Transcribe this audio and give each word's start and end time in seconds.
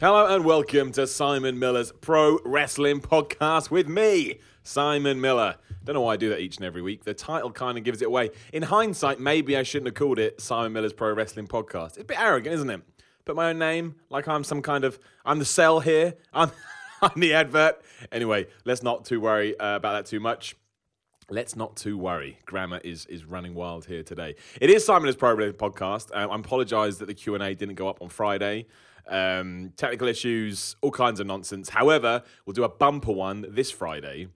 Hello 0.00 0.32
and 0.32 0.44
welcome 0.44 0.92
to 0.92 1.08
Simon 1.08 1.58
Miller's 1.58 1.90
Pro 1.90 2.38
Wrestling 2.44 3.00
Podcast 3.00 3.68
with 3.68 3.88
me, 3.88 4.38
Simon 4.62 5.20
Miller. 5.20 5.56
Don't 5.82 5.94
know 5.94 6.02
why 6.02 6.12
I 6.12 6.16
do 6.16 6.28
that 6.28 6.38
each 6.38 6.58
and 6.58 6.64
every 6.64 6.82
week. 6.82 7.02
The 7.02 7.14
title 7.14 7.50
kind 7.50 7.76
of 7.76 7.82
gives 7.82 8.00
it 8.00 8.04
away. 8.04 8.30
In 8.52 8.62
hindsight, 8.62 9.18
maybe 9.18 9.56
I 9.56 9.64
shouldn't 9.64 9.88
have 9.88 9.96
called 9.96 10.20
it 10.20 10.40
Simon 10.40 10.72
Miller's 10.72 10.92
Pro 10.92 11.12
Wrestling 11.12 11.48
Podcast. 11.48 11.86
It's 11.86 12.02
a 12.02 12.04
bit 12.04 12.20
arrogant, 12.20 12.54
isn't 12.54 12.70
it? 12.70 12.82
Put 13.24 13.34
my 13.34 13.50
own 13.50 13.58
name 13.58 13.96
like 14.08 14.28
I'm 14.28 14.44
some 14.44 14.62
kind 14.62 14.84
of 14.84 15.00
I'm 15.24 15.40
the 15.40 15.44
cell 15.44 15.80
here. 15.80 16.14
I'm 16.32 16.52
I'm 17.02 17.18
the 17.18 17.34
advert. 17.34 17.82
Anyway, 18.12 18.46
let's 18.64 18.84
not 18.84 19.04
too 19.04 19.20
worry 19.20 19.58
uh, 19.58 19.74
about 19.74 19.94
that 19.94 20.06
too 20.06 20.20
much. 20.20 20.54
Let's 21.28 21.56
not 21.56 21.76
too 21.76 21.98
worry. 21.98 22.38
Grammar 22.46 22.80
is 22.84 23.04
is 23.06 23.24
running 23.24 23.52
wild 23.52 23.86
here 23.86 24.04
today. 24.04 24.36
It 24.60 24.70
is 24.70 24.86
Simon's 24.86 25.16
Pro 25.16 25.34
Wrestling 25.34 25.54
Podcast. 25.54 26.10
Um, 26.14 26.30
I 26.30 26.36
apologise 26.36 26.98
that 26.98 27.06
the 27.06 27.14
Q 27.14 27.34
and 27.34 27.42
A 27.42 27.52
didn't 27.56 27.74
go 27.74 27.88
up 27.88 28.00
on 28.00 28.10
Friday. 28.10 28.66
Um, 29.10 29.72
technical 29.76 30.06
issues, 30.06 30.76
all 30.82 30.90
kinds 30.90 31.18
of 31.18 31.26
nonsense. 31.26 31.70
However, 31.70 32.22
we'll 32.44 32.52
do 32.52 32.64
a 32.64 32.68
bumper 32.68 33.12
one 33.12 33.46
this 33.48 33.70
Friday 33.70 34.28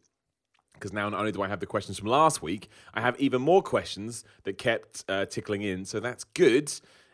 because 0.83 0.93
now 0.93 1.09
not 1.09 1.21
only 1.21 1.31
do 1.31 1.43
I 1.43 1.49
have 1.49 1.61
the 1.61 1.67
questions 1.67 1.97
from 1.97 2.09
last 2.09 2.43
week, 2.43 2.69
I 2.93 3.01
have 3.01 3.19
even 3.21 3.41
more 3.41 3.63
questions 3.63 4.25
that 4.43 4.59
kept 4.59 5.05
uh, 5.09 5.27
tickling 5.27 5.63
in. 5.63 5.85
So 5.85 6.01
that's 6.01 6.25
good. 6.25 6.73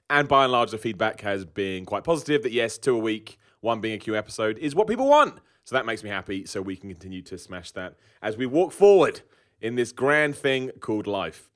And 0.09 0.27
by 0.27 0.45
and 0.45 0.53
large, 0.53 0.71
the 0.71 0.79
feedback 0.79 1.21
has 1.21 1.45
been 1.45 1.85
quite 1.85 2.03
positive 2.03 2.43
that 2.45 2.53
yes, 2.53 2.79
two 2.79 2.97
a 2.97 2.99
week, 2.99 3.39
one 3.61 3.81
being 3.81 3.95
a 3.95 3.99
Q 3.99 4.17
episode, 4.17 4.57
is 4.57 4.75
what 4.75 4.87
people 4.87 5.07
want. 5.07 5.39
So 5.65 5.75
that 5.75 5.85
makes 5.85 6.03
me 6.03 6.09
happy. 6.09 6.47
So 6.47 6.63
we 6.63 6.77
can 6.77 6.89
continue 6.89 7.21
to 7.23 7.37
smash 7.37 7.73
that 7.73 7.97
as 8.23 8.39
we 8.39 8.47
walk 8.47 8.73
forward 8.73 9.21
in 9.61 9.75
this 9.75 9.93
grand 9.93 10.35
thing 10.35 10.71
called 10.81 11.07
life. 11.07 11.51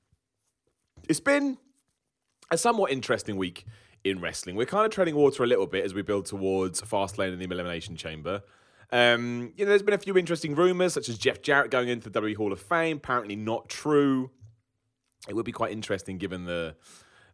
It's 1.09 1.19
been 1.19 1.57
a 2.51 2.59
somewhat 2.59 2.91
interesting 2.91 3.37
week 3.37 3.65
in 4.03 4.19
wrestling. 4.19 4.55
We're 4.55 4.65
kind 4.65 4.85
of 4.85 4.91
treading 4.91 5.15
water 5.15 5.43
a 5.43 5.47
little 5.47 5.67
bit 5.67 5.85
as 5.85 5.93
we 5.93 6.01
build 6.01 6.25
towards 6.25 6.81
Fastlane 6.81 7.31
and 7.31 7.41
the 7.41 7.45
Elimination 7.45 7.95
Chamber. 7.95 8.41
Um, 8.91 9.53
you 9.55 9.65
know, 9.65 9.69
there's 9.69 9.81
been 9.81 9.93
a 9.93 9.99
few 9.99 10.17
interesting 10.17 10.55
rumors, 10.55 10.93
such 10.93 11.09
as 11.09 11.17
Jeff 11.17 11.41
Jarrett 11.41 11.71
going 11.71 11.89
into 11.89 12.09
the 12.09 12.21
WWE 12.21 12.35
Hall 12.35 12.53
of 12.53 12.59
Fame. 12.59 12.97
Apparently, 12.97 13.35
not 13.35 13.69
true. 13.69 14.29
It 15.27 15.35
would 15.35 15.45
be 15.45 15.51
quite 15.51 15.71
interesting 15.71 16.17
given 16.17 16.45
the 16.45 16.75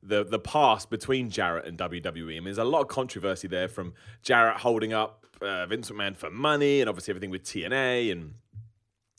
the 0.01 0.23
the 0.23 0.39
past 0.39 0.89
between 0.89 1.29
Jarrett 1.29 1.65
and 1.65 1.77
WWE. 1.77 2.21
I 2.21 2.35
mean, 2.35 2.43
there's 2.45 2.57
a 2.57 2.63
lot 2.63 2.81
of 2.81 2.87
controversy 2.87 3.47
there 3.47 3.67
from 3.67 3.93
Jarrett 4.21 4.57
holding 4.57 4.93
up 4.93 5.25
uh, 5.41 5.65
Vince 5.65 5.89
McMahon 5.89 6.15
for 6.15 6.29
money, 6.29 6.81
and 6.81 6.89
obviously 6.89 7.11
everything 7.11 7.31
with 7.31 7.43
TNA 7.43 8.11
and 8.11 8.35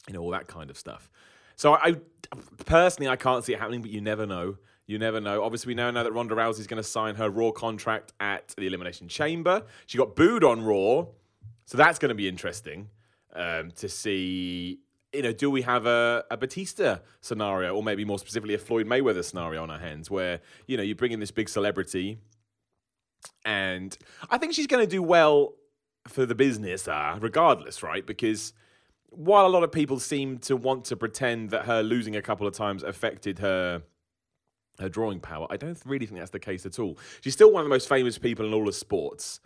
you 0.06 0.14
know 0.14 0.20
all 0.20 0.30
that 0.30 0.46
kind 0.46 0.70
of 0.70 0.78
stuff. 0.78 1.10
So 1.56 1.74
I, 1.74 1.96
I 2.32 2.38
personally 2.64 3.08
I 3.08 3.16
can't 3.16 3.44
see 3.44 3.52
it 3.52 3.58
happening, 3.58 3.82
but 3.82 3.90
you 3.90 4.00
never 4.00 4.24
know. 4.24 4.56
You 4.91 4.98
never 4.98 5.20
know. 5.20 5.44
Obviously, 5.44 5.70
we 5.70 5.74
now 5.77 5.92
know 5.92 6.02
that 6.02 6.10
Ronda 6.10 6.34
Rousey 6.34 6.58
is 6.58 6.66
going 6.66 6.83
to 6.83 6.88
sign 6.88 7.14
her 7.14 7.30
Raw 7.30 7.52
contract 7.52 8.12
at 8.19 8.52
the 8.58 8.66
Elimination 8.66 9.06
Chamber. 9.06 9.62
She 9.86 9.97
got 9.97 10.16
booed 10.16 10.42
on 10.42 10.64
Raw, 10.64 11.06
so 11.64 11.78
that's 11.78 12.00
going 12.00 12.08
to 12.08 12.16
be 12.16 12.27
interesting 12.27 12.88
um, 13.32 13.70
to 13.77 13.88
see. 13.88 14.80
You 15.12 15.22
know, 15.22 15.32
do 15.32 15.48
we 15.48 15.62
have 15.62 15.86
a, 15.86 16.24
a 16.28 16.36
Batista 16.36 16.98
scenario, 17.20 17.72
or 17.72 17.84
maybe 17.84 18.05
more 18.05 18.19
specifically 18.19 18.55
a 18.55 18.58
Floyd 18.58 18.88
Mayweather 18.88 19.22
scenario 19.22 19.62
on 19.62 19.70
our 19.70 19.78
hands, 19.78 20.10
where 20.10 20.41
you 20.66 20.77
know 20.77 20.82
you 20.82 20.97
bring 20.97 21.12
in 21.12 21.20
this 21.20 21.30
big 21.30 21.48
celebrity, 21.48 22.19
and 23.44 23.97
I 24.28 24.38
think 24.38 24.54
she's 24.54 24.66
going 24.66 24.84
to 24.84 24.91
do 24.91 25.04
well 25.04 25.54
for 26.09 26.26
the 26.26 26.34
business, 26.34 26.88
uh, 26.88 27.16
regardless, 27.20 27.84
right? 27.84 28.04
Because 28.04 28.54
while 29.10 29.47
a 29.47 29.53
lot 29.54 29.62
of 29.62 29.70
people 29.70 30.00
seem 30.00 30.38
to 30.38 30.56
want 30.56 30.84
to 30.87 30.97
pretend 30.97 31.50
that 31.50 31.66
her 31.66 31.81
losing 31.81 32.16
a 32.16 32.22
couple 32.22 32.48
of 32.48 32.54
times 32.54 32.82
affected 32.82 33.38
her 33.38 33.84
her 34.80 34.88
drawing 34.88 35.20
power. 35.20 35.46
I 35.50 35.56
don't 35.56 35.80
really 35.84 36.06
think 36.06 36.18
that's 36.18 36.30
the 36.30 36.38
case 36.38 36.66
at 36.66 36.78
all. 36.78 36.98
She's 37.20 37.34
still 37.34 37.52
one 37.52 37.60
of 37.60 37.66
the 37.66 37.70
most 37.70 37.88
famous 37.88 38.18
people 38.18 38.46
in 38.46 38.54
all 38.54 38.68
of 38.68 38.74
sports. 38.74 39.41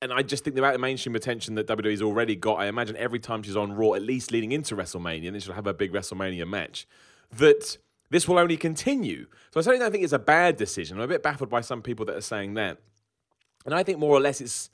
And 0.00 0.12
I 0.12 0.22
just 0.22 0.44
think 0.44 0.56
about 0.56 0.74
the 0.74 0.78
mainstream 0.78 1.16
attention 1.16 1.56
that 1.56 1.66
WWE's 1.66 2.02
already 2.02 2.36
got, 2.36 2.60
I 2.60 2.66
imagine 2.66 2.96
every 2.96 3.18
time 3.18 3.42
she's 3.42 3.56
on 3.56 3.72
Raw, 3.72 3.94
at 3.94 4.02
least 4.02 4.30
leading 4.30 4.52
into 4.52 4.76
WrestleMania, 4.76 5.26
and 5.26 5.34
then 5.34 5.40
she'll 5.40 5.54
have 5.54 5.66
a 5.66 5.74
big 5.74 5.92
WrestleMania 5.92 6.46
match, 6.46 6.86
that 7.36 7.78
this 8.10 8.28
will 8.28 8.38
only 8.38 8.56
continue. 8.56 9.26
So 9.50 9.60
I 9.60 9.62
certainly 9.62 9.80
don't 9.80 9.90
think 9.90 10.04
it's 10.04 10.12
a 10.12 10.18
bad 10.18 10.56
decision. 10.56 10.98
I'm 10.98 11.04
a 11.04 11.08
bit 11.08 11.22
baffled 11.22 11.50
by 11.50 11.60
some 11.62 11.82
people 11.82 12.06
that 12.06 12.16
are 12.16 12.22
saying 12.22 12.54
that. 12.54 12.78
And 13.66 13.74
I 13.74 13.82
think 13.82 13.98
more 13.98 14.16
or 14.16 14.20
less 14.20 14.40
it's. 14.40 14.70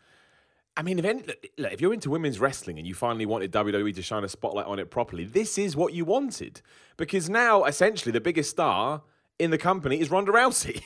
I 0.76 0.82
mean, 0.82 0.98
if, 0.98 1.04
any, 1.04 1.22
look, 1.56 1.72
if 1.72 1.80
you're 1.80 1.94
into 1.94 2.10
women's 2.10 2.40
wrestling 2.40 2.78
and 2.78 2.86
you 2.86 2.94
finally 2.94 3.26
wanted 3.26 3.52
WWE 3.52 3.94
to 3.94 4.02
shine 4.02 4.24
a 4.24 4.28
spotlight 4.28 4.66
on 4.66 4.80
it 4.80 4.90
properly, 4.90 5.24
this 5.24 5.56
is 5.56 5.76
what 5.76 5.94
you 5.94 6.04
wanted. 6.04 6.60
Because 6.96 7.30
now, 7.30 7.64
essentially, 7.64 8.10
the 8.10 8.20
biggest 8.20 8.50
star 8.50 9.02
in 9.38 9.50
the 9.50 9.58
company 9.58 10.00
is 10.00 10.10
Ronda 10.10 10.32
Rousey. 10.32 10.82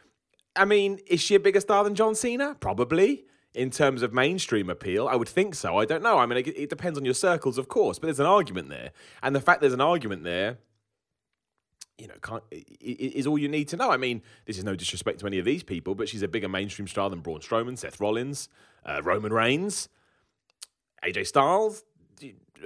I 0.56 0.64
mean, 0.64 0.98
is 1.06 1.20
she 1.20 1.34
a 1.34 1.40
bigger 1.40 1.60
star 1.60 1.84
than 1.84 1.94
John 1.94 2.14
Cena? 2.14 2.56
Probably. 2.58 3.24
In 3.54 3.70
terms 3.70 4.02
of 4.02 4.12
mainstream 4.12 4.68
appeal, 4.68 5.08
I 5.08 5.16
would 5.16 5.28
think 5.28 5.54
so. 5.54 5.78
I 5.78 5.84
don't 5.84 6.02
know. 6.02 6.18
I 6.18 6.26
mean, 6.26 6.38
it, 6.38 6.48
it 6.48 6.68
depends 6.68 6.98
on 6.98 7.04
your 7.04 7.14
circles, 7.14 7.58
of 7.58 7.68
course, 7.68 7.98
but 7.98 8.06
there's 8.06 8.20
an 8.20 8.26
argument 8.26 8.68
there. 8.68 8.92
And 9.22 9.34
the 9.34 9.40
fact 9.40 9.60
there's 9.60 9.72
an 9.72 9.80
argument 9.80 10.22
there, 10.22 10.58
you 11.96 12.06
know, 12.06 12.14
can't, 12.22 12.44
is 12.50 13.26
all 13.26 13.38
you 13.38 13.48
need 13.48 13.68
to 13.68 13.76
know. 13.76 13.90
I 13.90 13.96
mean, 13.96 14.22
this 14.44 14.58
is 14.58 14.64
no 14.64 14.76
disrespect 14.76 15.20
to 15.20 15.26
any 15.26 15.38
of 15.38 15.44
these 15.44 15.62
people, 15.62 15.94
but 15.94 16.08
she's 16.08 16.22
a 16.22 16.28
bigger 16.28 16.48
mainstream 16.48 16.86
star 16.86 17.10
than 17.10 17.20
Braun 17.20 17.40
Strowman, 17.40 17.76
Seth 17.76 17.98
Rollins, 18.00 18.48
uh, 18.84 19.00
Roman 19.02 19.32
Reigns, 19.32 19.88
AJ 21.04 21.26
Styles, 21.26 21.84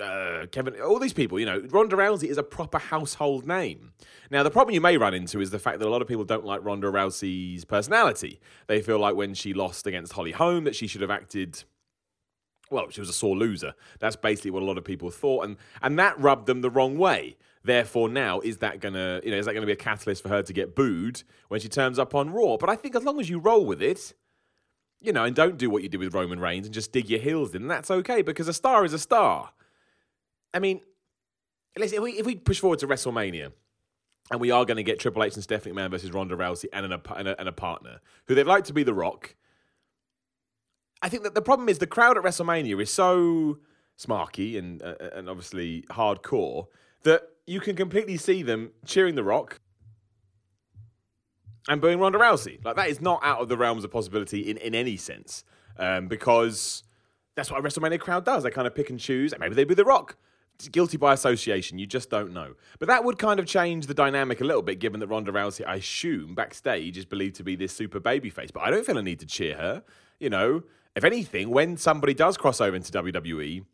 uh, 0.01 0.47
Kevin, 0.51 0.81
all 0.81 0.99
these 0.99 1.13
people, 1.13 1.39
you 1.39 1.47
know, 1.47 1.61
Ronda 1.71 1.97
Rousey 1.97 2.29
is 2.29 2.39
a 2.39 2.43
proper 2.43 2.79
household 2.79 3.47
name. 3.47 3.93
Now, 4.31 4.43
the 4.43 4.51
problem 4.51 4.75
you 4.75 4.81
may 4.81 4.97
run 4.97 5.15
into 5.15 5.41
is 5.41 5.51
the 5.51 5.59
fact 5.59 5.79
that 5.79 5.89
a 5.89 5.91
lot 5.91 6.03
of 6.03 6.09
people 6.09 6.25
don't 6.25 6.45
like 6.45 6.65
Ronda 6.65 6.89
Rousey's 6.89 7.65
personality. 7.65 8.41
They 8.67 8.81
feel 8.81 8.99
like 8.99 9.15
when 9.15 9.35
she 9.35 9.53
lost 9.53 9.87
against 9.87 10.13
Holly 10.13 10.33
Holm 10.33 10.65
that 10.65 10.75
she 10.75 10.87
should 10.87 11.01
have 11.01 11.11
acted. 11.11 11.65
Well, 12.71 12.89
she 12.89 13.01
was 13.01 13.11
a 13.11 13.15
sore 13.15 13.37
loser. 13.37 13.75
That's 13.99 14.17
basically 14.17 14.51
what 14.51 14.63
a 14.63 14.67
lot 14.67 14.79
of 14.79 14.85
people 14.85 15.11
thought, 15.11 15.45
and 15.45 15.57
and 15.83 15.99
that 15.99 16.19
rubbed 16.19 16.47
them 16.47 16.63
the 16.63 16.71
wrong 16.71 16.97
way. 16.97 17.37
Therefore, 17.65 18.09
now 18.09 18.41
is 18.41 18.59
that 18.59 18.81
gonna, 18.81 19.21
you 19.23 19.31
know, 19.31 19.37
is 19.37 19.45
that 19.45 19.53
gonna 19.53 19.67
be 19.67 19.73
a 19.73 19.77
catalyst 19.77 20.23
for 20.23 20.31
her 20.31 20.43
to 20.43 20.53
get 20.55 20.75
booed 20.75 21.23
when 21.49 21.61
she 21.61 21.69
turns 21.69 21.99
up 21.99 22.15
on 22.15 22.31
Raw? 22.31 22.57
But 22.57 22.71
I 22.71 22.77
think 22.77 22.97
as 22.97 23.05
long 23.05 23.21
as 23.21 23.29
you 23.29 23.39
roll 23.39 23.67
with 23.67 23.83
it, 23.83 24.15
you 25.03 25.13
know, 25.13 25.25
and 25.25 25.37
don't 25.37 25.59
do 25.59 25.69
what 25.69 25.83
you 25.83 25.89
did 25.89 25.99
with 25.99 26.15
Roman 26.15 26.41
Reigns 26.41 26.67
and 26.67 26.75
just 26.75 26.93
dig 26.93 27.11
your 27.11 27.21
heels 27.21 27.55
in, 27.55 27.69
that's 27.69 27.91
okay 27.91 28.23
because 28.23 28.49
a 28.49 28.55
star 28.55 28.85
is 28.87 28.95
a 28.95 28.99
star. 28.99 29.51
I 30.55 30.59
mean, 30.59 30.81
let's, 31.79 31.93
if, 31.93 32.01
we, 32.01 32.13
if 32.13 32.27
we 32.27 32.37
push 32.37 32.61
forward 32.61 32.79
to 32.81 32.87
WrestleMania, 32.87 33.53
and 34.31 34.41
we 34.41 34.51
are 34.51 34.65
going 34.65 34.77
to 34.77 34.83
get 34.83 34.99
Triple 34.99 35.25
H 35.25 35.35
and 35.35 35.43
Stephanie 35.43 35.75
McMahon 35.75 35.91
versus 35.91 36.13
Ronda 36.13 36.37
Rousey 36.37 36.67
and, 36.73 36.87
an, 36.87 37.01
and, 37.17 37.29
a, 37.29 37.39
and 37.39 37.49
a 37.49 37.53
partner 37.53 38.01
who 38.27 38.35
they'd 38.35 38.45
like 38.45 38.65
to 38.65 38.73
be 38.73 38.83
The 38.83 38.95
Rock. 38.95 39.35
I 41.03 41.09
think 41.09 41.25
that 41.25 41.35
the 41.35 41.43
problem 41.43 41.69
is 41.69 41.79
the 41.79 41.87
crowd 41.87 42.17
at 42.17 42.23
WrestleMania 42.23 42.81
is 42.81 42.91
so 42.91 43.59
smarky 43.99 44.59
and 44.59 44.83
uh, 44.83 44.95
and 45.15 45.29
obviously 45.29 45.85
hardcore 45.91 46.67
that 47.03 47.23
you 47.47 47.61
can 47.61 47.77
completely 47.77 48.17
see 48.17 48.43
them 48.43 48.71
cheering 48.87 49.17
The 49.17 49.25
Rock 49.25 49.61
and 51.69 51.81
booing 51.81 51.99
Ronda 51.99 52.19
Rousey. 52.19 52.65
Like 52.65 52.77
that 52.77 52.89
is 52.89 53.01
not 53.01 53.21
out 53.23 53.41
of 53.41 53.49
the 53.49 53.57
realms 53.57 53.85
of 53.85 53.91
possibility 53.91 54.49
in, 54.49 54.57
in 54.57 54.75
any 54.75 54.97
sense, 54.97 55.45
um, 55.79 56.07
because 56.07 56.85
that's 57.35 57.51
what 57.51 57.59
a 57.59 57.63
WrestleMania 57.63 57.99
crowd 57.99 58.25
does. 58.25 58.45
They 58.45 58.51
kind 58.51 58.69
of 58.69 58.75
pick 58.75 58.89
and 58.89 59.01
choose, 59.01 59.33
and 59.33 59.41
maybe 59.41 59.57
they 59.57 59.65
boo 59.65 59.75
The 59.75 59.85
Rock. 59.85 60.17
Guilty 60.69 60.97
by 60.97 61.13
association. 61.13 61.79
You 61.79 61.87
just 61.87 62.11
don't 62.11 62.33
know. 62.33 62.55
But 62.79 62.89
that 62.89 63.05
would 63.05 63.19
kind 63.19 63.41
of 63.41 63.47
change 63.47 63.87
the 63.87 63.95
dynamic 63.95 64.41
a 64.41 64.45
little 64.45 64.63
bit, 64.63 64.79
given 64.79 65.01
that 65.01 65.09
Ronda 65.09 65.33
Rousey, 65.33 65.67
I 65.67 65.77
assume, 65.77 66.35
backstage 66.35 66.97
is 66.97 67.05
believed 67.05 67.37
to 67.37 67.45
be 67.45 67.57
this 67.57 67.73
super 67.73 68.01
babyface. 68.01 68.53
But 68.53 68.61
I 68.63 68.71
don't 68.71 68.85
feel 68.85 68.99
a 68.99 69.03
need 69.03 69.21
to 69.21 69.27
cheer 69.27 69.57
her. 69.57 69.83
You 70.21 70.31
know, 70.31 70.63
if 70.95 71.05
anything, 71.05 71.51
when 71.51 71.77
somebody 71.77 72.15
does 72.15 72.37
cross 72.37 72.61
over 72.61 72.77
into 72.77 72.93
WWE 72.93 73.65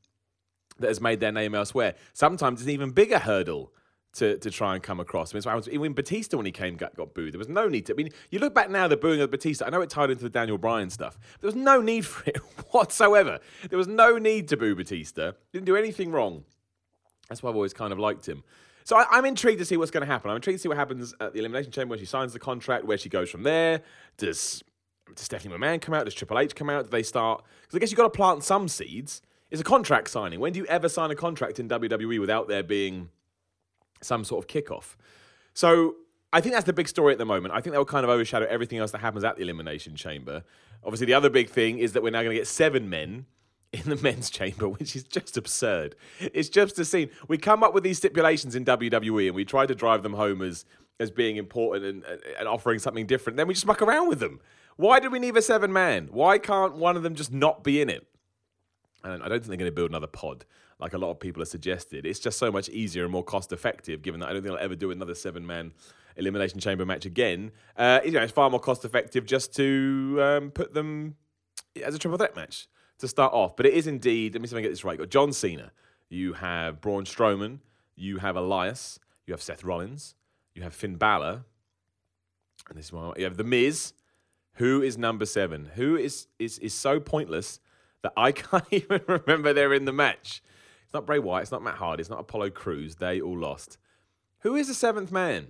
that 0.78 0.88
has 0.88 1.00
made 1.00 1.20
their 1.20 1.32
name 1.32 1.54
elsewhere, 1.54 1.94
sometimes 2.12 2.60
it's 2.60 2.66
an 2.66 2.72
even 2.72 2.90
bigger 2.90 3.18
hurdle 3.18 3.72
to, 4.14 4.38
to 4.38 4.50
try 4.50 4.74
and 4.74 4.82
come 4.82 5.00
across. 5.00 5.34
I 5.34 5.54
mean, 5.54 5.62
even 5.70 5.92
Batista 5.92 6.36
when 6.36 6.46
he 6.46 6.52
came 6.52 6.76
got, 6.76 6.94
got 6.96 7.14
booed. 7.14 7.32
There 7.32 7.38
was 7.38 7.48
no 7.48 7.68
need 7.68 7.86
to. 7.86 7.92
I 7.92 7.96
mean, 7.96 8.10
you 8.30 8.38
look 8.38 8.54
back 8.54 8.70
now, 8.70 8.88
the 8.88 8.96
booing 8.96 9.20
of 9.20 9.30
Batista. 9.30 9.66
I 9.66 9.70
know 9.70 9.80
it 9.80 9.90
tied 9.90 10.10
into 10.10 10.22
the 10.22 10.30
Daniel 10.30 10.58
Bryan 10.58 10.90
stuff. 10.90 11.18
There 11.40 11.48
was 11.48 11.54
no 11.54 11.80
need 11.80 12.06
for 12.06 12.28
it 12.28 12.36
whatsoever. 12.70 13.38
There 13.68 13.78
was 13.78 13.88
no 13.88 14.18
need 14.18 14.48
to 14.48 14.56
boo 14.56 14.74
Batista. 14.74 15.32
Didn't 15.52 15.66
do 15.66 15.76
anything 15.76 16.10
wrong. 16.10 16.44
That's 17.28 17.42
why 17.42 17.50
I've 17.50 17.56
always 17.56 17.74
kind 17.74 17.92
of 17.92 17.98
liked 17.98 18.26
him. 18.28 18.42
So 18.84 18.96
I, 18.96 19.18
am 19.18 19.26
intrigued 19.26 19.58
to 19.58 19.66
see 19.66 19.76
what's 19.76 19.90
going 19.90 20.06
to 20.06 20.10
happen. 20.10 20.30
I'm 20.30 20.36
intrigued 20.36 20.58
to 20.58 20.62
see 20.62 20.68
what 20.68 20.78
happens 20.78 21.14
at 21.20 21.34
the 21.34 21.40
Elimination 21.40 21.70
Chamber 21.70 21.90
when 21.90 21.98
she 21.98 22.06
signs 22.06 22.32
the 22.32 22.38
contract, 22.38 22.86
where 22.86 22.96
she 22.96 23.10
goes 23.10 23.28
from 23.28 23.42
there. 23.42 23.82
Does, 24.16 24.64
does 25.14 25.24
Stephanie 25.26 25.54
McMahon 25.54 25.80
come 25.80 25.94
out? 25.94 26.06
Does 26.06 26.14
Triple 26.14 26.38
H 26.38 26.54
come 26.54 26.70
out? 26.70 26.84
Do 26.84 26.90
they 26.90 27.02
start? 27.02 27.44
Because 27.60 27.76
I 27.76 27.78
guess 27.80 27.90
you've 27.90 27.98
got 27.98 28.04
to 28.04 28.16
plant 28.16 28.44
some 28.44 28.66
seeds 28.66 29.20
is 29.50 29.60
a 29.60 29.64
contract 29.64 30.08
signing. 30.08 30.40
When 30.40 30.52
do 30.52 30.60
you 30.60 30.66
ever 30.66 30.88
sign 30.88 31.10
a 31.10 31.14
contract 31.14 31.60
in 31.60 31.68
WWE 31.68 32.18
without 32.18 32.48
there 32.48 32.62
being 32.62 33.10
some 34.00 34.24
sort 34.24 34.42
of 34.42 34.48
kickoff? 34.48 34.96
So 35.52 35.96
I 36.32 36.40
think 36.40 36.54
that's 36.54 36.66
the 36.66 36.72
big 36.72 36.88
story 36.88 37.12
at 37.12 37.18
the 37.18 37.26
moment. 37.26 37.54
I 37.54 37.60
think 37.60 37.72
that 37.72 37.78
will 37.78 37.84
kind 37.84 38.04
of 38.04 38.10
overshadow 38.10 38.46
everything 38.48 38.78
else 38.78 38.90
that 38.92 39.00
happens 39.00 39.24
at 39.24 39.36
the 39.36 39.42
Elimination 39.42 39.96
Chamber. 39.96 40.44
Obviously, 40.84 41.06
the 41.06 41.14
other 41.14 41.30
big 41.30 41.50
thing 41.50 41.78
is 41.78 41.92
that 41.92 42.02
we're 42.02 42.10
now 42.10 42.22
going 42.22 42.34
to 42.34 42.40
get 42.40 42.46
seven 42.46 42.88
men 42.88 43.26
in 43.72 43.82
the 43.88 43.96
men's 43.96 44.30
chamber, 44.30 44.68
which 44.68 44.96
is 44.96 45.04
just 45.04 45.36
absurd. 45.36 45.96
It's 46.20 46.48
just 46.48 46.78
a 46.78 46.84
scene. 46.84 47.10
We 47.28 47.38
come 47.38 47.62
up 47.62 47.74
with 47.74 47.84
these 47.84 47.98
stipulations 47.98 48.54
in 48.54 48.64
WWE 48.64 49.26
and 49.26 49.34
we 49.34 49.44
try 49.44 49.66
to 49.66 49.74
drive 49.74 50.02
them 50.02 50.14
home 50.14 50.42
as, 50.42 50.64
as 51.00 51.10
being 51.10 51.36
important 51.36 51.84
and, 51.84 52.04
and 52.38 52.48
offering 52.48 52.78
something 52.78 53.06
different. 53.06 53.36
Then 53.36 53.46
we 53.46 53.54
just 53.54 53.66
muck 53.66 53.82
around 53.82 54.08
with 54.08 54.20
them. 54.20 54.40
Why 54.76 55.00
do 55.00 55.10
we 55.10 55.18
need 55.18 55.36
a 55.36 55.42
seven 55.42 55.72
man? 55.72 56.08
Why 56.12 56.38
can't 56.38 56.76
one 56.76 56.96
of 56.96 57.02
them 57.02 57.14
just 57.14 57.32
not 57.32 57.64
be 57.64 57.80
in 57.80 57.90
it? 57.90 58.06
And 59.02 59.22
I 59.22 59.28
don't 59.28 59.40
think 59.40 59.46
they're 59.46 59.56
going 59.56 59.70
to 59.70 59.74
build 59.74 59.90
another 59.90 60.06
pod 60.06 60.44
like 60.80 60.92
a 60.92 60.98
lot 60.98 61.10
of 61.10 61.18
people 61.18 61.40
have 61.40 61.48
suggested. 61.48 62.06
It's 62.06 62.20
just 62.20 62.38
so 62.38 62.52
much 62.52 62.68
easier 62.68 63.02
and 63.02 63.10
more 63.10 63.24
cost 63.24 63.52
effective, 63.52 64.02
given 64.02 64.20
that 64.20 64.28
I 64.28 64.32
don't 64.32 64.42
think 64.42 64.54
I'll 64.54 64.64
ever 64.64 64.76
do 64.76 64.90
another 64.92 65.14
seven 65.14 65.44
man 65.44 65.72
elimination 66.16 66.60
chamber 66.60 66.86
match 66.86 67.04
again. 67.04 67.50
Uh, 67.76 68.00
you 68.04 68.12
know, 68.12 68.22
it's 68.22 68.32
far 68.32 68.48
more 68.50 68.60
cost 68.60 68.84
effective 68.84 69.26
just 69.26 69.54
to 69.56 70.18
um, 70.20 70.50
put 70.50 70.74
them 70.74 71.16
as 71.84 71.94
a 71.94 71.98
triple 71.98 72.18
threat 72.18 72.36
match 72.36 72.68
to 72.98 73.08
start 73.08 73.32
off. 73.32 73.56
But 73.56 73.66
it 73.66 73.74
is 73.74 73.86
indeed, 73.86 74.34
let 74.34 74.42
me 74.42 74.48
see 74.48 74.56
if 74.56 74.58
I 74.58 74.62
get 74.62 74.70
this 74.70 74.84
right. 74.84 74.92
You've 74.92 75.08
got 75.08 75.10
John 75.10 75.32
Cena, 75.32 75.72
you 76.08 76.34
have 76.34 76.80
Braun 76.80 77.04
Strowman, 77.04 77.58
you 77.96 78.18
have 78.18 78.36
Elias, 78.36 78.98
you 79.26 79.32
have 79.32 79.42
Seth 79.42 79.64
Rollins, 79.64 80.14
you 80.54 80.62
have 80.62 80.74
Finn 80.74 80.96
Balor, 80.96 81.44
and 82.68 82.78
this 82.78 82.92
one, 82.92 83.14
you 83.16 83.24
have 83.24 83.36
The 83.36 83.44
Miz. 83.44 83.92
Who 84.54 84.82
is 84.82 84.98
number 84.98 85.24
seven? 85.24 85.70
Who 85.76 85.96
is 85.96 86.26
is 86.38 86.58
is 86.58 86.74
so 86.74 86.98
pointless 86.98 87.60
that 88.02 88.12
I 88.16 88.32
can't 88.32 88.66
even 88.70 89.00
remember 89.06 89.52
they're 89.52 89.72
in 89.72 89.84
the 89.84 89.92
match. 89.92 90.42
It's 90.84 90.94
not 90.94 91.06
Bray 91.06 91.18
Wyatt, 91.18 91.42
it's 91.42 91.52
not 91.52 91.62
Matt 91.62 91.76
Hardy, 91.76 92.00
it's 92.00 92.10
not 92.10 92.20
Apollo 92.20 92.50
Crews. 92.50 92.96
They 92.96 93.20
all 93.20 93.38
lost. 93.38 93.78
Who 94.40 94.56
is 94.56 94.68
the 94.68 94.74
seventh 94.74 95.12
man? 95.12 95.48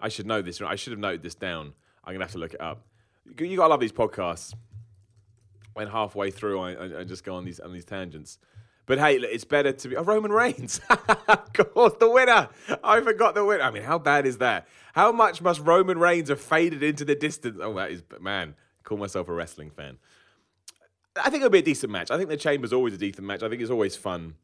I 0.00 0.08
should 0.08 0.26
know 0.26 0.42
this. 0.42 0.60
I 0.60 0.76
should 0.76 0.92
have 0.92 1.00
noted 1.00 1.22
this 1.22 1.34
down. 1.34 1.72
I'm 2.04 2.14
gonna 2.14 2.24
have 2.24 2.32
to 2.32 2.38
look 2.38 2.54
it 2.54 2.60
up. 2.60 2.86
You 3.38 3.56
gotta 3.56 3.68
love 3.68 3.80
these 3.80 3.92
podcasts. 3.92 4.54
When 5.80 5.88
halfway 5.88 6.30
through, 6.30 6.60
I, 6.60 7.00
I 7.00 7.04
just 7.04 7.24
go 7.24 7.36
on 7.36 7.46
these 7.46 7.58
on 7.58 7.72
these 7.72 7.86
tangents. 7.86 8.38
But 8.84 8.98
hey, 8.98 9.16
it's 9.16 9.44
better 9.44 9.72
to 9.72 9.88
be 9.88 9.96
oh, 9.96 10.02
Roman 10.02 10.30
Reigns. 10.30 10.78
of 10.90 11.52
course, 11.54 11.94
the 11.98 12.10
winner. 12.10 12.50
I 12.84 13.00
forgot 13.00 13.34
the 13.34 13.46
winner. 13.46 13.62
I 13.62 13.70
mean, 13.70 13.82
how 13.82 13.98
bad 13.98 14.26
is 14.26 14.36
that? 14.38 14.68
How 14.92 15.10
much 15.10 15.40
must 15.40 15.60
Roman 15.60 15.98
Reigns 15.98 16.28
have 16.28 16.38
faded 16.38 16.82
into 16.82 17.06
the 17.06 17.14
distance? 17.14 17.56
Oh, 17.62 17.72
that 17.76 17.92
is 17.92 18.02
man. 18.20 18.56
Call 18.84 18.98
myself 18.98 19.30
a 19.30 19.32
wrestling 19.32 19.70
fan. 19.70 19.96
I 21.16 21.30
think 21.30 21.36
it'll 21.36 21.48
be 21.48 21.60
a 21.60 21.62
decent 21.62 21.90
match. 21.90 22.10
I 22.10 22.18
think 22.18 22.28
the 22.28 22.36
Chamber's 22.36 22.74
always 22.74 22.92
a 22.92 22.98
decent 22.98 23.26
match. 23.26 23.42
I 23.42 23.48
think 23.48 23.62
it's 23.62 23.70
always 23.70 23.96
fun. 23.96 24.34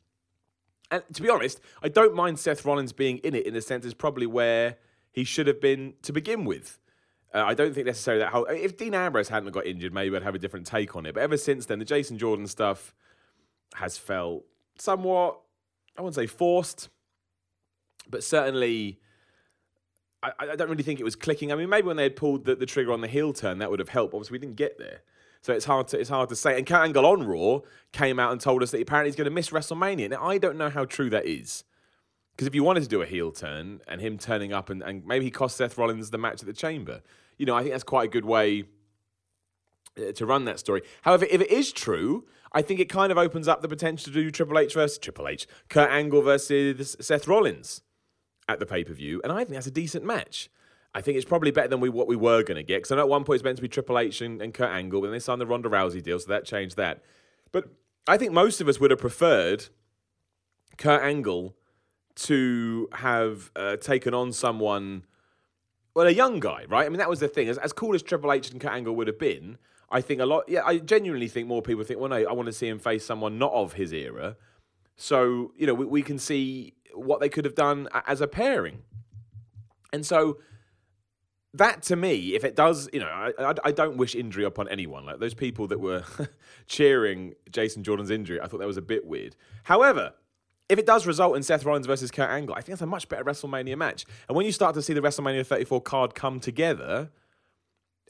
And 0.91 1.03
to 1.13 1.21
be 1.21 1.29
honest, 1.29 1.61
I 1.83 1.91
don't 1.91 2.15
mind 2.15 2.39
Seth 2.39 2.65
Rollins 2.65 2.95
being 2.95 3.19
in 3.19 3.35
it 3.35 3.47
in 3.47 3.53
the 3.53 3.61
sense 3.61 3.85
it's 3.85 3.93
probably 3.93 4.27
where 4.27 4.77
he 5.13 5.23
should 5.23 5.49
have 5.49 5.61
been 5.61 5.93
to 6.01 6.15
begin 6.15 6.47
with. 6.47 6.79
Uh, 7.35 7.45
I 7.45 7.55
don't 7.55 7.75
think 7.75 7.87
necessarily 7.87 8.23
that 8.23 8.33
whole. 8.33 8.45
If 8.47 8.77
Dean 8.77 8.95
Ambrose 8.95 9.29
hadn't 9.29 9.51
got 9.51 9.67
injured, 9.67 9.93
maybe 9.93 10.17
I'd 10.17 10.23
have 10.23 10.35
a 10.35 10.39
different 10.39 10.67
take 10.67 10.97
on 10.97 11.07
it. 11.07 11.15
But 11.15 11.23
ever 11.23 11.37
since 11.37 11.67
then, 11.67 11.79
the 11.79 11.85
Jason 11.85 12.19
Jordan 12.19 12.47
stuff 12.47 12.95
has 13.75 13.99
felt 13.99 14.45
somewhat, 14.79 15.41
I 15.99 16.03
wouldn't 16.03 16.15
say 16.15 16.27
forced, 16.27 16.89
but 18.09 18.23
certainly. 18.25 19.01
I, 20.23 20.33
I 20.41 20.57
don't 20.57 20.71
really 20.71 20.83
think 20.83 20.99
it 20.99 21.05
was 21.05 21.15
clicking. 21.15 21.53
I 21.53 21.57
mean, 21.57 21.69
maybe 21.69 21.87
when 21.87 21.99
they 21.99 22.05
had 22.05 22.17
pulled 22.17 22.47
the, 22.47 22.57
the 22.57 22.67
trigger 22.67 22.91
on 22.91 23.03
the 23.03 23.07
heel 23.07 23.35
turn, 23.35 23.59
that 23.59 23.71
would 23.71 23.79
have 23.79 23.91
helped. 23.91 24.15
Obviously, 24.15 24.37
we 24.37 24.39
didn't 24.39 24.57
get 24.57 24.79
there. 24.79 25.03
So 25.47 25.53
it's 25.53 25.65
hard 25.65 25.87
to 25.89 26.01
it's 26.01 26.11
hard 26.11 26.29
to 26.31 26.35
say. 26.35 26.59
And 26.59 26.67
Kurt 26.67 26.83
Angle 26.83 27.07
on 27.07 27.25
Raw 27.25 27.61
came 27.93 28.19
out 28.19 28.33
and 28.33 28.41
told 28.41 28.65
us 28.65 28.73
that 28.73 28.81
apparently 28.81 29.11
he's 29.11 29.17
going 29.17 29.27
to 29.27 29.31
miss 29.31 29.51
WrestleMania. 29.51 30.11
Now 30.11 30.27
I 30.27 30.39
don't 30.39 30.59
know 30.59 30.71
how 30.71 30.85
true 30.85 31.09
that 31.11 31.25
is. 31.25 31.63
Because 32.37 32.47
if 32.47 32.55
you 32.55 32.63
wanted 32.63 32.83
to 32.83 32.89
do 32.89 33.01
a 33.01 33.07
heel 33.07 33.33
turn 33.33 33.81
and 33.89 33.99
him 33.99 34.19
turning 34.19 34.53
up 34.53 34.69
and, 34.69 34.83
and 34.83 35.07
maybe 35.07 35.25
he 35.25 35.31
cost 35.31 35.57
Seth 35.57 35.79
Rollins 35.79 36.11
the 36.11 36.19
match 36.19 36.43
at 36.43 36.47
the 36.47 36.53
Chamber, 36.53 37.01
you 37.39 37.47
know, 37.47 37.57
I 37.57 37.63
think 37.63 37.73
that's 37.73 37.83
quite 37.83 38.05
a 38.05 38.11
good 38.11 38.27
way 38.27 38.65
uh, 39.97 40.13
to 40.13 40.27
run 40.27 40.45
that 40.45 40.59
story. 40.59 40.83
However, 41.03 41.27
if 41.31 41.41
it 41.41 41.51
is 41.51 41.73
true, 41.73 42.27
I 42.53 42.61
think 42.61 42.79
it 42.79 42.91
kind 42.91 43.11
of 43.11 43.17
opens 43.17 43.49
up 43.49 43.63
the 43.63 43.69
potential 43.69 44.13
to 44.13 44.23
do 44.23 44.31
Triple 44.31 44.59
H 44.59 44.75
versus 44.75 44.99
Triple 44.99 45.29
H, 45.29 45.47
Kurt 45.71 45.91
Angle 45.91 46.21
versus 46.21 46.95
Seth 47.01 47.27
Rollins 47.27 47.81
at 48.49 48.61
the 48.61 48.67
pay 48.67 48.85
per 48.85 48.93
view, 48.93 49.21
and 49.23 49.33
I 49.33 49.39
think 49.39 49.51
that's 49.51 49.67
a 49.67 49.71
decent 49.73 50.05
match. 50.05 50.51
I 50.95 51.01
think 51.01 51.17
it's 51.17 51.27
probably 51.27 51.51
better 51.51 51.69
than 51.69 51.81
we 51.81 51.89
what 51.89 52.07
we 52.07 52.17
were 52.17 52.43
going 52.43 52.57
to 52.57 52.63
get. 52.63 52.79
Because 52.79 52.93
I 52.93 52.97
know 52.97 53.03
at 53.03 53.09
one 53.09 53.25
point 53.25 53.37
it's 53.37 53.45
meant 53.45 53.57
to 53.57 53.63
be 53.63 53.69
Triple 53.69 53.99
H 53.99 54.21
and, 54.21 54.41
and 54.41 54.55
Kurt 54.55 54.71
Angle, 54.71 55.01
but 55.01 55.09
then 55.09 55.13
they 55.13 55.19
signed 55.19 55.41
the 55.41 55.47
Ronda 55.47 55.69
Rousey 55.69 56.03
deal, 56.03 56.19
so 56.19 56.29
that 56.29 56.45
changed 56.45 56.77
that. 56.77 57.03
But 57.53 57.69
I 58.07 58.17
think 58.17 58.33
most 58.33 58.61
of 58.61 58.69
us 58.69 58.81
would 58.81 58.91
have 58.91 59.01
preferred 59.01 59.67
Kurt 60.79 61.03
Angle 61.03 61.55
to 62.17 62.89
have 62.93 63.51
uh, 63.55 63.77
taken 63.77 64.15
on 64.15 64.33
someone, 64.33 65.05
well, 65.95 66.07
a 66.07 66.11
young 66.11 66.41
guy, 66.41 66.65
right? 66.69 66.87
I 66.87 66.89
mean, 66.89 66.99
that 66.99 67.11
was 67.11 67.21
the 67.21 67.29
thing. 67.29 67.49
As, 67.49 67.59
as 67.59 67.73
cool 67.73 67.95
as 67.95 68.03
Triple 68.03 68.33
H 68.33 68.51
and 68.51 68.61
Kurt 68.61 68.73
Angle 68.73 68.97
would 68.97 69.07
have 69.07 69.19
been, 69.19 69.59
I 69.91 70.01
think 70.01 70.21
a 70.21 70.27
lot. 70.27 70.45
Yeah, 70.49 70.63
I 70.65 70.79
genuinely 70.79 71.29
think 71.29 71.47
more 71.47 71.63
people 71.63 71.85
think, 71.85 72.01
well, 72.01 72.09
no, 72.09 72.17
I 72.17 72.33
want 72.33 72.47
to 72.47 72.53
see 72.53 72.69
him 72.69 72.79
face 72.79 73.05
someone 73.05 73.39
not 73.39 73.53
of 73.53 73.75
his 73.75 73.93
era. 73.93 74.37
So 74.97 75.53
you 75.57 75.67
know, 75.67 75.75
we, 75.75 75.85
we 75.85 76.03
can 76.03 76.19
see 76.19 76.75
what 76.95 77.21
they 77.21 77.29
could 77.29 77.45
have 77.45 77.55
done 77.55 77.89
as 78.07 78.21
a 78.21 78.27
pairing, 78.27 78.83
and 79.93 80.05
so 80.05 80.39
that 81.55 81.83
to 81.85 81.97
me, 81.97 82.35
if 82.35 82.45
it 82.45 82.57
does, 82.57 82.89
you 82.93 83.01
know, 83.01 83.07
I, 83.07 83.33
I, 83.39 83.55
I, 83.65 83.73
don't 83.73 83.97
wish 83.97 84.15
injury 84.15 84.45
upon 84.45 84.69
anyone. 84.69 85.07
Like 85.07 85.21
those 85.21 85.35
people 85.35 85.67
that 85.69 85.81
were 85.81 86.05
cheering 86.67 87.35
Jason 87.51 87.83
Jordan's 87.83 88.11
injury, 88.11 88.41
I 88.41 88.47
thought 88.47 88.59
that 88.59 88.67
was 88.67 88.77
a 88.77 88.83
bit 88.83 89.07
weird. 89.07 89.37
However, 89.65 90.13
if 90.69 90.79
it 90.79 90.87
does 90.87 91.07
result 91.07 91.37
in 91.37 91.43
Seth 91.43 91.65
Rollins 91.65 91.87
versus 91.87 92.11
Kurt 92.11 92.31
Angle, 92.31 92.55
I 92.55 92.59
think 92.59 92.71
that's 92.71 92.83
a 92.83 92.87
much 92.87 93.09
better 93.09 93.25
WrestleMania 93.25 93.77
match. 93.77 94.05
And 94.29 94.37
when 94.37 94.47
you 94.47 94.53
start 94.53 94.75
to 94.75 94.83
see 94.83 94.93
the 94.93 95.01
WrestleMania 95.01 95.47
34 95.47 95.81
card 95.83 96.15
come 96.15 96.41
together, 96.41 97.11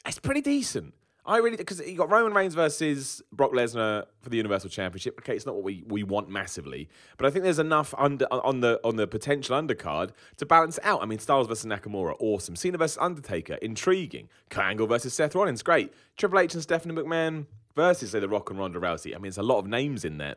it's 0.06 0.18
pretty 0.18 0.40
decent. 0.40 0.94
I 1.26 1.38
really 1.38 1.56
because 1.56 1.80
you 1.80 1.96
got 1.96 2.10
Roman 2.10 2.32
Reigns 2.32 2.54
versus 2.54 3.20
Brock 3.32 3.50
Lesnar 3.52 4.04
for 4.22 4.30
the 4.30 4.36
Universal 4.36 4.70
Championship. 4.70 5.18
Okay, 5.18 5.34
it's 5.34 5.44
not 5.44 5.56
what 5.56 5.64
we, 5.64 5.82
we 5.88 6.04
want 6.04 6.28
massively, 6.28 6.88
but 7.16 7.26
I 7.26 7.30
think 7.30 7.42
there's 7.42 7.58
enough 7.58 7.92
under 7.98 8.32
on 8.32 8.60
the 8.60 8.80
on 8.84 8.94
the 8.94 9.08
potential 9.08 9.60
undercard 9.60 10.10
to 10.36 10.46
balance 10.46 10.78
out. 10.84 11.02
I 11.02 11.06
mean, 11.06 11.18
Styles 11.18 11.48
versus 11.48 11.66
Nakamura, 11.66 12.14
awesome. 12.20 12.54
Cena 12.54 12.78
versus 12.78 12.98
Undertaker, 13.00 13.54
intriguing. 13.54 14.28
Kurt 14.50 14.66
Angle 14.66 14.86
versus 14.86 15.14
Seth 15.14 15.34
Rollins, 15.34 15.64
great. 15.64 15.92
Triple 16.16 16.38
H 16.38 16.54
and 16.54 16.62
Stephanie 16.62 16.94
McMahon 16.94 17.46
versus 17.74 18.12
say 18.12 18.20
The 18.20 18.28
Rock 18.28 18.50
and 18.50 18.58
Ronda 18.58 18.78
Rousey. 18.78 19.10
I 19.10 19.14
mean, 19.14 19.22
there's 19.22 19.38
a 19.38 19.42
lot 19.42 19.58
of 19.58 19.66
names 19.66 20.04
in 20.04 20.18
there, 20.18 20.36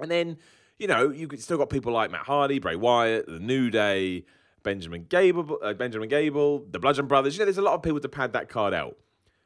and 0.00 0.10
then 0.10 0.36
you 0.78 0.86
know 0.86 1.10
you 1.10 1.28
still 1.36 1.58
got 1.58 1.70
people 1.70 1.92
like 1.92 2.10
Matt 2.10 2.22
Hardy, 2.22 2.58
Bray 2.58 2.76
Wyatt, 2.76 3.26
The 3.26 3.40
New 3.40 3.70
Day. 3.70 4.24
Benjamin 4.62 5.06
Gable, 5.08 5.60
uh, 5.62 5.74
Benjamin 5.74 6.08
Gable, 6.08 6.66
the 6.68 6.80
Bludgeon 6.80 7.06
Brothers. 7.06 7.36
You 7.36 7.38
know, 7.38 7.44
there's 7.44 7.56
a 7.56 7.62
lot 7.62 7.74
of 7.74 7.84
people 7.84 8.00
to 8.00 8.08
pad 8.08 8.32
that 8.32 8.48
card 8.48 8.74
out. 8.74 8.96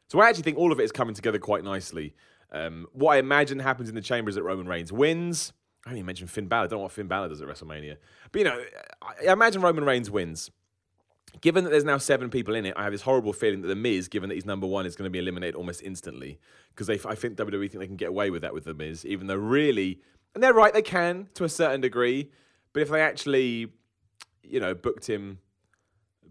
So 0.09 0.19
I 0.19 0.31
actually 0.31 0.45
think 0.45 0.57
all 0.57 0.73
of 0.73 0.81
it 0.81 0.85
is 0.85 0.93
coming 0.93 1.15
together 1.15 1.39
quite 1.39 1.63
nicely. 1.63 2.15
Um, 2.51 2.87
what 2.93 3.13
I 3.13 3.19
imagine 3.19 3.59
happens 3.59 3.91
in 3.91 3.95
the 3.95 4.01
chamber 4.01 4.31
is 4.31 4.35
that 4.35 4.43
Roman 4.43 4.67
Reigns 4.67 4.93
wins. 4.93 5.53
I 5.87 5.91
only 5.91 6.03
mentioned 6.03 6.31
Finn 6.31 6.47
Balor. 6.47 6.65
I 6.65 6.67
don't 6.69 6.79
know 6.79 6.83
what 6.85 6.93
Finn 6.93 7.07
Balor 7.07 7.29
does 7.29 7.43
at 7.43 7.49
WrestleMania. 7.49 7.97
But, 8.33 8.39
you 8.39 8.45
know, 8.45 8.65
I 9.03 9.31
imagine 9.33 9.63
Roman 9.63 9.85
Reigns 9.85 10.11
wins. 10.11 10.51
Given 11.41 11.65
that 11.65 11.71
there's 11.71 11.85
now 11.85 11.99
seven 11.99 12.29
people 12.29 12.55
in 12.55 12.67
it, 12.67 12.75
I 12.77 12.83
have 12.83 12.93
this 12.93 13.03
horrible 13.03 13.33
feeling 13.33 13.61
that 13.61 13.69
The 13.69 13.77
Miz, 13.77 14.09
given 14.09 14.31
that 14.31 14.35
he's 14.35 14.47
number 14.47 14.67
one, 14.67 14.85
is 14.85 14.97
going 14.97 15.07
to 15.07 15.11
be 15.11 15.21
eliminated 15.21 15.55
almost 15.55 15.83
instantly. 15.83 16.41
Because 16.71 16.91
I 16.91 17.15
think 17.15 17.37
WWE 17.37 17.61
think 17.71 17.79
they 17.79 17.87
can 17.87 17.97
get 17.97 18.09
away 18.09 18.31
with 18.31 18.43
that 18.43 18.53
with 18.53 18.65
The 18.65 18.75
Miz, 18.75 19.07
even 19.07 19.27
though 19.27 19.37
really, 19.37 20.01
and 20.35 20.43
they're 20.43 20.55
right, 20.55 20.73
they 20.73 20.83
can 20.83 21.29
to 21.35 21.45
a 21.45 21.49
certain 21.49 21.81
degree. 21.81 22.31
But 22.73 22.83
if 22.83 22.89
they 22.91 23.01
actually, 23.01 23.73
you 24.43 24.61
know, 24.61 24.75
booked 24.75 25.07
him, 25.07 25.39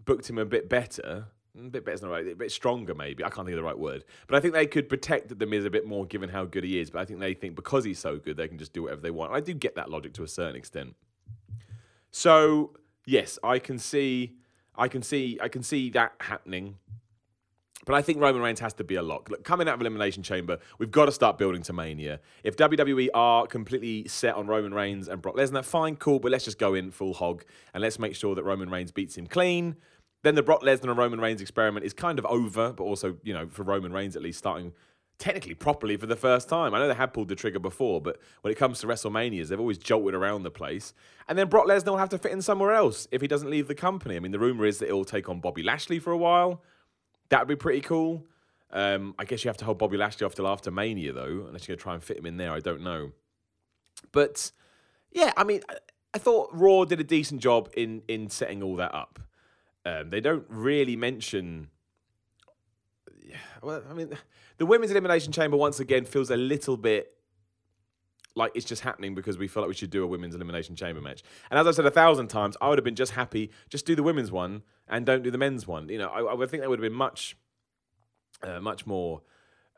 booked 0.04 0.28
him 0.28 0.38
a 0.38 0.44
bit 0.44 0.68
better, 0.68 1.26
a 1.58 1.68
bit 1.68 1.84
better 1.84 2.06
not 2.06 2.12
right, 2.12 2.26
a 2.26 2.34
bit 2.34 2.52
stronger 2.52 2.94
maybe. 2.94 3.24
I 3.24 3.28
can't 3.28 3.46
think 3.46 3.54
of 3.54 3.62
the 3.62 3.64
right 3.64 3.78
word, 3.78 4.04
but 4.26 4.36
I 4.36 4.40
think 4.40 4.54
they 4.54 4.66
could 4.66 4.88
protect 4.88 5.36
the 5.38 5.46
Miz 5.46 5.64
a 5.64 5.70
bit 5.70 5.86
more 5.86 6.06
given 6.06 6.28
how 6.30 6.44
good 6.44 6.64
he 6.64 6.80
is. 6.80 6.90
But 6.90 7.00
I 7.00 7.04
think 7.04 7.20
they 7.20 7.34
think 7.34 7.54
because 7.56 7.84
he's 7.84 7.98
so 7.98 8.18
good, 8.18 8.36
they 8.36 8.48
can 8.48 8.58
just 8.58 8.72
do 8.72 8.84
whatever 8.84 9.00
they 9.00 9.10
want. 9.10 9.32
I 9.32 9.40
do 9.40 9.52
get 9.52 9.74
that 9.76 9.90
logic 9.90 10.14
to 10.14 10.22
a 10.22 10.28
certain 10.28 10.56
extent. 10.56 10.94
So 12.10 12.76
yes, 13.04 13.38
I 13.42 13.58
can 13.58 13.78
see, 13.78 14.36
I 14.74 14.88
can 14.88 15.02
see, 15.02 15.38
I 15.42 15.48
can 15.48 15.62
see 15.62 15.90
that 15.90 16.14
happening. 16.20 16.76
But 17.86 17.94
I 17.94 18.02
think 18.02 18.20
Roman 18.20 18.42
Reigns 18.42 18.60
has 18.60 18.74
to 18.74 18.84
be 18.84 18.96
a 18.96 19.02
lock. 19.02 19.30
Look, 19.30 19.42
coming 19.42 19.68
out 19.68 19.74
of 19.74 19.80
Elimination 19.80 20.22
Chamber, 20.22 20.58
we've 20.78 20.90
got 20.90 21.06
to 21.06 21.12
start 21.12 21.38
building 21.38 21.62
to 21.62 21.72
Mania. 21.72 22.20
If 22.44 22.56
WWE 22.56 23.08
are 23.14 23.46
completely 23.46 24.06
set 24.06 24.34
on 24.34 24.46
Roman 24.46 24.74
Reigns 24.74 25.08
and 25.08 25.22
Brock 25.22 25.36
Lesnar, 25.36 25.64
fine, 25.64 25.96
cool, 25.96 26.18
but 26.18 26.30
let's 26.30 26.44
just 26.44 26.58
go 26.58 26.74
in 26.74 26.90
full 26.90 27.14
hog 27.14 27.44
and 27.72 27.82
let's 27.82 27.98
make 27.98 28.14
sure 28.14 28.34
that 28.34 28.44
Roman 28.44 28.70
Reigns 28.70 28.92
beats 28.92 29.16
him 29.16 29.26
clean 29.26 29.76
then 30.22 30.34
the 30.34 30.42
Brock 30.42 30.62
Lesnar 30.62 30.90
and 30.90 30.98
Roman 30.98 31.20
Reigns 31.20 31.40
experiment 31.40 31.84
is 31.84 31.92
kind 31.92 32.18
of 32.18 32.26
over, 32.26 32.72
but 32.72 32.84
also, 32.84 33.16
you 33.22 33.32
know, 33.32 33.48
for 33.48 33.62
Roman 33.62 33.92
Reigns 33.92 34.16
at 34.16 34.22
least 34.22 34.38
starting 34.38 34.72
technically 35.18 35.54
properly 35.54 35.96
for 35.96 36.06
the 36.06 36.16
first 36.16 36.48
time. 36.48 36.74
I 36.74 36.78
know 36.78 36.88
they 36.88 36.94
had 36.94 37.12
pulled 37.12 37.28
the 37.28 37.34
trigger 37.34 37.58
before, 37.58 38.00
but 38.00 38.18
when 38.40 38.50
it 38.50 38.56
comes 38.56 38.80
to 38.80 38.86
WrestleManias, 38.86 39.48
they've 39.48 39.60
always 39.60 39.78
jolted 39.78 40.14
around 40.14 40.42
the 40.42 40.50
place. 40.50 40.94
And 41.28 41.38
then 41.38 41.48
Brock 41.48 41.66
Lesnar 41.66 41.90
will 41.90 41.98
have 41.98 42.08
to 42.10 42.18
fit 42.18 42.32
in 42.32 42.42
somewhere 42.42 42.72
else 42.72 43.06
if 43.12 43.20
he 43.20 43.28
doesn't 43.28 43.50
leave 43.50 43.68
the 43.68 43.74
company. 43.74 44.16
I 44.16 44.20
mean, 44.20 44.32
the 44.32 44.38
rumor 44.38 44.64
is 44.64 44.78
that 44.78 44.86
he'll 44.86 45.04
take 45.04 45.28
on 45.28 45.40
Bobby 45.40 45.62
Lashley 45.62 45.98
for 45.98 46.10
a 46.10 46.16
while. 46.16 46.62
That 47.30 47.40
would 47.40 47.48
be 47.48 47.56
pretty 47.56 47.80
cool. 47.80 48.24
Um, 48.72 49.14
I 49.18 49.24
guess 49.24 49.44
you 49.44 49.48
have 49.48 49.56
to 49.58 49.64
hold 49.64 49.78
Bobby 49.78 49.96
Lashley 49.96 50.24
off 50.24 50.34
till 50.34 50.46
after 50.46 50.70
Mania, 50.70 51.12
though, 51.12 51.46
unless 51.46 51.66
you're 51.66 51.74
going 51.74 51.78
to 51.78 51.82
try 51.82 51.94
and 51.94 52.04
fit 52.04 52.18
him 52.18 52.26
in 52.26 52.36
there. 52.36 52.52
I 52.52 52.60
don't 52.60 52.82
know. 52.82 53.12
But 54.12 54.52
yeah, 55.12 55.32
I 55.36 55.44
mean, 55.44 55.62
I, 56.14 56.18
thought 56.18 56.50
Raw 56.52 56.84
did 56.84 57.00
a 57.00 57.04
decent 57.04 57.40
job 57.40 57.68
in 57.76 58.02
in 58.08 58.30
setting 58.30 58.62
all 58.62 58.76
that 58.76 58.94
up. 58.94 59.18
Um, 59.84 60.10
they 60.10 60.20
don't 60.20 60.44
really 60.48 60.96
mention. 60.96 61.68
Well, 63.62 63.82
I 63.88 63.94
mean, 63.94 64.16
the 64.58 64.66
women's 64.66 64.90
elimination 64.90 65.32
chamber 65.32 65.56
once 65.56 65.80
again 65.80 66.04
feels 66.04 66.30
a 66.30 66.36
little 66.36 66.76
bit 66.76 67.14
like 68.36 68.52
it's 68.54 68.64
just 68.64 68.82
happening 68.82 69.14
because 69.14 69.38
we 69.38 69.48
feel 69.48 69.62
like 69.62 69.68
we 69.68 69.74
should 69.74 69.90
do 69.90 70.02
a 70.04 70.06
women's 70.06 70.34
elimination 70.34 70.76
chamber 70.76 71.00
match. 71.00 71.22
And 71.50 71.58
as 71.58 71.66
I 71.66 71.72
said 71.72 71.86
a 71.86 71.90
thousand 71.90 72.28
times, 72.28 72.56
I 72.60 72.68
would 72.68 72.78
have 72.78 72.84
been 72.84 72.94
just 72.94 73.12
happy 73.12 73.50
just 73.68 73.86
do 73.86 73.94
the 73.94 74.02
women's 74.02 74.30
one 74.30 74.62
and 74.88 75.04
don't 75.04 75.22
do 75.22 75.30
the 75.30 75.38
men's 75.38 75.66
one. 75.66 75.88
You 75.88 75.98
know, 75.98 76.08
I, 76.08 76.20
I 76.20 76.34
would 76.34 76.50
think 76.50 76.62
that 76.62 76.70
would 76.70 76.78
have 76.78 76.88
been 76.88 76.96
much, 76.96 77.36
uh, 78.42 78.60
much 78.60 78.86
more. 78.86 79.22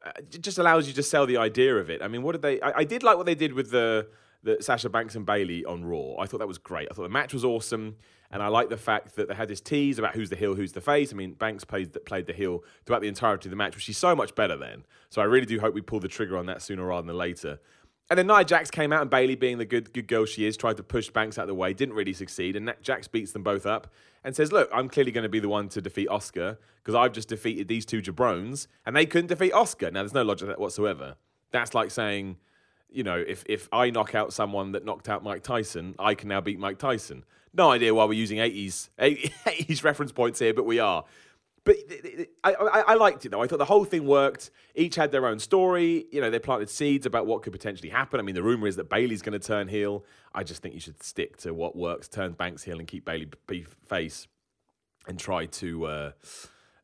Uh, 0.04 0.10
it 0.18 0.42
just 0.42 0.58
allows 0.58 0.86
you 0.86 0.92
to 0.94 1.02
sell 1.02 1.26
the 1.26 1.36
idea 1.36 1.76
of 1.76 1.88
it. 1.88 2.02
I 2.02 2.08
mean, 2.08 2.22
what 2.22 2.32
did 2.32 2.42
they? 2.42 2.60
I, 2.60 2.80
I 2.80 2.84
did 2.84 3.02
like 3.02 3.16
what 3.16 3.26
they 3.26 3.34
did 3.34 3.52
with 3.52 3.70
the 3.70 4.08
the 4.42 4.58
Sasha 4.60 4.88
Banks 4.88 5.14
and 5.14 5.24
Bayley 5.24 5.64
on 5.64 5.84
Raw. 5.84 6.16
I 6.18 6.26
thought 6.26 6.38
that 6.38 6.48
was 6.48 6.58
great. 6.58 6.88
I 6.90 6.94
thought 6.94 7.04
the 7.04 7.08
match 7.08 7.32
was 7.32 7.44
awesome, 7.44 7.96
and 8.30 8.42
I 8.42 8.48
like 8.48 8.70
the 8.70 8.76
fact 8.76 9.14
that 9.16 9.28
they 9.28 9.34
had 9.34 9.48
this 9.48 9.60
tease 9.60 9.98
about 9.98 10.14
who's 10.14 10.30
the 10.30 10.36
heel, 10.36 10.54
who's 10.54 10.72
the 10.72 10.80
face. 10.80 11.12
I 11.12 11.16
mean, 11.16 11.34
Banks 11.34 11.64
played 11.64 11.96
played 12.04 12.26
the 12.26 12.32
heel 12.32 12.64
throughout 12.84 13.02
the 13.02 13.08
entirety 13.08 13.48
of 13.48 13.50
the 13.50 13.56
match, 13.56 13.76
which 13.76 13.84
she's 13.84 13.98
so 13.98 14.16
much 14.16 14.34
better 14.34 14.56
then. 14.56 14.84
So 15.10 15.22
I 15.22 15.26
really 15.26 15.46
do 15.46 15.60
hope 15.60 15.74
we 15.74 15.80
pull 15.80 16.00
the 16.00 16.08
trigger 16.08 16.36
on 16.36 16.46
that 16.46 16.62
sooner 16.62 16.84
rather 16.84 17.06
than 17.06 17.16
later. 17.16 17.60
And 18.12 18.18
then 18.18 18.26
Nia 18.26 18.44
Jax 18.44 18.70
came 18.70 18.92
out, 18.92 19.00
and 19.00 19.08
Bayley, 19.08 19.36
being 19.36 19.56
the 19.56 19.64
good 19.64 19.90
good 19.94 20.06
girl 20.06 20.26
she 20.26 20.44
is, 20.44 20.54
tried 20.58 20.76
to 20.76 20.82
push 20.82 21.08
Banks 21.08 21.38
out 21.38 21.44
of 21.44 21.48
the 21.48 21.54
way, 21.54 21.72
didn't 21.72 21.94
really 21.94 22.12
succeed. 22.12 22.56
And 22.56 22.74
Jax 22.82 23.08
beats 23.08 23.32
them 23.32 23.42
both 23.42 23.64
up 23.64 23.90
and 24.22 24.36
says, 24.36 24.52
"Look, 24.52 24.68
I'm 24.70 24.90
clearly 24.90 25.12
going 25.12 25.22
to 25.22 25.30
be 25.30 25.40
the 25.40 25.48
one 25.48 25.70
to 25.70 25.80
defeat 25.80 26.08
Asuka 26.08 26.58
because 26.76 26.94
I've 26.94 27.12
just 27.12 27.30
defeated 27.30 27.68
these 27.68 27.86
two 27.86 28.02
jabrones, 28.02 28.66
and 28.84 28.94
they 28.94 29.06
couldn't 29.06 29.28
defeat 29.28 29.54
Asuka." 29.54 29.90
Now, 29.90 30.02
there's 30.02 30.12
no 30.12 30.24
logic 30.24 30.40
to 30.40 30.46
that 30.48 30.60
whatsoever. 30.60 31.16
That's 31.52 31.72
like 31.72 31.90
saying, 31.90 32.36
you 32.90 33.02
know, 33.02 33.16
if 33.16 33.44
if 33.48 33.66
I 33.72 33.88
knock 33.88 34.14
out 34.14 34.34
someone 34.34 34.72
that 34.72 34.84
knocked 34.84 35.08
out 35.08 35.24
Mike 35.24 35.42
Tyson, 35.42 35.94
I 35.98 36.14
can 36.14 36.28
now 36.28 36.42
beat 36.42 36.58
Mike 36.58 36.76
Tyson. 36.76 37.24
No 37.54 37.70
idea 37.70 37.94
why 37.94 38.04
we're 38.04 38.12
using 38.12 38.36
80s 38.36 38.90
80s 38.98 39.82
reference 39.84 40.12
points 40.12 40.38
here, 40.38 40.52
but 40.52 40.66
we 40.66 40.78
are. 40.78 41.06
But 41.64 41.76
I, 42.42 42.54
I, 42.54 42.80
I, 42.88 42.94
liked 42.94 43.24
it 43.24 43.28
though. 43.28 43.40
I 43.40 43.46
thought 43.46 43.58
the 43.58 43.64
whole 43.64 43.84
thing 43.84 44.04
worked. 44.04 44.50
Each 44.74 44.96
had 44.96 45.12
their 45.12 45.26
own 45.26 45.38
story. 45.38 46.06
You 46.10 46.20
know, 46.20 46.28
they 46.28 46.40
planted 46.40 46.68
seeds 46.68 47.06
about 47.06 47.26
what 47.26 47.42
could 47.42 47.52
potentially 47.52 47.88
happen. 47.88 48.18
I 48.18 48.24
mean, 48.24 48.34
the 48.34 48.42
rumor 48.42 48.66
is 48.66 48.76
that 48.76 48.88
Bayley's 48.88 49.22
going 49.22 49.38
to 49.38 49.46
turn 49.46 49.68
heel. 49.68 50.04
I 50.34 50.42
just 50.42 50.60
think 50.60 50.74
you 50.74 50.80
should 50.80 51.00
stick 51.02 51.36
to 51.38 51.54
what 51.54 51.76
works. 51.76 52.08
Turn 52.08 52.32
Banks 52.32 52.64
heel 52.64 52.78
and 52.80 52.88
keep 52.88 53.04
Bailey 53.04 53.28
Bayley 53.46 53.66
face, 53.86 54.26
and 55.06 55.18
try 55.18 55.46
to. 55.46 55.84
Uh, 55.86 56.10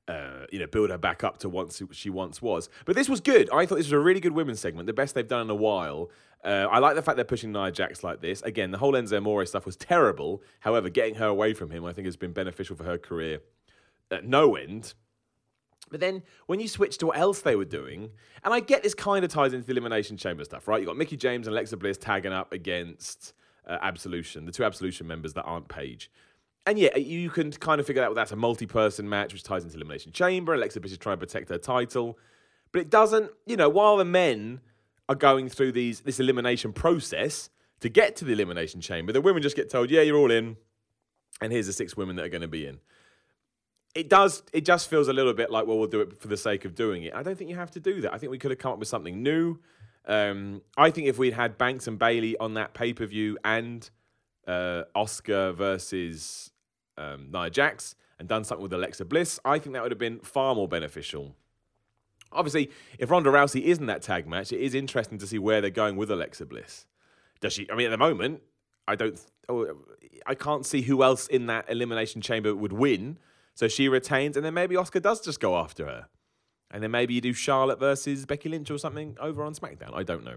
uh, 0.07 0.47
you 0.51 0.59
know, 0.59 0.67
build 0.67 0.89
her 0.89 0.97
back 0.97 1.23
up 1.23 1.37
to 1.37 1.51
once 1.51 1.83
she 1.93 2.09
once 2.09 2.41
was. 2.41 2.71
But 2.87 2.97
this 2.97 3.11
was 3.11 3.21
good. 3.21 3.51
I 3.53 3.67
thought 3.67 3.75
this 3.75 3.89
was 3.89 3.93
a 3.93 3.99
really 3.99 4.21
good 4.21 4.33
women's 4.33 4.59
segment, 4.59 4.87
the 4.87 4.95
best 4.95 5.15
they've 5.15 5.29
done 5.29 5.43
in 5.43 5.51
a 5.51 5.55
while. 5.55 6.09
Uh, 6.43 6.67
I 6.71 6.79
like 6.79 6.95
the 6.95 7.03
fact 7.03 7.17
they're 7.17 7.27
pushing 7.27 7.53
Nia 7.53 7.71
Jax 7.71 8.03
like 8.03 8.23
this. 8.23 8.41
Again, 8.41 8.71
the 8.71 8.79
whole 8.79 8.95
Enzo 8.95 9.19
Amore 9.19 9.45
stuff 9.45 9.67
was 9.67 9.77
terrible. 9.77 10.43
However, 10.61 10.89
getting 10.89 11.17
her 11.17 11.27
away 11.27 11.53
from 11.53 11.71
him, 11.71 11.85
I 11.85 11.93
think, 11.93 12.07
has 12.07 12.17
been 12.17 12.33
beneficial 12.33 12.75
for 12.75 12.85
her 12.85 12.97
career 12.97 13.41
at 14.11 14.25
no 14.25 14.57
end. 14.57 14.95
But 15.91 16.01
then 16.01 16.23
when 16.47 16.61
you 16.61 16.69
switch 16.69 16.99
to 16.99 17.07
what 17.07 17.19
else 17.19 17.41
they 17.41 17.57
were 17.57 17.65
doing, 17.65 18.11
and 18.45 18.53
I 18.53 18.61
get 18.61 18.83
this 18.83 18.95
kind 18.95 19.25
of 19.25 19.31
ties 19.31 19.53
into 19.53 19.67
the 19.67 19.73
Elimination 19.73 20.17
Chamber 20.17 20.45
stuff, 20.45 20.69
right? 20.69 20.81
You've 20.81 20.89
got 20.89 20.97
Mickie 20.97 21.17
James 21.17 21.47
and 21.47 21.55
Alexa 21.55 21.77
Bliss 21.77 21.99
tagging 21.99 22.33
up 22.33 22.53
against 22.53 23.33
uh, 23.67 23.79
Absolution, 23.81 24.45
the 24.45 24.53
two 24.53 24.65
Absolution 24.65 25.07
members 25.07 25.33
that 25.35 25.45
aren't 25.45 25.69
Paige. 25.69 26.11
And 26.67 26.79
yeah, 26.79 26.97
you 26.97 27.31
can 27.31 27.51
kind 27.53 27.81
of 27.81 27.87
figure 27.87 28.03
out 28.03 28.11
well, 28.11 28.15
that's 28.15 28.33
a 28.33 28.37
multi 28.37 28.67
person 28.67 29.09
match, 29.09 29.33
which 29.33 29.43
ties 29.43 29.65
into 29.65 29.77
Elimination 29.77 30.13
Chamber. 30.13 30.55
Alexa 30.55 30.81
Bliss 30.81 30.93
is 30.93 30.99
trying 30.99 31.19
to 31.19 31.27
protect 31.27 31.49
her 31.49 31.59
title. 31.59 32.19
But 32.73 32.83
it 32.83 32.91
doesn't, 32.91 33.31
you 33.47 33.57
know, 33.57 33.71
while 33.71 33.97
the 33.97 34.05
men 34.05 34.61
are 35.09 35.15
going 35.15 35.49
through 35.49 35.73
these 35.73 36.01
this 36.01 36.21
elimination 36.21 36.75
process 36.75 37.49
to 37.81 37.89
get 37.89 38.17
to 38.17 38.27
the 38.27 38.33
Elimination 38.33 38.83
Chamber, 38.83 39.13
the 39.13 39.23
women 39.23 39.43
just 39.43 39.57
get 39.57 39.71
told, 39.71 39.91
yeah, 39.91 40.03
you're 40.03 40.19
all 40.19 40.31
in, 40.31 40.59
and 41.41 41.53
here's 41.53 41.67
the 41.67 41.73
six 41.73 41.97
women 41.97 42.17
that 42.17 42.27
are 42.27 42.29
going 42.29 42.43
to 42.43 42.49
be 42.49 42.67
in 42.67 42.81
it 43.95 44.09
does 44.09 44.43
it 44.53 44.65
just 44.65 44.89
feels 44.89 45.09
a 45.09 45.13
little 45.13 45.33
bit 45.33 45.51
like 45.51 45.67
well 45.67 45.79
we'll 45.79 45.89
do 45.89 46.01
it 46.01 46.21
for 46.21 46.29
the 46.29 46.37
sake 46.37 46.65
of 46.65 46.75
doing 46.75 47.03
it. 47.03 47.15
I 47.15 47.23
don't 47.23 47.37
think 47.37 47.51
you 47.51 47.57
have 47.57 47.71
to 47.73 47.81
do 47.81 48.01
that. 48.03 48.13
I 48.13 48.19
think 48.19 48.31
we 48.31 48.39
could 48.39 48.51
have 48.51 48.59
come 48.59 48.73
up 48.73 48.79
with 48.79 48.89
something 48.89 49.23
new. 49.23 49.59
Um, 50.07 50.63
i 50.79 50.91
think 50.91 51.07
if 51.07 51.19
we'd 51.19 51.35
had 51.35 51.59
banks 51.59 51.87
and 51.87 51.99
bayley 51.99 52.35
on 52.39 52.55
that 52.55 52.73
pay-per-view 52.73 53.37
and 53.45 53.91
uh, 54.47 54.85
asuka 54.97 55.55
versus 55.55 56.51
um, 56.97 57.29
nia 57.31 57.51
jax 57.51 57.95
and 58.19 58.27
done 58.27 58.43
something 58.43 58.63
with 58.63 58.73
alexa 58.73 59.05
bliss 59.05 59.39
i 59.45 59.59
think 59.59 59.75
that 59.75 59.83
would 59.83 59.93
have 59.93 59.99
been 59.99 60.21
far 60.21 60.55
more 60.55 60.67
beneficial. 60.67 61.37
Obviously 62.33 62.71
if 62.99 63.11
ronda 63.11 63.29
rousey 63.31 63.65
isn't 63.65 63.85
that 63.85 64.01
tag 64.01 64.27
match 64.27 64.51
it 64.51 64.61
is 64.61 64.75
interesting 64.75 65.19
to 65.19 65.27
see 65.27 65.39
where 65.39 65.61
they're 65.61 65.69
going 65.71 65.97
with 65.97 66.11
alexa 66.11 66.47
bliss. 66.47 66.87
Does 67.43 67.53
she 67.53 67.71
i 67.71 67.75
mean 67.75 67.89
at 67.89 67.91
the 67.91 67.99
moment 67.99 68.41
i 68.87 68.95
don't 68.95 69.21
oh, 69.51 69.77
i 70.25 70.35
can't 70.35 70.65
see 70.65 70.81
who 70.81 71.03
else 71.03 71.27
in 71.27 71.47
that 71.47 71.69
elimination 71.69 72.23
chamber 72.23 72.55
would 72.55 72.73
win 72.73 73.19
so 73.59 73.67
she 73.67 73.89
retains, 73.89 74.37
and 74.37 74.47
then 74.47 74.55
maybe 74.55 74.77
Asuka 74.77 75.03
does 75.03 75.21
just 75.21 75.41
go 75.41 75.57
after 75.57 75.85
her. 75.85 76.07
And 76.71 76.81
then 76.81 76.93
maybe 76.93 77.15
you 77.15 77.21
do 77.21 77.33
Charlotte 77.33 77.81
versus 77.81 78.25
Becky 78.25 78.49
Lynch 78.49 78.71
or 78.71 78.79
something 78.79 79.17
over 79.19 79.43
on 79.43 79.53
SmackDown. 79.53 79.95
I 79.95 80.05
don't 80.05 80.23
know. 80.23 80.37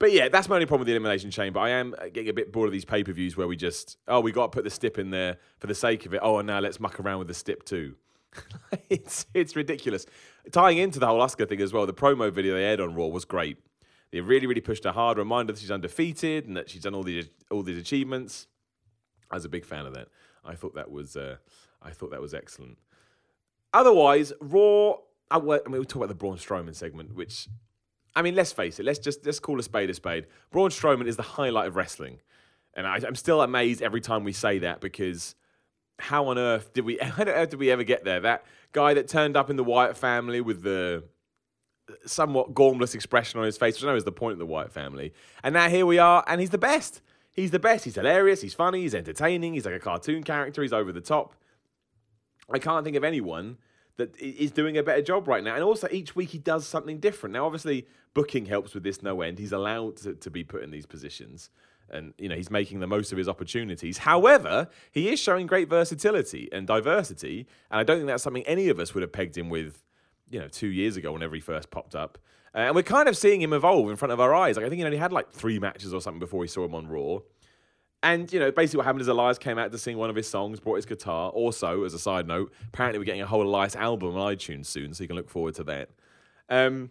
But 0.00 0.10
yeah, 0.10 0.28
that's 0.28 0.48
my 0.48 0.56
only 0.56 0.66
problem 0.66 0.80
with 0.80 0.86
the 0.88 0.94
Elimination 0.94 1.30
Chamber. 1.30 1.60
I 1.60 1.68
am 1.68 1.94
getting 2.12 2.28
a 2.28 2.32
bit 2.32 2.50
bored 2.50 2.66
of 2.66 2.72
these 2.72 2.84
pay 2.84 3.04
per 3.04 3.12
views 3.12 3.36
where 3.36 3.46
we 3.46 3.54
just, 3.54 3.98
oh, 4.08 4.18
we 4.18 4.32
got 4.32 4.50
to 4.50 4.56
put 4.56 4.64
the 4.64 4.70
stip 4.70 4.98
in 4.98 5.10
there 5.10 5.36
for 5.60 5.68
the 5.68 5.76
sake 5.76 6.06
of 6.06 6.14
it. 6.14 6.18
Oh, 6.20 6.38
and 6.38 6.48
now 6.48 6.58
let's 6.58 6.80
muck 6.80 6.98
around 6.98 7.20
with 7.20 7.28
the 7.28 7.34
stip 7.34 7.62
too. 7.64 7.94
it's 8.90 9.26
it's 9.32 9.54
ridiculous. 9.54 10.04
Tying 10.50 10.78
into 10.78 10.98
the 10.98 11.06
whole 11.06 11.20
Asuka 11.20 11.48
thing 11.48 11.60
as 11.60 11.72
well, 11.72 11.86
the 11.86 11.94
promo 11.94 12.32
video 12.32 12.54
they 12.54 12.64
aired 12.64 12.80
on 12.80 12.96
Raw 12.96 13.06
was 13.06 13.26
great. 13.26 13.58
They 14.10 14.20
really, 14.22 14.48
really 14.48 14.60
pushed 14.60 14.82
her 14.82 14.92
hard. 14.92 15.18
Reminder 15.18 15.52
that 15.52 15.60
she's 15.60 15.70
undefeated 15.70 16.48
and 16.48 16.56
that 16.56 16.68
she's 16.68 16.82
done 16.82 16.96
all 16.96 17.04
these 17.04 17.30
all 17.48 17.62
these 17.62 17.78
achievements. 17.78 18.48
I 19.30 19.36
was 19.36 19.44
a 19.44 19.48
big 19.48 19.64
fan 19.64 19.86
of 19.86 19.94
that. 19.94 20.08
I 20.44 20.56
thought 20.56 20.74
that 20.74 20.90
was 20.90 21.16
uh, 21.16 21.36
I 21.82 21.90
thought 21.90 22.10
that 22.10 22.20
was 22.20 22.34
excellent. 22.34 22.78
Otherwise, 23.72 24.32
Raw. 24.40 24.96
Uh, 25.30 25.58
I 25.66 25.68
mean, 25.68 25.80
we 25.80 25.84
talk 25.84 25.96
about 25.96 26.08
the 26.08 26.14
Braun 26.14 26.36
Strowman 26.36 26.74
segment, 26.74 27.14
which, 27.14 27.48
I 28.16 28.22
mean, 28.22 28.34
let's 28.34 28.52
face 28.52 28.80
it. 28.80 28.86
Let's 28.86 28.98
just 28.98 29.26
let's 29.26 29.40
call 29.40 29.60
a 29.60 29.62
spade 29.62 29.90
a 29.90 29.94
spade. 29.94 30.26
Braun 30.50 30.70
Strowman 30.70 31.06
is 31.06 31.16
the 31.16 31.22
highlight 31.22 31.68
of 31.68 31.76
wrestling, 31.76 32.20
and 32.74 32.86
I, 32.86 32.96
am 33.06 33.14
still 33.14 33.42
amazed 33.42 33.82
every 33.82 34.00
time 34.00 34.24
we 34.24 34.32
say 34.32 34.58
that 34.60 34.80
because 34.80 35.34
how 35.98 36.28
on 36.28 36.38
earth 36.38 36.72
did 36.72 36.84
we? 36.84 36.98
How 37.02 37.22
on 37.22 37.28
earth 37.28 37.50
did 37.50 37.60
we 37.60 37.70
ever 37.70 37.84
get 37.84 38.04
there? 38.04 38.20
That 38.20 38.44
guy 38.72 38.94
that 38.94 39.08
turned 39.08 39.36
up 39.36 39.50
in 39.50 39.56
the 39.56 39.64
Wyatt 39.64 39.96
family 39.96 40.40
with 40.40 40.62
the 40.62 41.04
somewhat 42.06 42.54
gormless 42.54 42.94
expression 42.94 43.40
on 43.40 43.46
his 43.46 43.56
face, 43.56 43.76
which 43.76 43.84
I 43.84 43.88
know 43.88 43.96
is 43.96 44.04
the 44.04 44.12
point 44.12 44.32
of 44.32 44.38
the 44.38 44.46
Wyatt 44.46 44.72
family, 44.72 45.12
and 45.42 45.52
now 45.52 45.68
here 45.68 45.86
we 45.86 45.98
are, 45.98 46.24
and 46.26 46.40
he's 46.40 46.50
the 46.50 46.58
best. 46.58 47.02
He's 47.32 47.50
the 47.52 47.60
best. 47.60 47.84
He's 47.84 47.94
hilarious. 47.94 48.40
He's 48.40 48.54
funny. 48.54 48.80
He's 48.80 48.96
entertaining. 48.96 49.54
He's 49.54 49.64
like 49.64 49.74
a 49.74 49.78
cartoon 49.78 50.24
character. 50.24 50.60
He's 50.60 50.72
over 50.72 50.90
the 50.90 51.00
top. 51.00 51.34
I 52.50 52.58
can't 52.58 52.84
think 52.84 52.96
of 52.96 53.04
anyone 53.04 53.58
that 53.96 54.16
is 54.18 54.52
doing 54.52 54.78
a 54.78 54.82
better 54.82 55.02
job 55.02 55.28
right 55.28 55.42
now. 55.42 55.54
And 55.54 55.62
also, 55.62 55.88
each 55.90 56.16
week 56.16 56.30
he 56.30 56.38
does 56.38 56.66
something 56.66 56.98
different. 56.98 57.32
Now, 57.32 57.44
obviously, 57.44 57.86
booking 58.14 58.46
helps 58.46 58.72
with 58.74 58.84
this 58.84 59.02
no 59.02 59.20
end. 59.22 59.38
He's 59.38 59.52
allowed 59.52 59.96
to, 59.98 60.14
to 60.14 60.30
be 60.30 60.44
put 60.44 60.62
in 60.62 60.70
these 60.70 60.86
positions. 60.86 61.50
And, 61.90 62.14
you 62.18 62.28
know, 62.28 62.36
he's 62.36 62.50
making 62.50 62.80
the 62.80 62.86
most 62.86 63.12
of 63.12 63.18
his 63.18 63.28
opportunities. 63.28 63.98
However, 63.98 64.68
he 64.92 65.08
is 65.08 65.18
showing 65.18 65.46
great 65.46 65.68
versatility 65.68 66.48
and 66.52 66.66
diversity. 66.66 67.46
And 67.70 67.80
I 67.80 67.82
don't 67.82 67.96
think 67.96 68.06
that's 68.06 68.22
something 68.22 68.44
any 68.44 68.68
of 68.68 68.78
us 68.78 68.94
would 68.94 69.02
have 69.02 69.12
pegged 69.12 69.36
him 69.36 69.48
with, 69.48 69.82
you 70.30 70.38
know, 70.38 70.48
two 70.48 70.68
years 70.68 70.96
ago 70.96 71.12
whenever 71.12 71.34
he 71.34 71.40
first 71.40 71.70
popped 71.70 71.94
up. 71.94 72.18
Uh, 72.54 72.58
and 72.58 72.74
we're 72.74 72.82
kind 72.82 73.08
of 73.08 73.16
seeing 73.16 73.40
him 73.40 73.52
evolve 73.52 73.90
in 73.90 73.96
front 73.96 74.12
of 74.12 74.20
our 74.20 74.34
eyes. 74.34 74.56
Like, 74.56 74.66
I 74.66 74.68
think 74.68 74.78
he 74.78 74.84
only 74.84 74.96
had 74.96 75.12
like 75.12 75.32
three 75.32 75.58
matches 75.58 75.92
or 75.92 76.00
something 76.00 76.20
before 76.20 76.40
we 76.40 76.48
saw 76.48 76.64
him 76.64 76.74
on 76.74 76.86
Raw. 76.86 77.18
And 78.02 78.32
you 78.32 78.38
know, 78.38 78.52
basically, 78.52 78.78
what 78.78 78.86
happened 78.86 79.02
is 79.02 79.08
Elias 79.08 79.38
came 79.38 79.58
out 79.58 79.72
to 79.72 79.78
sing 79.78 79.98
one 79.98 80.08
of 80.08 80.16
his 80.16 80.28
songs, 80.28 80.60
brought 80.60 80.76
his 80.76 80.86
guitar. 80.86 81.30
Also, 81.30 81.84
as 81.84 81.94
a 81.94 81.98
side 81.98 82.28
note, 82.28 82.52
apparently 82.68 82.98
we're 82.98 83.04
getting 83.04 83.22
a 83.22 83.26
whole 83.26 83.42
Elias 83.42 83.74
album 83.74 84.16
on 84.16 84.34
iTunes 84.34 84.66
soon, 84.66 84.94
so 84.94 85.02
you 85.02 85.08
can 85.08 85.16
look 85.16 85.28
forward 85.28 85.54
to 85.56 85.64
that. 85.64 85.90
Um, 86.48 86.90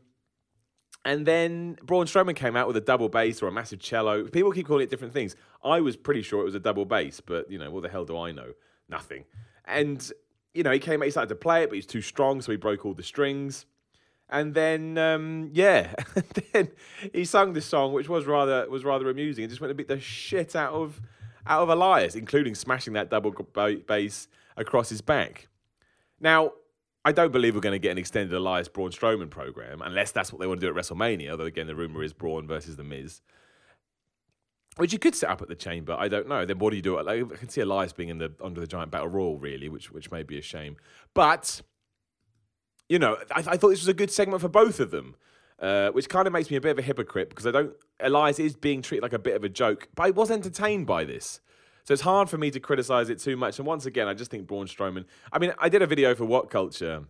and 1.05 1.25
then 1.25 1.77
Braun 1.83 2.05
Strowman 2.05 2.35
came 2.35 2.57
out 2.57 2.67
with 2.67 2.75
a 2.75 2.81
double 2.81 3.07
bass 3.07 3.41
or 3.41 3.47
a 3.47 3.51
massive 3.51 3.79
cello. 3.79 4.25
People 4.25 4.51
keep 4.51 4.67
calling 4.67 4.83
it 4.83 4.89
different 4.89 5.13
things. 5.13 5.37
I 5.63 5.79
was 5.79 5.95
pretty 5.95 6.21
sure 6.21 6.41
it 6.41 6.45
was 6.45 6.55
a 6.55 6.59
double 6.59 6.83
bass, 6.83 7.21
but 7.21 7.49
you 7.49 7.57
know, 7.57 7.71
what 7.71 7.83
the 7.83 7.89
hell 7.89 8.03
do 8.03 8.17
I 8.17 8.31
know? 8.33 8.53
Nothing. 8.89 9.23
And 9.63 10.11
you 10.53 10.63
know, 10.63 10.71
he 10.71 10.79
came 10.79 11.01
out, 11.01 11.05
he 11.05 11.11
started 11.11 11.29
to 11.29 11.35
play 11.35 11.63
it, 11.63 11.69
but 11.69 11.75
he's 11.75 11.85
too 11.85 12.01
strong, 12.01 12.41
so 12.41 12.51
he 12.51 12.57
broke 12.57 12.85
all 12.85 12.93
the 12.93 13.03
strings. 13.03 13.65
And 14.29 14.53
then, 14.53 14.97
um, 14.97 15.51
yeah, 15.53 15.93
then 16.53 16.69
he 17.13 17.23
sung 17.23 17.53
this 17.53 17.65
song, 17.65 17.93
which 17.93 18.09
was 18.09 18.25
rather 18.25 18.69
was 18.69 18.83
rather 18.83 19.09
amusing, 19.09 19.43
and 19.43 19.49
just 19.49 19.61
went 19.61 19.71
to 19.71 19.75
beat 19.75 19.87
the 19.87 19.99
shit 19.99 20.55
out 20.55 20.73
of 20.73 21.01
out 21.45 21.63
of 21.63 21.69
Elias, 21.69 22.15
including 22.15 22.55
smashing 22.55 22.93
that 22.93 23.09
double 23.09 23.31
bass 23.87 24.27
across 24.57 24.89
his 24.89 25.01
back. 25.01 25.47
Now, 26.19 26.51
I 27.05 27.13
don't 27.13 27.31
believe 27.31 27.55
we're 27.55 27.61
going 27.61 27.71
to 27.71 27.79
get 27.79 27.91
an 27.91 27.97
extended 27.97 28.35
Elias 28.35 28.67
Braun 28.67 28.91
Strowman 28.91 29.29
program, 29.29 29.81
unless 29.81 30.11
that's 30.11 30.33
what 30.33 30.41
they 30.41 30.47
want 30.47 30.59
to 30.59 30.67
do 30.67 30.77
at 30.77 30.83
WrestleMania. 30.83 31.31
Although 31.31 31.45
again, 31.45 31.67
the 31.67 31.75
rumor 31.75 32.03
is 32.03 32.11
Braun 32.11 32.47
versus 32.47 32.75
the 32.75 32.83
Miz, 32.83 33.21
which 34.75 34.91
you 34.91 34.99
could 34.99 35.15
set 35.15 35.29
up 35.29 35.41
at 35.41 35.47
the 35.47 35.55
Chamber. 35.55 35.95
I 35.97 36.09
don't 36.09 36.27
know. 36.27 36.43
Then 36.43 36.59
what 36.59 36.71
do 36.71 36.75
you 36.75 36.81
do? 36.81 37.01
Like, 37.01 37.23
I 37.23 37.35
can 37.37 37.47
see 37.47 37.61
Elias 37.61 37.93
being 37.93 38.09
in 38.09 38.17
the 38.17 38.33
Andre 38.41 38.61
the 38.61 38.67
Giant 38.67 38.91
Battle 38.91 39.07
Royal, 39.07 39.39
really, 39.39 39.69
which 39.69 39.89
which 39.89 40.11
may 40.11 40.23
be 40.23 40.37
a 40.37 40.41
shame, 40.41 40.75
but 41.13 41.61
you 42.89 42.99
know, 42.99 43.17
I, 43.31 43.39
I, 43.39 43.57
thought 43.57 43.69
this 43.69 43.81
was 43.81 43.87
a 43.87 43.93
good 43.93 44.11
segment 44.11 44.41
for 44.41 44.49
both 44.49 44.79
of 44.79 44.91
them. 44.91 45.15
uh, 45.59 45.89
which 45.89 46.07
kind 46.07 46.27
of 46.27 46.33
makes 46.33 46.51
me 46.51 46.57
a 46.57 46.61
bit 46.61 46.71
of 46.71 46.79
a 46.79 46.83
hypocrite 46.83 47.29
because 47.29 47.47
I 47.47 47.51
don't. 47.51 47.73
Elias 47.99 48.39
is 48.39 48.55
being 48.55 48.81
treated 48.81 49.01
like 49.01 49.13
a 49.13 49.19
bit 49.19 49.35
of 49.35 49.43
a 49.43 49.49
joke, 49.49 49.87
but 49.95 50.03
I 50.03 50.09
was 50.11 50.29
entertained 50.29 50.85
by 50.85 51.03
this. 51.03 51.41
So 51.83 51.93
it's 51.93 52.03
hard 52.03 52.29
for 52.29 52.37
me 52.37 52.51
to 52.51 52.59
criticize 52.59 53.09
it 53.09 53.19
too 53.19 53.37
much. 53.37 53.59
And 53.59 53.65
once 53.65 53.85
again, 53.85 54.07
I 54.07 54.13
just 54.13 54.29
think 54.29 54.45
Braun 54.45 54.67
Strowman. 54.67 55.05
I 55.31 55.39
mean, 55.39 55.53
I 55.57 55.69
did 55.69 55.81
a 55.81 55.87
video 55.87 56.13
for 56.15 56.25
WhatCulture 56.25 57.05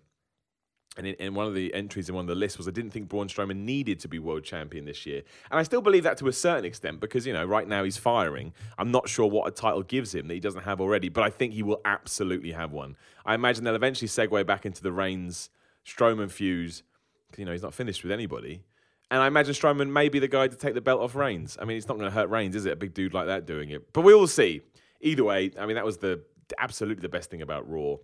and 0.97 1.05
in, 1.05 1.13
in, 1.15 1.35
one 1.35 1.45
of 1.45 1.53
the 1.53 1.73
entries 1.73 2.09
in 2.09 2.15
one 2.15 2.23
of 2.23 2.27
the 2.27 2.35
lists 2.35 2.57
was 2.57 2.67
I 2.67 2.71
didn't 2.71 2.91
think 2.91 3.07
Braun 3.07 3.27
Strowman 3.27 3.57
needed 3.57 3.99
to 3.99 4.07
be 4.07 4.19
world 4.19 4.43
champion 4.43 4.85
this 4.85 5.05
year. 5.05 5.21
And 5.51 5.59
I 5.59 5.63
still 5.63 5.81
believe 5.81 6.03
that 6.03 6.17
to 6.17 6.27
a 6.27 6.33
certain 6.33 6.65
extent 6.65 6.99
because, 6.99 7.25
you 7.25 7.33
know, 7.33 7.45
right 7.45 7.67
now 7.67 7.83
he's 7.83 7.97
firing. 7.97 8.53
I'm 8.77 8.91
not 8.91 9.07
sure 9.07 9.27
what 9.27 9.47
a 9.47 9.51
title 9.51 9.83
gives 9.83 10.13
him 10.13 10.27
that 10.27 10.33
he 10.33 10.39
doesn't 10.39 10.63
have 10.63 10.81
already, 10.81 11.09
but 11.09 11.23
I 11.23 11.29
think 11.29 11.53
he 11.53 11.63
will 11.63 11.81
absolutely 11.85 12.51
have 12.51 12.71
one. 12.71 12.97
I 13.25 13.35
imagine 13.35 13.63
they'll 13.63 13.75
eventually 13.75 14.07
segue 14.07 14.45
back 14.45 14.65
into 14.65 14.81
the 14.81 14.91
Reigns 14.91 15.49
Strowman 15.87 16.29
fuse 16.29 16.83
because, 17.27 17.39
you 17.39 17.45
know, 17.45 17.51
he's 17.51 17.63
not 17.63 17.73
finished 17.73 18.03
with 18.03 18.11
anybody. 18.11 18.63
And 19.09 19.21
I 19.21 19.27
imagine 19.27 19.53
Strowman 19.53 19.89
may 19.89 20.09
be 20.09 20.19
the 20.19 20.27
guy 20.27 20.47
to 20.47 20.55
take 20.55 20.73
the 20.73 20.81
belt 20.81 21.01
off 21.01 21.15
Reigns. 21.15 21.57
I 21.61 21.65
mean, 21.65 21.77
it's 21.77 21.87
not 21.87 21.97
going 21.97 22.09
to 22.09 22.15
hurt 22.15 22.29
Reigns, 22.29 22.55
is 22.55 22.65
it? 22.65 22.73
A 22.73 22.75
big 22.75 22.93
dude 22.93 23.13
like 23.13 23.27
that 23.27 23.45
doing 23.45 23.69
it. 23.69 23.93
But 23.93 24.01
we 24.01 24.13
will 24.13 24.27
see. 24.27 24.61
Either 24.99 25.23
way, 25.23 25.51
I 25.57 25.65
mean, 25.65 25.75
that 25.75 25.85
was 25.85 25.97
the 25.97 26.23
absolutely 26.57 27.01
the 27.01 27.09
best 27.09 27.29
thing 27.29 27.41
about 27.41 27.69
Raw. 27.69 27.95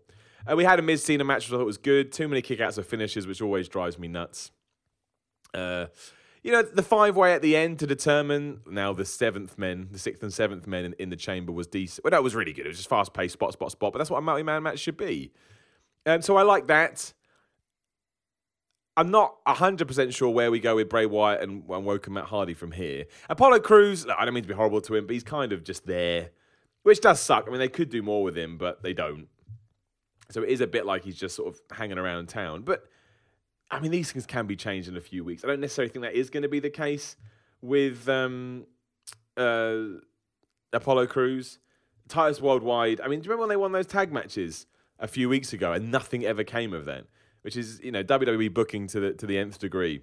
Uh, 0.49 0.55
we 0.55 0.63
had 0.63 0.79
a 0.79 0.81
Miz 0.81 1.03
Cena 1.03 1.23
match, 1.23 1.47
which 1.47 1.53
I 1.53 1.57
thought 1.57 1.65
was 1.65 1.77
good. 1.77 2.11
Too 2.11 2.27
many 2.27 2.41
kickouts 2.41 2.77
of 2.77 2.85
finishes, 2.85 3.27
which 3.27 3.41
always 3.41 3.67
drives 3.67 3.97
me 3.97 4.07
nuts. 4.07 4.51
Uh, 5.53 5.87
you 6.43 6.51
know, 6.51 6.61
the 6.61 6.83
five 6.83 7.15
way 7.15 7.33
at 7.33 7.41
the 7.41 7.55
end 7.55 7.79
to 7.79 7.87
determine 7.87 8.59
now 8.69 8.93
the 8.93 9.05
seventh 9.05 9.57
men, 9.57 9.87
the 9.91 9.99
sixth 9.99 10.21
and 10.23 10.33
seventh 10.33 10.67
men 10.67 10.85
in, 10.85 10.93
in 10.99 11.09
the 11.09 11.15
chamber 11.15 11.51
was 11.51 11.67
decent. 11.67 12.03
Well, 12.03 12.11
that 12.11 12.23
was 12.23 12.35
really 12.35 12.53
good. 12.53 12.65
It 12.65 12.69
was 12.69 12.77
just 12.77 12.89
fast 12.89 13.13
paced, 13.13 13.33
spot, 13.33 13.53
spot, 13.53 13.71
spot. 13.71 13.93
But 13.93 13.99
that's 13.99 14.09
what 14.09 14.17
a 14.17 14.21
multi 14.21 14.43
man 14.43 14.63
match 14.63 14.79
should 14.79 14.97
be. 14.97 15.31
Um, 16.05 16.21
so 16.21 16.35
I 16.35 16.43
like 16.43 16.67
that. 16.67 17.13
I'm 18.95 19.09
not 19.09 19.43
100% 19.45 20.13
sure 20.13 20.29
where 20.29 20.51
we 20.51 20.59
go 20.59 20.75
with 20.75 20.89
Bray 20.89 21.05
Wyatt 21.05 21.41
and, 21.41 21.63
and 21.67 21.85
Woken 21.85 22.13
Matt 22.13 22.25
Hardy 22.25 22.53
from 22.53 22.71
here. 22.71 23.05
Apollo 23.29 23.61
Crews, 23.61 24.05
I 24.05 24.23
don't 24.23 24.33
mean 24.33 24.43
to 24.43 24.47
be 24.47 24.53
horrible 24.53 24.81
to 24.81 24.95
him, 24.95 25.07
but 25.07 25.13
he's 25.13 25.23
kind 25.23 25.51
of 25.51 25.63
just 25.63 25.87
there, 25.87 26.29
which 26.83 27.01
does 27.01 27.19
suck. 27.19 27.45
I 27.47 27.49
mean, 27.49 27.59
they 27.59 27.69
could 27.69 27.89
do 27.89 28.03
more 28.03 28.23
with 28.23 28.37
him, 28.37 28.57
but 28.57 28.83
they 28.83 28.93
don't. 28.93 29.27
So 30.29 30.43
it 30.43 30.49
is 30.49 30.61
a 30.61 30.67
bit 30.67 30.85
like 30.85 31.03
he's 31.03 31.17
just 31.17 31.35
sort 31.35 31.53
of 31.53 31.61
hanging 31.75 31.97
around 31.97 32.29
town. 32.29 32.61
But 32.61 32.85
I 33.71 33.79
mean, 33.79 33.91
these 33.91 34.11
things 34.11 34.27
can 34.27 34.45
be 34.45 34.55
changed 34.55 34.87
in 34.87 34.95
a 34.95 35.01
few 35.01 35.23
weeks. 35.23 35.43
I 35.43 35.47
don't 35.47 35.59
necessarily 35.59 35.91
think 35.91 36.03
that 36.03 36.13
is 36.13 36.29
going 36.29 36.43
to 36.43 36.49
be 36.49 36.59
the 36.59 36.69
case 36.69 37.15
with 37.61 38.07
um, 38.07 38.65
uh, 39.35 39.77
Apollo 40.71 41.07
Crews. 41.07 41.59
Titus 42.07 42.41
Worldwide. 42.41 43.01
I 43.01 43.07
mean, 43.07 43.19
do 43.19 43.25
you 43.25 43.31
remember 43.31 43.41
when 43.41 43.49
they 43.49 43.55
won 43.55 43.71
those 43.71 43.87
tag 43.87 44.11
matches 44.11 44.65
a 44.99 45.07
few 45.07 45.29
weeks 45.29 45.53
ago 45.53 45.71
and 45.71 45.91
nothing 45.91 46.25
ever 46.25 46.43
came 46.43 46.73
of 46.73 46.85
that? 46.85 47.05
Which 47.43 47.55
is, 47.55 47.79
you 47.83 47.91
know, 47.91 48.03
WWE 48.03 48.53
booking 48.53 48.87
to 48.87 48.99
the 48.99 49.13
to 49.13 49.25
the 49.25 49.37
nth 49.37 49.59
degree. 49.59 50.01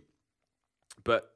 But 1.05 1.33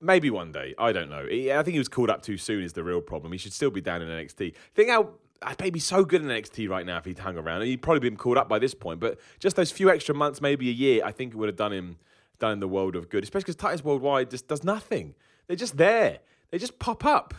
maybe 0.00 0.30
one 0.30 0.52
day. 0.52 0.74
I 0.78 0.92
don't 0.92 1.10
know. 1.10 1.26
I 1.30 1.62
think 1.62 1.72
he 1.72 1.78
was 1.78 1.88
called 1.88 2.10
up 2.10 2.22
too 2.22 2.36
soon. 2.36 2.62
Is 2.64 2.72
the 2.72 2.84
real 2.84 3.00
problem. 3.00 3.32
He 3.32 3.38
should 3.38 3.52
still 3.52 3.70
be 3.70 3.80
down 3.80 4.02
in 4.02 4.08
NXT. 4.08 4.54
Think 4.74 4.90
how 4.90 5.10
I'd 5.42 5.60
maybe 5.60 5.78
so 5.78 6.04
good 6.04 6.22
in 6.22 6.28
NXT 6.28 6.68
right 6.68 6.86
now 6.86 6.98
if 6.98 7.04
he'd 7.04 7.18
hung 7.18 7.36
around. 7.36 7.62
He'd 7.62 7.82
probably 7.82 8.00
been 8.00 8.16
called 8.16 8.38
up 8.38 8.48
by 8.48 8.58
this 8.58 8.74
point, 8.74 9.00
but 9.00 9.18
just 9.38 9.56
those 9.56 9.70
few 9.70 9.90
extra 9.90 10.14
months, 10.14 10.40
maybe 10.40 10.68
a 10.68 10.72
year, 10.72 11.02
I 11.04 11.12
think 11.12 11.34
it 11.34 11.36
would 11.36 11.48
have 11.48 11.56
done 11.56 11.72
him 11.72 11.96
done 12.38 12.52
in 12.52 12.60
the 12.60 12.68
world 12.68 12.96
of 12.96 13.08
good. 13.08 13.22
Especially 13.22 13.44
because 13.44 13.56
Titus 13.56 13.84
Worldwide 13.84 14.30
just 14.30 14.48
does 14.48 14.64
nothing. 14.64 15.14
They're 15.46 15.56
just 15.56 15.76
there. 15.76 16.20
They 16.50 16.58
just 16.58 16.78
pop 16.78 17.04
up. 17.04 17.34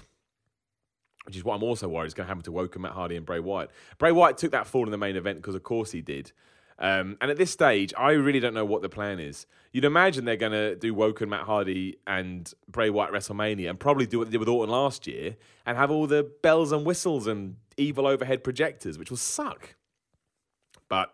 Which 1.25 1.35
is 1.35 1.43
what 1.43 1.55
I'm 1.55 1.63
also 1.63 1.89
worried 1.89 2.07
is 2.07 2.13
going 2.13 2.25
to 2.25 2.29
happen 2.29 2.43
to 2.43 2.51
Woken, 2.51 2.81
Matt 2.81 2.93
Hardy, 2.93 3.17
and 3.17 3.25
Bray 3.25 3.39
Wyatt. 3.39 3.69
Bray 3.97 4.13
Wyatt 4.13 4.37
took 4.37 4.51
that 4.51 4.65
fall 4.65 4.85
in 4.85 4.91
the 4.91 4.97
main 4.97 5.17
event 5.17 5.37
because, 5.37 5.55
of 5.55 5.63
course, 5.63 5.91
he 5.91 6.01
did. 6.01 6.31
Um, 6.79 7.17
and 7.21 7.31
at 7.31 7.37
this 7.37 7.51
stage, 7.51 7.93
I 7.97 8.11
really 8.11 8.39
don't 8.39 8.53
know 8.53 8.65
what 8.65 8.81
the 8.81 8.89
plan 8.89 9.19
is. 9.19 9.47
You'd 9.71 9.85
imagine 9.85 10.25
they're 10.25 10.35
going 10.35 10.51
to 10.51 10.75
do 10.75 10.93
Woken, 10.93 11.29
Matt 11.29 11.43
Hardy, 11.43 11.97
and 12.05 12.51
Bray 12.67 12.89
Wyatt 12.89 13.11
WrestleMania 13.11 13.69
and 13.69 13.79
probably 13.79 14.05
do 14.05 14.19
what 14.19 14.25
they 14.25 14.31
did 14.31 14.39
with 14.39 14.49
Orton 14.49 14.71
last 14.71 15.07
year 15.07 15.35
and 15.65 15.77
have 15.77 15.89
all 15.89 16.07
the 16.07 16.31
bells 16.43 16.71
and 16.71 16.85
whistles 16.85 17.27
and 17.27 17.55
evil 17.77 18.05
overhead 18.05 18.43
projectors, 18.43 18.97
which 18.97 19.09
will 19.09 19.17
suck. 19.17 19.75
But 20.87 21.11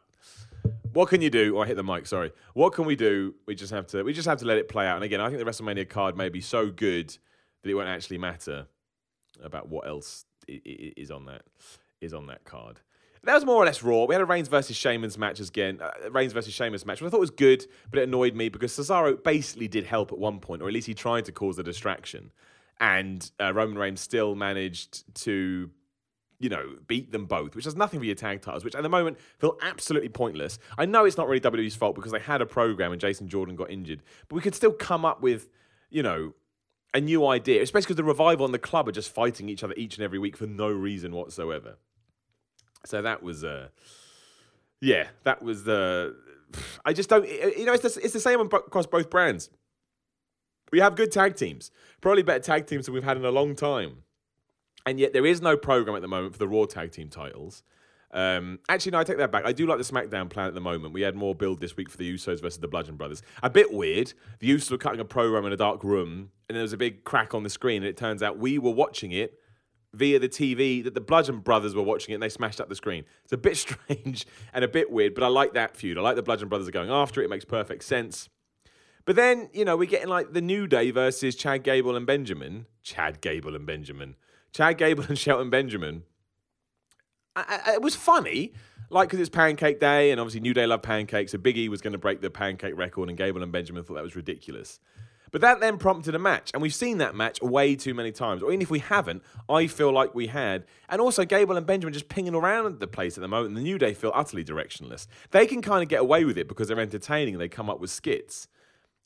what 0.91 1.09
can 1.09 1.21
you 1.21 1.29
do? 1.29 1.57
Oh, 1.57 1.61
I 1.61 1.67
hit 1.67 1.75
the 1.75 1.83
mic. 1.83 2.05
Sorry. 2.07 2.31
What 2.53 2.73
can 2.73 2.85
we 2.85 2.95
do? 2.95 3.35
We 3.45 3.55
just 3.55 3.71
have 3.71 3.87
to. 3.87 4.03
We 4.03 4.13
just 4.13 4.27
have 4.27 4.39
to 4.39 4.45
let 4.45 4.57
it 4.57 4.69
play 4.69 4.85
out. 4.85 4.95
And 4.95 5.03
again, 5.03 5.21
I 5.21 5.29
think 5.29 5.43
the 5.43 5.49
WrestleMania 5.49 5.89
card 5.89 6.15
may 6.17 6.29
be 6.29 6.41
so 6.41 6.69
good 6.69 7.09
that 7.63 7.69
it 7.69 7.73
won't 7.73 7.87
actually 7.87 8.17
matter 8.17 8.67
about 9.41 9.69
what 9.69 9.87
else 9.87 10.25
is 10.47 11.09
on 11.09 11.25
that 11.25 11.43
is 12.01 12.13
on 12.13 12.27
that 12.27 12.43
card. 12.43 12.81
That 13.25 13.35
was 13.35 13.45
more 13.45 13.55
or 13.55 13.65
less 13.65 13.81
raw. 13.81 14.03
We 14.03 14.13
had 14.13 14.21
a 14.21 14.25
Reigns 14.25 14.49
versus 14.49 14.75
Sheamus 14.75 15.17
match 15.17 15.39
again. 15.39 15.79
Uh, 15.81 16.09
Reigns 16.11 16.33
versus 16.33 16.53
Sheamus 16.53 16.85
match, 16.85 17.01
which 17.01 17.07
I 17.07 17.11
thought 17.11 17.21
was 17.21 17.29
good, 17.29 17.65
but 17.89 17.99
it 17.99 18.03
annoyed 18.03 18.35
me 18.35 18.49
because 18.49 18.73
Cesaro 18.73 19.21
basically 19.23 19.69
did 19.69 19.85
help 19.85 20.11
at 20.11 20.17
one 20.17 20.39
point, 20.39 20.61
or 20.61 20.67
at 20.67 20.73
least 20.73 20.87
he 20.87 20.93
tried 20.93 21.23
to 21.25 21.31
cause 21.31 21.57
a 21.57 21.63
distraction. 21.63 22.31
And 22.81 23.29
uh, 23.39 23.53
Roman 23.53 23.77
Reigns 23.77 24.01
still 24.01 24.35
managed 24.35 25.15
to, 25.23 25.69
you 26.39 26.49
know, 26.49 26.75
beat 26.85 27.13
them 27.13 27.25
both, 27.25 27.55
which 27.55 27.63
has 27.63 27.77
nothing 27.77 28.01
for 28.01 28.05
your 28.05 28.15
tag 28.15 28.41
titles, 28.41 28.65
which 28.65 28.75
at 28.75 28.83
the 28.83 28.89
moment 28.89 29.17
feel 29.39 29.57
absolutely 29.61 30.09
pointless. 30.09 30.59
I 30.77 30.85
know 30.85 31.05
it's 31.05 31.15
not 31.15 31.29
really 31.29 31.39
WWE's 31.39 31.75
fault 31.75 31.95
because 31.95 32.11
they 32.11 32.19
had 32.19 32.41
a 32.41 32.45
program 32.45 32.91
and 32.91 32.99
Jason 32.99 33.29
Jordan 33.29 33.55
got 33.55 33.71
injured, 33.71 34.03
but 34.27 34.35
we 34.35 34.41
could 34.41 34.55
still 34.55 34.73
come 34.73 35.05
up 35.05 35.21
with, 35.21 35.47
you 35.89 36.03
know, 36.03 36.33
a 36.93 36.99
new 36.99 37.25
idea, 37.25 37.61
especially 37.61 37.85
because 37.85 37.95
the 37.95 38.03
revival 38.03 38.45
and 38.45 38.53
the 38.53 38.59
club 38.59 38.89
are 38.89 38.91
just 38.91 39.13
fighting 39.13 39.47
each 39.47 39.63
other 39.63 39.73
each 39.77 39.95
and 39.95 40.03
every 40.03 40.19
week 40.19 40.35
for 40.35 40.45
no 40.45 40.67
reason 40.67 41.15
whatsoever. 41.15 41.77
So 42.85 43.01
that 43.01 43.23
was, 43.23 43.43
uh, 43.43 43.69
yeah, 44.81 45.07
that 45.23 45.41
was 45.41 45.63
the. 45.63 46.15
I 46.85 46.93
just 46.93 47.09
don't. 47.09 47.27
You 47.27 47.65
know, 47.65 47.73
it's 47.73 47.95
the, 47.95 48.01
it's 48.03 48.13
the 48.13 48.19
same 48.19 48.39
across 48.39 48.85
both 48.85 49.09
brands. 49.09 49.49
We 50.71 50.79
have 50.79 50.95
good 50.95 51.11
tag 51.11 51.35
teams, 51.35 51.71
probably 52.01 52.23
better 52.23 52.39
tag 52.39 52.67
teams 52.67 52.85
than 52.85 52.93
we've 52.93 53.03
had 53.03 53.17
in 53.17 53.25
a 53.25 53.31
long 53.31 53.55
time, 53.55 54.03
and 54.85 54.99
yet 54.99 55.13
there 55.13 55.25
is 55.25 55.41
no 55.41 55.55
program 55.55 55.95
at 55.95 56.01
the 56.01 56.07
moment 56.07 56.33
for 56.33 56.39
the 56.39 56.47
Raw 56.47 56.65
tag 56.65 56.91
team 56.91 57.09
titles. 57.09 57.63
Um, 58.11 58.59
actually, 58.69 58.91
no, 58.91 58.99
I 58.99 59.03
take 59.03 59.17
that 59.17 59.31
back. 59.31 59.45
I 59.45 59.53
do 59.53 59.65
like 59.65 59.79
the 59.79 59.83
SmackDown 59.83 60.29
plan 60.29 60.47
at 60.47 60.53
the 60.53 60.61
moment. 60.61 60.93
We 60.93 61.01
had 61.01 61.15
more 61.15 61.33
build 61.33 61.59
this 61.59 61.75
week 61.75 61.89
for 61.89 61.97
the 61.97 62.13
Usos 62.13 62.41
versus 62.41 62.59
the 62.59 62.67
Bludgeon 62.67 62.95
Brothers. 62.95 63.23
A 63.41 63.49
bit 63.49 63.73
weird. 63.73 64.13
The 64.39 64.51
Usos 64.51 64.69
were 64.69 64.77
cutting 64.77 64.99
a 64.99 65.05
program 65.05 65.45
in 65.45 65.53
a 65.53 65.57
dark 65.57 65.83
room, 65.83 66.29
and 66.47 66.55
there 66.55 66.61
was 66.61 66.73
a 66.73 66.77
big 66.77 67.03
crack 67.03 67.33
on 67.33 67.41
the 67.41 67.49
screen, 67.49 67.77
and 67.77 67.89
it 67.89 67.97
turns 67.97 68.21
out 68.21 68.37
we 68.37 68.59
were 68.59 68.71
watching 68.71 69.11
it 69.11 69.39
via 69.93 70.19
the 70.19 70.29
TV 70.29 70.83
that 70.83 70.93
the 70.93 71.01
Bludgeon 71.01 71.39
Brothers 71.39 71.75
were 71.75 71.83
watching 71.83 72.13
it 72.13 72.15
and 72.15 72.23
they 72.23 72.29
smashed 72.29 72.59
up 72.59 72.69
the 72.69 72.75
screen. 72.75 73.05
It's 73.23 73.33
a 73.33 73.37
bit 73.37 73.57
strange 73.89 74.25
and 74.53 74.63
a 74.63 74.67
bit 74.67 74.91
weird, 74.91 75.13
but 75.13 75.23
I 75.23 75.27
like 75.27 75.53
that 75.53 75.77
feud. 75.77 75.97
I 75.97 76.01
like 76.01 76.15
the 76.15 76.23
Bludgeon 76.23 76.49
Brothers 76.49 76.67
are 76.67 76.71
going 76.71 76.89
after 76.89 77.21
it. 77.21 77.25
It 77.25 77.29
makes 77.29 77.45
perfect 77.45 77.83
sense. 77.83 78.29
But 79.05 79.15
then, 79.15 79.49
you 79.53 79.65
know, 79.65 79.75
we're 79.75 79.89
getting 79.89 80.07
like 80.07 80.33
the 80.33 80.41
New 80.41 80.65
Day 80.65 80.91
versus 80.91 81.35
Chad 81.35 81.63
Gable 81.63 81.95
and 81.95 82.05
Benjamin. 82.05 82.67
Chad 82.81 83.21
Gable 83.21 83.55
and 83.55 83.65
Benjamin. 83.65 84.15
Chad 84.53 84.77
Gable 84.77 85.03
and 85.09 85.17
Shelton 85.17 85.49
Benjamin. 85.49 86.03
I, 87.35 87.61
I, 87.65 87.73
it 87.73 87.81
was 87.81 87.95
funny, 87.95 88.53
like 88.89 89.09
because 89.09 89.19
it's 89.19 89.29
Pancake 89.29 89.79
Day, 89.79 90.11
and 90.11 90.21
obviously 90.21 90.39
New 90.39 90.53
Day 90.53 90.67
love 90.67 90.83
pancakes. 90.83 91.31
So 91.31 91.37
Big 91.37 91.57
E 91.57 91.67
was 91.67 91.81
going 91.81 91.93
to 91.93 91.97
break 91.97 92.21
the 92.21 92.29
pancake 92.29 92.77
record, 92.77 93.09
and 93.09 93.17
Gable 93.17 93.41
and 93.41 93.51
Benjamin 93.51 93.83
thought 93.83 93.95
that 93.95 94.03
was 94.03 94.15
ridiculous. 94.15 94.79
But 95.33 95.41
that 95.41 95.59
then 95.59 95.79
prompted 95.79 96.13
a 96.13 96.19
match, 96.19 96.51
and 96.53 96.61
we've 96.61 96.75
seen 96.75 96.99
that 96.99 97.15
match 97.15 97.41
way 97.41 97.75
too 97.75 97.95
many 97.95 98.11
times. 98.11 98.43
Or 98.43 98.51
even 98.51 98.61
if 98.61 98.69
we 98.69 98.77
haven't, 98.77 99.23
I 99.49 99.65
feel 99.65 99.91
like 99.91 100.13
we 100.13 100.27
had. 100.27 100.63
And 100.89 101.01
also, 101.01 101.25
Gable 101.25 101.57
and 101.57 101.65
Benjamin 101.65 101.91
just 101.91 102.07
pinging 102.07 102.35
around 102.35 102.79
the 102.79 102.85
place 102.85 103.17
at 103.17 103.21
the 103.21 103.27
moment. 103.27 103.47
And 103.49 103.57
the 103.57 103.63
New 103.63 103.79
Day 103.79 103.95
feel 103.95 104.11
utterly 104.13 104.45
directionless. 104.45 105.07
They 105.31 105.47
can 105.47 105.63
kind 105.63 105.81
of 105.81 105.89
get 105.89 106.01
away 106.01 106.23
with 106.23 106.37
it 106.37 106.47
because 106.47 106.67
they're 106.67 106.79
entertaining 106.79 107.33
and 107.33 107.41
they 107.41 107.49
come 107.49 107.67
up 107.67 107.79
with 107.79 107.89
skits. 107.89 108.47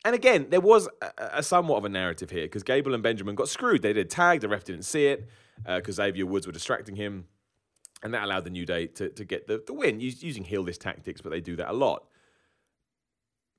And 0.03 0.13
again, 0.13 0.47
there 0.49 0.59
was 0.59 0.89
a, 1.01 1.11
a 1.35 1.43
somewhat 1.43 1.77
of 1.77 1.85
a 1.85 1.89
narrative 1.89 2.29
here 2.29 2.43
because 2.43 2.63
Gable 2.63 2.93
and 2.93 3.01
Benjamin 3.01 3.35
got 3.35 3.47
screwed. 3.47 3.81
They 3.81 3.93
did 3.93 4.09
tag, 4.09 4.41
the 4.41 4.49
ref 4.49 4.65
didn't 4.65 4.83
see 4.83 5.07
it 5.07 5.29
because 5.65 5.97
uh, 5.97 6.03
Xavier 6.03 6.25
Woods 6.25 6.45
were 6.45 6.51
distracting 6.51 6.97
him. 6.97 7.25
And 8.03 8.13
that 8.13 8.23
allowed 8.23 8.43
the 8.43 8.49
New 8.49 8.65
Day 8.65 8.87
to, 8.87 9.07
to 9.09 9.23
get 9.23 9.47
the, 9.47 9.63
the 9.65 9.73
win 9.73 10.01
using 10.01 10.43
heel 10.43 10.61
list 10.61 10.81
tactics, 10.81 11.21
but 11.21 11.29
they 11.29 11.39
do 11.39 11.55
that 11.55 11.69
a 11.69 11.73
lot. 11.73 12.03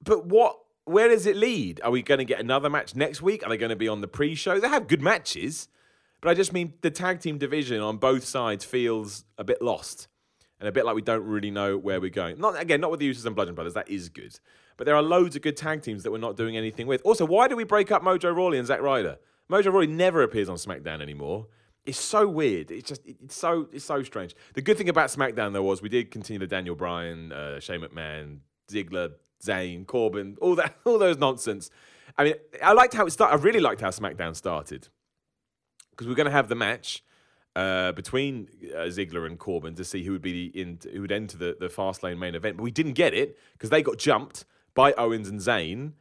But 0.05 0.27
what 0.27 0.59
where 0.89 1.09
does 1.09 1.27
it 1.27 1.37
lead? 1.37 1.81
Are 1.85 1.91
we 1.91 2.03
going 2.03 2.19
to 2.19 2.25
get 2.25 2.41
another 2.41 2.71
match 2.71 2.95
next 2.95 3.23
week? 3.23 3.45
Are 3.45 3.51
they 3.51 3.57
going 3.57 3.71
to 3.71 3.77
be 3.77 3.89
on 3.89 4.01
the 4.01 4.09
pre-show? 4.09 4.59
They 4.59 4.69
have 4.69 4.89
good 4.89 5.03
matches, 5.03 5.69
but 6.21 6.31
I 6.31 6.35
just 6.35 6.53
mean 6.53 6.75
the 6.81 6.91
tag 6.91 7.21
team 7.21 7.39
division 7.39 7.81
on 7.81 7.99
both 7.99 8.25
sides 8.25 8.65
feels 8.65 9.25
a 9.37 9.45
bit 9.45 9.63
lost 9.63 10.09
and 10.61 10.69
a 10.69 10.73
bit 10.73 10.85
like 10.85 10.95
we 10.95 11.03
don't 11.03 11.25
really 11.25 11.51
know 11.51 11.77
where 11.77 12.01
we're 12.01 12.11
going. 12.11 12.39
Not 12.39 12.61
again, 12.61 12.81
not 12.81 12.91
with 12.91 13.01
the 13.01 13.11
Usos 13.11 13.27
and 13.27 13.35
Bludgeon 13.37 13.55
Brothers. 13.55 13.75
That 13.75 13.89
is 13.89 14.09
good, 14.09 14.39
but 14.77 14.85
there 14.85 14.97
are 14.97 15.03
loads 15.03 15.37
of 15.37 15.43
good 15.43 15.57
tag 15.57 15.83
teams 15.83 16.03
that 16.03 16.11
we're 16.11 16.19
not 16.19 16.37
doing 16.37 16.57
anything 16.57 16.87
with. 16.87 17.03
Also, 17.05 17.25
why 17.25 17.49
do 17.49 17.57
we 17.57 17.65
break 17.65 17.93
up 17.93 18.03
Mojo 18.03 18.35
Rawley 18.35 18.59
and 18.59 18.67
Zack 18.67 18.81
Ryder? 18.81 19.19
Mojo 19.51 19.73
Rawley 19.73 19.87
never 19.87 20.23
appears 20.23 20.49
on 20.49 20.57
SmackDown 20.57 21.01
anymore. 21.01 21.47
It's 21.87 21.99
so 21.99 22.29
weird. 22.29 22.71
It's 22.71 22.89
just 22.89 23.03
it's 23.07 23.37
so 23.37 23.69
it's 23.73 23.85
so 23.85 24.03
strange. 24.03 24.35
The 24.55 24.63
good 24.63 24.77
thing 24.77 24.89
about 24.89 25.11
SmackDown 25.11 25.53
though 25.53 25.63
was 25.63 25.81
we 25.81 25.89
did 25.89 26.11
continue 26.11 26.41
the 26.41 26.47
Daniel 26.47 26.75
Bryan, 26.75 27.33
uh, 27.33 27.61
Shane 27.61 27.81
McMahon, 27.81 28.39
Ziggler 28.71 29.13
Zayn, 29.43 29.87
Corbin, 29.87 30.37
all 30.41 30.55
that, 30.57 30.77
all 30.85 30.99
those 30.99 31.19
nonsense. 31.19 31.71
I 32.17 32.25
mean, 32.25 32.35
I 32.63 32.73
liked 32.73 32.95
how 32.95 33.07
it 33.07 33.11
started. 33.11 33.39
I 33.39 33.43
really 33.43 33.61
liked 33.61 33.81
how 33.81 33.91
SmackDown 33.91 34.35
started 34.35 34.89
because 35.91 36.07
we 36.07 36.13
are 36.13 36.17
going 36.17 36.27
to 36.27 36.33
have 36.33 36.49
the 36.49 36.55
match 36.55 37.03
uh, 37.57 37.93
between 37.93 38.49
uh, 38.73 38.83
Ziggler 38.87 39.27
and 39.27 39.39
Corbin 39.39 39.75
to 39.75 39.85
see 39.85 40.05
who 40.05 40.13
would 40.13 40.23
be 40.23 40.47
in 40.47 40.79
who 40.93 41.01
would 41.01 41.13
enter 41.13 41.37
the 41.37 41.57
the 41.59 41.69
Fastlane 41.69 42.19
main 42.19 42.35
event, 42.35 42.57
but 42.57 42.63
we 42.63 42.71
didn't 42.71 42.93
get 42.93 43.15
it 43.15 43.39
because 43.53 43.71
they 43.71 43.83
got 43.83 43.99
jumped 43.99 44.45
by 44.75 44.93
Owens 44.93 45.29
and 45.29 45.41
Zayn. 45.41 45.93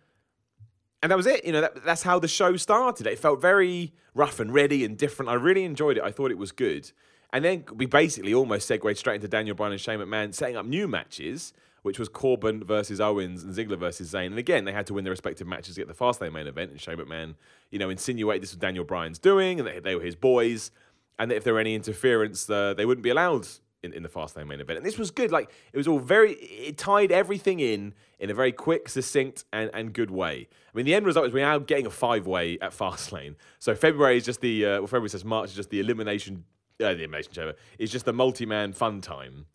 and 1.02 1.12
that 1.12 1.18
was 1.18 1.26
it. 1.26 1.46
You 1.46 1.52
know, 1.54 1.62
that, 1.62 1.84
that's 1.84 2.04
how 2.04 2.20
the 2.20 2.28
show 2.28 2.56
started. 2.58 3.08
It 3.08 3.18
felt 3.18 3.42
very 3.42 3.94
rough 4.14 4.40
and 4.40 4.54
ready 4.54 4.86
and 4.86 4.98
different. 4.98 5.30
I 5.30 5.34
really 5.34 5.64
enjoyed 5.64 5.98
it. 5.98 6.04
I 6.04 6.12
thought 6.12 6.32
it 6.32 6.38
was 6.38 6.52
good. 6.52 6.92
And 7.34 7.44
then 7.44 7.66
we 7.74 7.86
basically 7.86 8.34
almost 8.34 8.68
segued 8.68 8.98
straight 8.98 9.16
into 9.16 9.28
Daniel 9.28 9.56
Bryan 9.56 9.74
and 9.74 9.82
Shane 9.82 10.00
McMahon 10.00 10.34
setting 10.34 10.56
up 10.58 10.66
new 10.66 10.88
matches, 10.88 11.54
which 11.82 12.00
was 12.00 12.10
Corbin 12.10 12.64
versus 12.64 13.00
Owens 13.00 13.44
and 13.44 13.54
Ziggler 13.54 13.78
versus 13.78 14.12
Zayn. 14.12 14.28
And 14.28 14.38
again, 14.38 14.66
they 14.66 14.72
had 14.72 14.88
to 14.88 14.94
win 14.94 15.04
their 15.04 15.12
respective 15.12 15.48
matches 15.48 15.76
to 15.76 15.82
get 15.82 15.88
the 15.88 15.94
Fastlane 15.94 16.34
main 16.34 16.48
event. 16.48 16.72
And 16.72 16.82
Shane 16.82 16.98
McMahon, 16.98 17.36
you 17.72 17.80
know, 17.80 17.90
insinuated 17.90 18.44
this 18.44 18.52
was 18.52 18.58
Daniel 18.58 18.86
Bryan's 18.86 19.20
doing, 19.20 19.60
and 19.60 19.68
they, 19.68 19.80
they 19.80 19.96
were 19.96 20.02
his 20.02 20.16
boys, 20.16 20.72
and 21.20 21.32
that 21.32 21.36
if 21.36 21.44
there 21.44 21.54
were 21.54 21.60
any 21.60 21.76
interference, 21.76 22.50
uh, 22.50 22.74
they 22.74 22.86
wouldn't 22.86 23.04
be 23.04 23.10
allowed 23.10 23.48
in, 23.84 23.94
in 23.94 24.04
the 24.04 24.10
Fastlane 24.10 24.48
main 24.48 24.60
event. 24.60 24.78
And 24.78 24.86
this 24.86 24.98
was 24.98 25.12
good. 25.12 25.32
Like 25.32 25.52
it 25.72 25.78
was 25.78 25.88
all 25.88 26.00
very. 26.00 26.34
It 26.34 26.78
tied 26.78 27.12
everything 27.12 27.60
in 27.60 27.94
in 28.20 28.30
a 28.30 28.34
very 28.34 28.52
quick, 28.52 28.90
succinct, 28.90 29.46
and, 29.54 29.70
and 29.74 29.94
good 29.94 30.12
way. 30.12 30.48
I 30.74 30.78
mean, 30.78 30.86
the 30.86 30.96
end 30.96 31.06
result 31.06 31.28
is 31.28 31.34
we're 31.34 31.46
now 31.46 31.60
getting 31.60 31.86
a 31.86 31.92
five 31.92 32.28
way 32.28 32.58
at 32.62 32.72
Fastlane. 32.72 33.36
So 33.60 33.76
February 33.76 34.18
is 34.18 34.26
just 34.26 34.42
the. 34.42 34.66
Uh, 34.66 34.70
well, 34.80 34.88
February 34.88 35.10
says 35.10 35.26
March 35.26 35.50
is 35.50 35.56
just 35.56 35.70
the 35.70 35.80
elimination 35.80 36.44
uh, 36.80 36.90
the 36.90 37.00
Elimination 37.00 37.34
Chamber 37.34 37.56
is 37.80 37.92
just 37.92 38.06
the 38.06 38.14
multi-man 38.14 38.74
fun 38.74 39.02
time. 39.02 39.46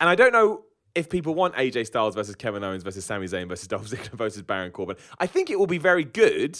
And 0.00 0.10
I 0.10 0.14
don't 0.14 0.32
know 0.32 0.64
if 0.94 1.08
people 1.08 1.34
want 1.34 1.54
AJ 1.54 1.86
Styles 1.86 2.14
versus 2.14 2.34
Kevin 2.36 2.62
Owens 2.62 2.82
versus 2.82 3.04
Sami 3.04 3.26
Zayn 3.26 3.48
versus 3.48 3.66
Dolph 3.68 3.88
Ziggler 3.88 4.12
versus 4.12 4.42
Baron 4.42 4.70
Corbin. 4.70 4.96
I 5.18 5.26
think 5.26 5.50
it 5.50 5.58
will 5.58 5.66
be 5.66 5.78
very 5.78 6.04
good, 6.04 6.58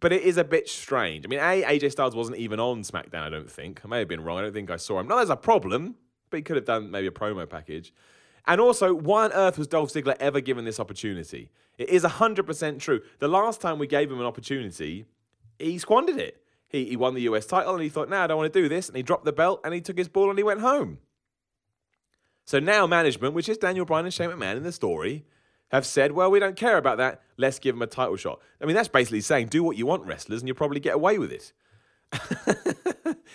but 0.00 0.12
it 0.12 0.22
is 0.22 0.36
a 0.36 0.44
bit 0.44 0.68
strange. 0.68 1.24
I 1.24 1.28
mean, 1.28 1.40
A, 1.40 1.62
AJ 1.62 1.92
Styles 1.92 2.16
wasn't 2.16 2.38
even 2.38 2.58
on 2.58 2.82
SmackDown, 2.82 3.22
I 3.22 3.28
don't 3.28 3.50
think. 3.50 3.80
I 3.84 3.88
may 3.88 3.98
have 3.98 4.08
been 4.08 4.22
wrong. 4.22 4.38
I 4.38 4.42
don't 4.42 4.54
think 4.54 4.70
I 4.70 4.76
saw 4.76 5.00
him. 5.00 5.08
Not 5.08 5.16
there's 5.16 5.30
a 5.30 5.36
problem, 5.36 5.96
but 6.30 6.38
he 6.38 6.42
could 6.42 6.56
have 6.56 6.64
done 6.64 6.90
maybe 6.90 7.06
a 7.06 7.12
promo 7.12 7.48
package. 7.48 7.92
And 8.46 8.60
also, 8.60 8.94
why 8.94 9.26
on 9.26 9.32
earth 9.32 9.58
was 9.58 9.66
Dolph 9.66 9.92
Ziggler 9.92 10.16
ever 10.18 10.40
given 10.40 10.64
this 10.64 10.80
opportunity? 10.80 11.50
It 11.76 11.90
is 11.90 12.04
100% 12.04 12.78
true. 12.78 13.00
The 13.18 13.28
last 13.28 13.60
time 13.60 13.78
we 13.78 13.86
gave 13.86 14.10
him 14.10 14.18
an 14.18 14.26
opportunity, 14.26 15.04
he 15.58 15.78
squandered 15.78 16.18
it. 16.18 16.42
He, 16.68 16.86
he 16.86 16.96
won 16.96 17.14
the 17.14 17.22
US 17.22 17.46
title 17.46 17.74
and 17.74 17.82
he 17.82 17.88
thought, 17.88 18.08
nah, 18.08 18.24
I 18.24 18.26
don't 18.26 18.38
want 18.38 18.52
to 18.52 18.62
do 18.62 18.68
this. 18.68 18.88
And 18.88 18.96
he 18.96 19.02
dropped 19.02 19.24
the 19.24 19.32
belt 19.32 19.60
and 19.64 19.74
he 19.74 19.80
took 19.80 19.98
his 19.98 20.08
ball 20.08 20.30
and 20.30 20.38
he 20.38 20.42
went 20.42 20.60
home. 20.60 20.98
So 22.50 22.58
now 22.58 22.84
management, 22.84 23.34
which 23.34 23.48
is 23.48 23.58
Daniel 23.58 23.84
Bryan 23.84 24.06
and 24.06 24.12
Shane 24.12 24.28
McMahon 24.28 24.56
in 24.56 24.64
the 24.64 24.72
story, 24.72 25.24
have 25.70 25.86
said, 25.86 26.10
well, 26.10 26.32
we 26.32 26.40
don't 26.40 26.56
care 26.56 26.78
about 26.78 26.98
that. 26.98 27.22
Let's 27.36 27.60
give 27.60 27.76
them 27.76 27.82
a 27.82 27.86
title 27.86 28.16
shot. 28.16 28.40
I 28.60 28.64
mean, 28.64 28.74
that's 28.74 28.88
basically 28.88 29.20
saying, 29.20 29.46
do 29.46 29.62
what 29.62 29.76
you 29.76 29.86
want, 29.86 30.04
wrestlers, 30.04 30.40
and 30.40 30.48
you'll 30.48 30.56
probably 30.56 30.80
get 30.80 30.96
away 30.96 31.16
with 31.16 31.30
it. 31.30 31.52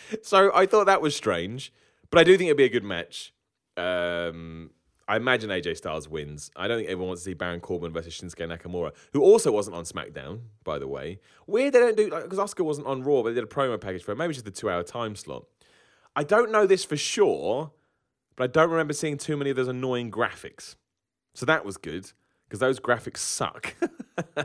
so 0.22 0.52
I 0.54 0.66
thought 0.66 0.88
that 0.88 1.02
was 1.02 1.16
strange, 1.16 1.72
but 2.10 2.20
I 2.20 2.26
do 2.26 2.36
think 2.38 2.50
it'd 2.50 2.58
be 2.58 2.66
a 2.66 2.70
good 2.70 2.84
match. 2.84 3.34
Um, 3.78 4.72
I 5.08 5.16
imagine 5.16 5.50
AJ 5.50 5.78
Styles 5.78 6.10
wins. 6.10 6.52
I 6.54 6.68
don't 6.68 6.80
think 6.80 6.90
everyone 6.90 7.08
wants 7.08 7.24
to 7.24 7.30
see 7.30 7.36
Baron 7.36 7.62
Corbin 7.62 7.94
versus 7.94 8.20
Shinsuke 8.20 8.46
Nakamura, 8.46 8.92
who 9.14 9.22
also 9.22 9.50
wasn't 9.50 9.78
on 9.78 9.86
SmackDown, 9.86 10.42
by 10.66 10.78
the 10.78 10.90
way. 10.90 11.22
Weird 11.48 11.74
they 11.74 11.80
don't 11.80 11.96
do 11.96 12.10
because 12.10 12.38
like, 12.38 12.50
Asuka 12.50 12.66
wasn't 12.66 12.88
on 12.88 13.02
Raw, 13.02 13.24
but 13.24 13.30
they 13.30 13.36
did 13.36 13.46
a 13.46 13.48
promo 13.48 13.80
package 13.80 14.04
for 14.04 14.12
it. 14.12 14.18
Maybe 14.18 14.34
just 14.34 14.44
the 14.44 14.52
two-hour 14.52 14.84
time 14.84 15.16
slot. 15.16 15.46
I 16.18 16.26
don't 16.26 16.52
know 16.52 16.68
this 16.68 16.84
for 16.84 16.98
sure, 16.98 17.72
but 18.36 18.44
I 18.46 18.48
don't 18.48 18.70
remember 18.70 18.94
seeing 18.94 19.18
too 19.18 19.38
many 19.38 19.50
of 19.50 19.56
those 19.56 19.68
annoying 19.68 20.12
graphics. 20.12 20.76
So 21.34 21.46
that 21.46 21.66
was 21.66 21.78
good 21.78 22.12
because 22.48 22.60
those 22.60 22.80
graphics 22.80 23.18
suck. 23.18 23.76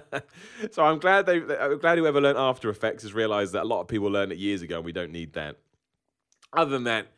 so 0.71 0.85
I'm 0.85 0.99
glad 0.99 1.27
they. 1.27 1.37
I'm 1.37 1.79
glad 1.79 1.99
whoever 1.99 2.21
learned 2.21 2.39
After 2.39 2.69
Effects 2.71 3.03
has 3.03 3.15
realised 3.15 3.53
that 3.53 3.63
a 3.63 3.69
lot 3.69 3.81
of 3.81 3.89
people 3.89 4.09
learned 4.09 4.33
it 4.33 4.39
years 4.39 4.63
ago, 4.63 4.77
and 4.77 4.85
we 4.85 4.93
don't 4.93 5.13
need 5.13 5.35
that. 5.35 5.57
Other 6.53 6.71
than 6.71 6.85
that 6.85 7.09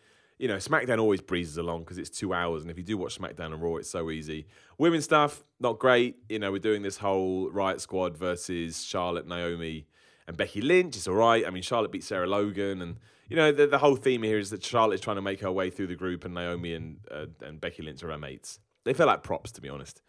you 0.42 0.48
know, 0.48 0.56
SmackDown 0.56 0.98
always 0.98 1.20
breezes 1.20 1.56
along 1.56 1.84
because 1.84 1.98
it's 1.98 2.10
two 2.10 2.34
hours, 2.34 2.62
and 2.62 2.70
if 2.72 2.76
you 2.76 2.82
do 2.82 2.98
watch 2.98 3.16
SmackDown 3.16 3.52
and 3.52 3.62
Raw, 3.62 3.76
it's 3.76 3.88
so 3.88 4.10
easy. 4.10 4.48
Women's 4.76 5.04
stuff, 5.04 5.44
not 5.60 5.78
great. 5.78 6.16
You 6.28 6.40
know, 6.40 6.50
we're 6.50 6.58
doing 6.58 6.82
this 6.82 6.96
whole 6.96 7.48
Riot 7.50 7.80
Squad 7.80 8.18
versus 8.18 8.82
Charlotte, 8.82 9.28
Naomi, 9.28 9.86
and 10.26 10.36
Becky 10.36 10.60
Lynch. 10.60 10.96
It's 10.96 11.06
all 11.06 11.14
right. 11.14 11.46
I 11.46 11.50
mean, 11.50 11.62
Charlotte 11.62 11.92
beat 11.92 12.02
Sarah 12.02 12.26
Logan, 12.26 12.82
and 12.82 12.96
you 13.32 13.36
know, 13.36 13.50
the, 13.50 13.66
the 13.66 13.78
whole 13.78 13.96
theme 13.96 14.22
here 14.22 14.38
is 14.38 14.50
that 14.50 14.62
Charlotte 14.62 14.96
is 14.96 15.00
trying 15.00 15.16
to 15.16 15.22
make 15.22 15.40
her 15.40 15.50
way 15.50 15.70
through 15.70 15.86
the 15.86 15.94
group, 15.94 16.26
and 16.26 16.34
Naomi 16.34 16.74
and 16.74 16.98
uh, 17.10 17.26
and 17.40 17.58
Becky 17.58 17.82
Lynch 17.82 18.02
are 18.04 18.10
her 18.10 18.18
mates. 18.18 18.58
They 18.84 18.92
feel 18.92 19.06
like 19.06 19.22
props, 19.22 19.52
to 19.52 19.62
be 19.62 19.70
honest. 19.70 20.02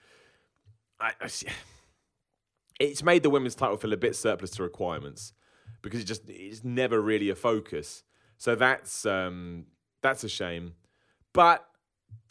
I, 1.00 1.14
I, 1.22 1.30
it's 2.82 3.02
made 3.02 3.24
the 3.24 3.30
women's 3.30 3.56
title 3.56 3.78
feel 3.78 3.94
a 3.94 3.98
bit 3.98 4.18
surplus 4.18 4.52
to 4.52 4.64
requirements 4.64 5.32
because 5.82 6.02
it 6.02 6.04
just 6.04 6.24
it's 6.28 6.66
never 6.66 7.00
really 7.00 7.30
a 7.30 7.36
focus. 7.36 8.04
So 8.38 8.56
that's 8.56 9.06
um, 9.06 9.68
that's 10.02 10.26
a 10.26 10.30
shame. 10.30 10.74
But 11.32 11.66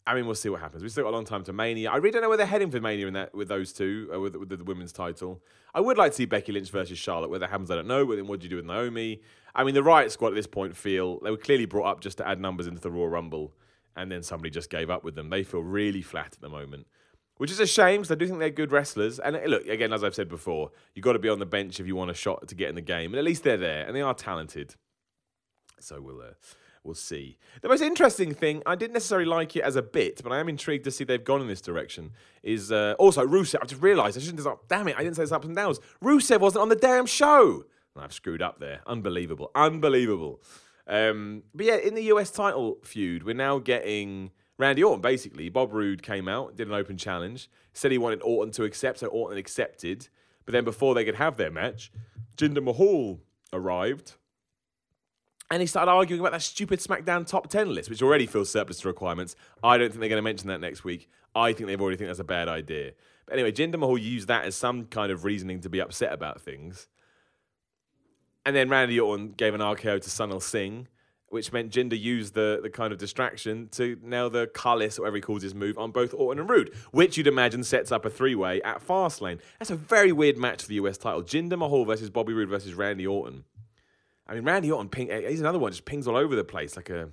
I 0.05 0.15
mean, 0.15 0.27
we'll 0.27 0.35
see 0.35 0.49
what 0.49 0.61
happens. 0.61 0.83
We've 0.83 0.91
still 0.91 1.05
got 1.05 1.11
a 1.11 1.17
long 1.17 1.25
time 1.25 1.45
to 1.45 1.53
Mania. 1.53 1.91
I 1.91 1.97
really 1.97 2.11
don't 2.11 2.23
know 2.23 2.29
where 2.29 2.37
they're 2.37 2.47
heading 2.47 2.71
for 2.71 2.81
Mania 2.81 3.07
in 3.07 3.15
that 3.15 3.33
with 3.35 3.49
those 3.49 3.73
two, 3.73 4.11
uh, 4.13 4.19
with, 4.19 4.35
with 4.35 4.49
the, 4.49 4.57
the, 4.57 4.65
women's 4.65 4.93
title. 4.93 5.41
I 5.75 5.81
would 5.81 5.97
like 5.97 6.11
to 6.13 6.17
see 6.17 6.25
Becky 6.25 6.51
Lynch 6.51 6.71
versus 6.71 6.99
Charlotte. 6.99 7.31
Whether 7.31 7.47
that 7.47 7.51
happens, 7.51 7.71
I 7.71 7.77
don't 7.77 7.87
know. 7.87 8.05
But 8.05 8.17
then 8.17 8.27
what 8.27 8.41
do 8.41 8.45
you 8.45 8.51
do 8.51 8.57
with 8.57 8.65
Naomi? 8.65 9.21
I 9.55 9.63
mean, 9.63 9.75
the 9.75 9.83
Riot 9.83 10.11
Squad 10.11 10.29
at 10.29 10.35
this 10.35 10.47
point 10.47 10.77
feel 10.77 11.21
they 11.21 11.31
were 11.31 11.37
clearly 11.37 11.67
brought 11.67 11.87
up 11.87 12.01
just 12.01 12.19
to 12.19 12.27
add 12.27 12.41
numbers 12.41 12.67
into 12.67 12.81
the 12.81 12.91
Royal 12.91 13.09
Rumble, 13.09 13.53
and 13.95 14.11
then 14.11 14.25
somebody 14.25 14.51
just 14.51 14.71
gave 14.71 14.91
up 14.91 15.05
with 15.05 15.15
them. 15.15 15.31
They 15.31 15.45
feel 15.45 15.63
really 15.63 16.03
flat 16.03 16.33
at 16.33 16.41
the 16.41 16.49
moment, 16.49 16.87
which 17.37 17.53
is 17.53 17.61
a 17.61 17.67
shame 17.67 18.01
because 18.01 18.11
I 18.11 18.17
do 18.17 18.27
think 18.27 18.41
they're 18.41 18.51
good 18.51 18.73
wrestlers. 18.73 19.21
And 19.21 19.37
uh, 19.37 19.43
look, 19.47 19.69
again, 19.69 19.93
as 19.93 20.03
I've 20.03 20.17
said 20.17 20.29
before, 20.29 20.73
you've 20.95 21.05
got 21.05 21.13
to 21.13 21.21
be 21.21 21.29
on 21.29 21.39
the 21.39 21.47
bench 21.47 21.79
if 21.79 21.87
you 21.87 21.95
want 21.95 22.11
a 22.11 22.15
shot 22.15 22.49
to 22.49 22.55
get 22.57 22.71
in 22.71 22.75
the 22.75 22.81
game, 22.81 23.13
and 23.13 23.19
at 23.19 23.25
least 23.25 23.45
they're 23.45 23.57
there 23.57 23.87
and 23.87 23.95
they 23.95 24.03
are 24.03 24.15
talented. 24.15 24.75
So 25.79 26.01
we'll. 26.01 26.21
Uh, 26.21 26.35
we'll 26.85 26.95
see. 26.95 27.39
The 27.61 27.69
most 27.69 27.83
interesting 27.83 28.35
thing, 28.35 28.63
I 28.67 28.75
didn't 28.75 28.95
necessarily 28.95 29.27
like 29.27 29.57
it 29.57 29.63
as 29.63 29.77
a 29.77 29.83
bit, 29.83 30.23
but 30.23 30.33
I 30.33 30.39
am 30.39 30.49
intrigued 30.49 30.85
to 30.85 30.91
see 30.91 31.05
they've 31.05 31.23
gone 31.23 31.41
in 31.41 31.49
this 31.49 31.61
direction. 31.61 32.13
Is 32.43 32.73
uh, 32.73 32.95
also 32.99 33.27
Rusev. 33.27 33.59
I 33.63 33.67
just 33.67 33.83
realised 33.83 34.17
I 34.17 34.21
shouldn't 34.21 34.45
have. 34.45 34.59
Damn 34.69 34.89
it! 34.89 34.97
I 34.97 35.03
didn't 35.03 35.17
say 35.17 35.23
this 35.23 35.33
ups 35.33 35.47
and 35.47 35.57
downs. 35.57 35.81
Rusev 36.03 36.41
wasn't 36.41 36.63
on 36.63 36.69
the 36.69 36.77
damn 36.77 37.07
show. 37.07 37.65
I've 37.97 38.13
screwed 38.13 38.43
up 38.43 38.59
there. 38.59 38.81
Unbelievable. 38.87 39.51
Unbelievable. 39.55 40.41
Um, 40.87 41.45
but 41.55 41.67
yeah, 41.67 41.77
in 41.77 41.95
the 41.95 42.05
US 42.05 42.31
title 42.31 42.79
feud, 42.83 43.23
we're 43.23 43.35
now 43.35 43.59
getting 43.59 44.31
Randy 44.59 44.83
Orton. 44.83 45.01
Basically, 45.01 45.49
Bob 45.49 45.73
Roode 45.73 46.03
came 46.03 46.29
out, 46.29 46.57
did 46.57 46.69
an 46.69 46.75
open 46.75 46.97
challenge, 46.97 47.51
said 47.73 47.93
he 47.93 47.99
wanted 47.99 48.23
Orton 48.23 48.53
to 48.55 48.65
accept, 48.65 49.01
so 49.01 49.07
Orton 49.09 49.39
accepted. 49.39 50.09
But 50.45 50.53
then 50.53 50.65
before 50.65 50.95
they 50.95 51.05
could 51.05 51.15
have 51.17 51.37
their 51.37 51.51
match, 51.51 51.93
Jinder 52.37 52.63
Mahal 52.63 53.21
arrived 53.53 54.15
and 55.53 55.61
he 55.61 55.67
started 55.67 55.91
arguing 55.91 56.19
about 56.19 56.33
that 56.33 56.41
stupid 56.41 56.81
SmackDown 56.81 57.27
top 57.27 57.51
10 57.51 57.75
list, 57.75 57.91
which 57.91 58.01
already 58.01 58.25
feels 58.25 58.49
surplus 58.49 58.81
to 58.81 58.89
requirements. 58.89 59.37
I 59.63 59.77
don't 59.77 59.91
think 59.91 60.01
they're 60.01 60.09
going 60.09 60.17
to 60.17 60.23
mention 60.23 60.49
that 60.49 60.63
next 60.63 60.83
week. 60.83 61.11
I 61.35 61.53
think 61.53 61.67
they've 61.67 61.81
already 61.81 61.99
think 61.99 62.09
that's 62.09 62.21
a 62.21 62.25
bad 62.25 62.49
idea. 62.49 62.93
But 63.27 63.35
anyway, 63.35 63.53
Jinder 63.53 63.79
Mahal 63.79 63.99
used 63.99 64.29
that 64.29 64.47
as 64.47 64.57
some 64.57 64.87
kind 64.87 65.13
of 65.13 65.25
reasoning 65.25 65.61
to 65.61 65.69
be 65.69 65.79
upset 65.79 66.11
about 66.11 66.41
things. 66.41 66.89
And 68.47 68.57
then 68.57 68.71
Randy 68.71 68.99
Orton 68.99 69.33
gave 69.33 69.53
an 69.53 69.61
RKO 69.61 70.01
to 70.01 70.09
Sunil 70.09 70.41
Singh, 70.41 70.89
which 71.29 71.53
meant 71.53 71.71
Jinder 71.71 72.01
used 72.01 72.33
the, 72.33 72.61
the 72.63 72.71
kind 72.71 72.91
of 72.91 72.99
distraction 72.99 73.69
to 73.73 73.99
nail 74.03 74.31
the 74.31 74.47
Khallas, 74.47 74.99
or 74.99 75.03
whatever 75.03 75.17
he 75.17 75.21
calls 75.21 75.43
his 75.43 75.55
move, 75.55 75.77
on 75.77 75.91
both 75.91 76.15
Orton 76.15 76.41
and 76.41 76.49
Roode, 76.49 76.75
which 76.93 77.19
you'd 77.19 77.27
imagine 77.27 77.63
sets 77.63 77.93
up 77.93 78.07
a 78.07 78.11
three 78.11 78.35
way 78.35 78.63
at 78.63 78.81
Fastlane. 78.81 79.39
That's 79.59 79.71
a 79.71 79.77
very 79.77 80.13
weird 80.13 80.39
match 80.39 80.63
for 80.63 80.69
the 80.69 80.77
US 80.77 80.97
title. 80.97 81.23
Jinder 81.23 81.59
Mahal 81.59 81.85
versus 81.85 82.09
Bobby 82.09 82.33
Roode 82.33 82.49
versus 82.49 82.73
Randy 82.73 83.07
Orton. 83.07 83.45
I 84.33 84.37
mean, 84.37 84.45
Randy 84.45 84.73
Orton, 84.73 84.89
ping, 84.89 85.11
he's 85.29 85.41
another 85.41 85.59
one, 85.59 85.73
just 85.73 85.85
pings 85.85 86.09
all 86.09 86.17
over 86.17 86.35
the 86.35 86.43
place 86.43 86.75
like 86.75 86.89
a 86.89 87.11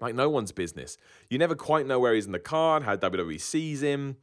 like 0.00 0.14
no 0.14 0.30
one's 0.30 0.52
business. 0.52 0.96
You 1.28 1.36
never 1.36 1.54
quite 1.54 1.86
know 1.86 2.00
where 2.00 2.14
he's 2.14 2.24
in 2.24 2.32
the 2.32 2.38
card, 2.38 2.84
how 2.84 2.96
WWE 2.96 3.38
sees 3.38 3.82
him. 3.82 4.16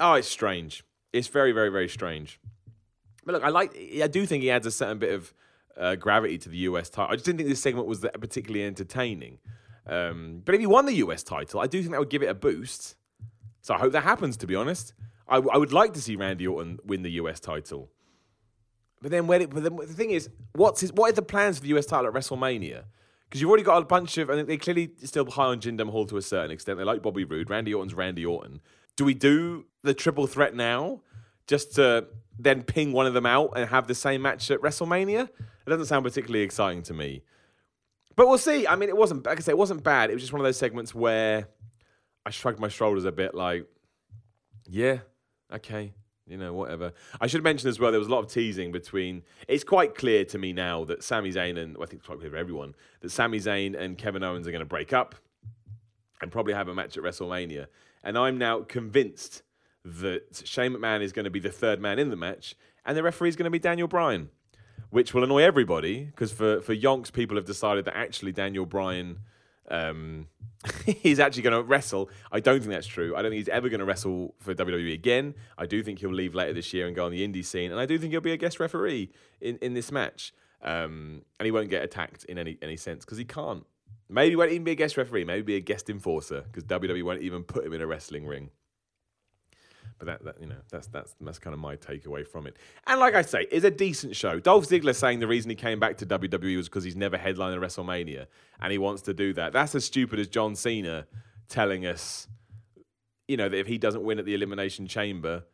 Oh, 0.00 0.14
it's 0.14 0.26
strange. 0.26 0.82
It's 1.12 1.28
very, 1.28 1.52
very, 1.52 1.68
very 1.68 1.88
strange. 1.88 2.40
But 3.24 3.34
look, 3.34 3.44
I 3.44 3.50
like. 3.50 3.76
I 4.02 4.08
do 4.08 4.26
think 4.26 4.42
he 4.42 4.50
adds 4.50 4.66
a 4.66 4.72
certain 4.72 4.98
bit 4.98 5.14
of 5.14 5.32
uh, 5.76 5.94
gravity 5.94 6.36
to 6.38 6.48
the 6.48 6.56
US 6.58 6.90
title. 6.90 7.12
I 7.12 7.14
just 7.14 7.26
didn't 7.26 7.38
think 7.38 7.48
this 7.48 7.62
segment 7.62 7.86
was 7.86 8.00
particularly 8.00 8.66
entertaining. 8.66 9.38
Um, 9.86 10.42
but 10.44 10.56
if 10.56 10.60
he 10.60 10.66
won 10.66 10.86
the 10.86 10.94
US 10.94 11.22
title, 11.22 11.60
I 11.60 11.68
do 11.68 11.80
think 11.80 11.92
that 11.92 12.00
would 12.00 12.10
give 12.10 12.24
it 12.24 12.28
a 12.28 12.34
boost. 12.34 12.96
So 13.60 13.72
I 13.72 13.78
hope 13.78 13.92
that 13.92 14.02
happens. 14.02 14.36
To 14.38 14.48
be 14.48 14.56
honest, 14.56 14.94
I, 15.28 15.36
I 15.36 15.58
would 15.58 15.72
like 15.72 15.94
to 15.94 16.02
see 16.02 16.16
Randy 16.16 16.48
Orton 16.48 16.80
win 16.84 17.02
the 17.02 17.12
US 17.12 17.38
title. 17.38 17.88
But 19.02 19.10
then, 19.10 19.26
but 19.26 19.50
the 19.52 19.94
thing 19.94 20.10
is, 20.10 20.28
what's 20.54 20.80
his, 20.80 20.92
what 20.92 21.10
are 21.10 21.14
the 21.14 21.22
plans 21.22 21.58
for 21.58 21.62
the 21.62 21.76
US 21.78 21.86
title 21.86 22.06
at 22.06 22.12
WrestleMania? 22.12 22.84
Because 23.24 23.40
you've 23.40 23.48
already 23.48 23.62
got 23.62 23.80
a 23.80 23.86
bunch 23.86 24.18
of, 24.18 24.28
and 24.28 24.46
they 24.48 24.56
clearly 24.56 24.90
still 25.04 25.24
high 25.30 25.44
on 25.44 25.60
Jinder 25.60 25.86
Mahal 25.86 26.04
to 26.06 26.16
a 26.16 26.22
certain 26.22 26.50
extent. 26.50 26.78
They 26.78 26.84
like 26.84 27.00
Bobby 27.00 27.24
Roode. 27.24 27.48
Randy 27.48 27.72
Orton's 27.72 27.94
Randy 27.94 28.26
Orton. 28.26 28.60
Do 28.96 29.04
we 29.04 29.14
do 29.14 29.66
the 29.82 29.94
triple 29.94 30.26
threat 30.26 30.54
now, 30.54 31.00
just 31.46 31.76
to 31.76 32.08
then 32.38 32.62
ping 32.62 32.92
one 32.92 33.06
of 33.06 33.14
them 33.14 33.26
out 33.26 33.52
and 33.56 33.68
have 33.70 33.86
the 33.86 33.94
same 33.94 34.20
match 34.22 34.50
at 34.50 34.60
WrestleMania? 34.60 35.28
It 35.28 35.70
doesn't 35.70 35.86
sound 35.86 36.04
particularly 36.04 36.42
exciting 36.42 36.82
to 36.82 36.92
me. 36.92 37.22
But 38.16 38.26
we'll 38.28 38.38
see. 38.38 38.66
I 38.66 38.74
mean, 38.74 38.88
it 38.88 38.96
wasn't, 38.96 39.24
like 39.24 39.38
I 39.38 39.40
say, 39.40 39.52
it 39.52 39.58
wasn't 39.58 39.84
bad. 39.84 40.10
It 40.10 40.14
was 40.14 40.22
just 40.22 40.32
one 40.32 40.40
of 40.40 40.44
those 40.44 40.58
segments 40.58 40.94
where 40.94 41.48
I 42.26 42.30
shrugged 42.30 42.58
my 42.58 42.68
shoulders 42.68 43.04
a 43.04 43.12
bit, 43.12 43.34
like, 43.34 43.66
yeah, 44.68 44.98
okay, 45.52 45.94
you 46.30 46.36
know, 46.36 46.52
whatever. 46.52 46.92
I 47.20 47.26
should 47.26 47.42
mention 47.42 47.68
as 47.68 47.80
well, 47.80 47.90
there 47.90 47.98
was 47.98 48.08
a 48.08 48.12
lot 48.12 48.20
of 48.20 48.30
teasing 48.30 48.70
between. 48.72 49.22
It's 49.48 49.64
quite 49.64 49.94
clear 49.94 50.24
to 50.26 50.38
me 50.38 50.52
now 50.52 50.84
that 50.84 51.02
Sami 51.02 51.32
Zayn 51.32 51.58
and 51.58 51.76
well, 51.76 51.84
I 51.84 51.86
think 51.86 52.00
it's 52.00 52.06
quite 52.06 52.20
clear 52.20 52.30
for 52.30 52.36
everyone 52.36 52.74
that 53.00 53.10
Sami 53.10 53.38
Zayn 53.38 53.78
and 53.78 53.98
Kevin 53.98 54.22
Owens 54.22 54.46
are 54.46 54.52
going 54.52 54.60
to 54.60 54.66
break 54.66 54.92
up 54.92 55.16
and 56.22 56.30
probably 56.30 56.54
have 56.54 56.68
a 56.68 56.74
match 56.74 56.96
at 56.96 57.02
WrestleMania. 57.02 57.66
And 58.02 58.16
I'm 58.16 58.38
now 58.38 58.60
convinced 58.60 59.42
that 59.84 60.42
Shane 60.44 60.72
McMahon 60.74 61.02
is 61.02 61.12
going 61.12 61.24
to 61.24 61.30
be 61.30 61.40
the 61.40 61.50
third 61.50 61.80
man 61.80 61.98
in 61.98 62.10
the 62.10 62.16
match, 62.16 62.54
and 62.84 62.96
the 62.96 63.02
referee 63.02 63.30
is 63.30 63.36
going 63.36 63.44
to 63.44 63.50
be 63.50 63.58
Daniel 63.58 63.88
Bryan, 63.88 64.30
which 64.90 65.12
will 65.12 65.24
annoy 65.24 65.42
everybody 65.42 66.04
because 66.04 66.32
for 66.32 66.60
for 66.60 66.74
Yonks, 66.74 67.12
people 67.12 67.36
have 67.36 67.46
decided 67.46 67.84
that 67.86 67.96
actually 67.96 68.32
Daniel 68.32 68.66
Bryan. 68.66 69.20
Um, 69.70 70.26
he's 70.84 71.18
actually 71.18 71.42
going 71.42 71.56
to 71.56 71.62
wrestle. 71.62 72.10
I 72.30 72.40
don't 72.40 72.60
think 72.60 72.70
that's 72.70 72.86
true. 72.86 73.16
I 73.16 73.22
don't 73.22 73.30
think 73.30 73.38
he's 73.38 73.48
ever 73.48 73.68
going 73.68 73.80
to 73.80 73.86
wrestle 73.86 74.34
for 74.40 74.54
WWE 74.54 74.92
again. 74.92 75.34
I 75.56 75.66
do 75.66 75.82
think 75.82 76.00
he'll 76.00 76.12
leave 76.12 76.34
later 76.34 76.52
this 76.52 76.72
year 76.74 76.86
and 76.86 76.94
go 76.94 77.06
on 77.06 77.12
the 77.12 77.26
indie 77.26 77.44
scene, 77.44 77.70
and 77.70 77.80
I 77.80 77.86
do 77.86 77.98
think 77.98 78.12
he'll 78.12 78.20
be 78.20 78.32
a 78.32 78.36
guest 78.36 78.60
referee 78.60 79.10
in, 79.40 79.56
in 79.58 79.74
this 79.74 79.90
match. 79.90 80.34
Um, 80.62 81.22
and 81.38 81.46
he 81.46 81.50
won't 81.50 81.70
get 81.70 81.82
attacked 81.82 82.24
in 82.24 82.36
any 82.36 82.58
any 82.60 82.76
sense 82.76 83.04
because 83.04 83.16
he 83.16 83.24
can't. 83.24 83.64
Maybe 84.10 84.30
he 84.30 84.36
won't 84.36 84.50
even 84.50 84.64
be 84.64 84.72
a 84.72 84.74
guest 84.74 84.96
referee. 84.96 85.24
Maybe 85.24 85.42
be 85.42 85.56
a 85.56 85.60
guest 85.60 85.88
enforcer 85.88 86.42
because 86.42 86.64
WWE 86.64 87.02
won't 87.02 87.22
even 87.22 87.44
put 87.44 87.64
him 87.64 87.72
in 87.72 87.80
a 87.80 87.86
wrestling 87.86 88.26
ring. 88.26 88.50
But 90.00 90.06
that, 90.06 90.24
that, 90.24 90.40
you 90.40 90.46
know, 90.46 90.56
that's 90.70 90.86
that's 90.86 91.14
that's 91.20 91.38
kind 91.38 91.52
of 91.52 91.60
my 91.60 91.76
takeaway 91.76 92.26
from 92.26 92.46
it. 92.46 92.56
And 92.86 92.98
like 92.98 93.14
I 93.14 93.20
say, 93.20 93.46
it's 93.52 93.66
a 93.66 93.70
decent 93.70 94.16
show. 94.16 94.40
Dolph 94.40 94.66
Ziggler 94.66 94.94
saying 94.94 95.20
the 95.20 95.26
reason 95.26 95.50
he 95.50 95.56
came 95.56 95.78
back 95.78 95.98
to 95.98 96.06
WWE 96.06 96.56
was 96.56 96.70
because 96.70 96.84
he's 96.84 96.96
never 96.96 97.18
headlined 97.18 97.62
a 97.62 97.64
WrestleMania 97.64 98.26
and 98.60 98.72
he 98.72 98.78
wants 98.78 99.02
to 99.02 99.14
do 99.14 99.34
that. 99.34 99.52
That's 99.52 99.74
as 99.74 99.84
stupid 99.84 100.18
as 100.18 100.26
John 100.26 100.56
Cena 100.56 101.06
telling 101.50 101.84
us, 101.84 102.28
you 103.28 103.36
know, 103.36 103.50
that 103.50 103.58
if 103.58 103.66
he 103.66 103.76
doesn't 103.76 104.02
win 104.02 104.18
at 104.18 104.24
the 104.24 104.32
Elimination 104.32 104.86
Chamber, 104.86 105.44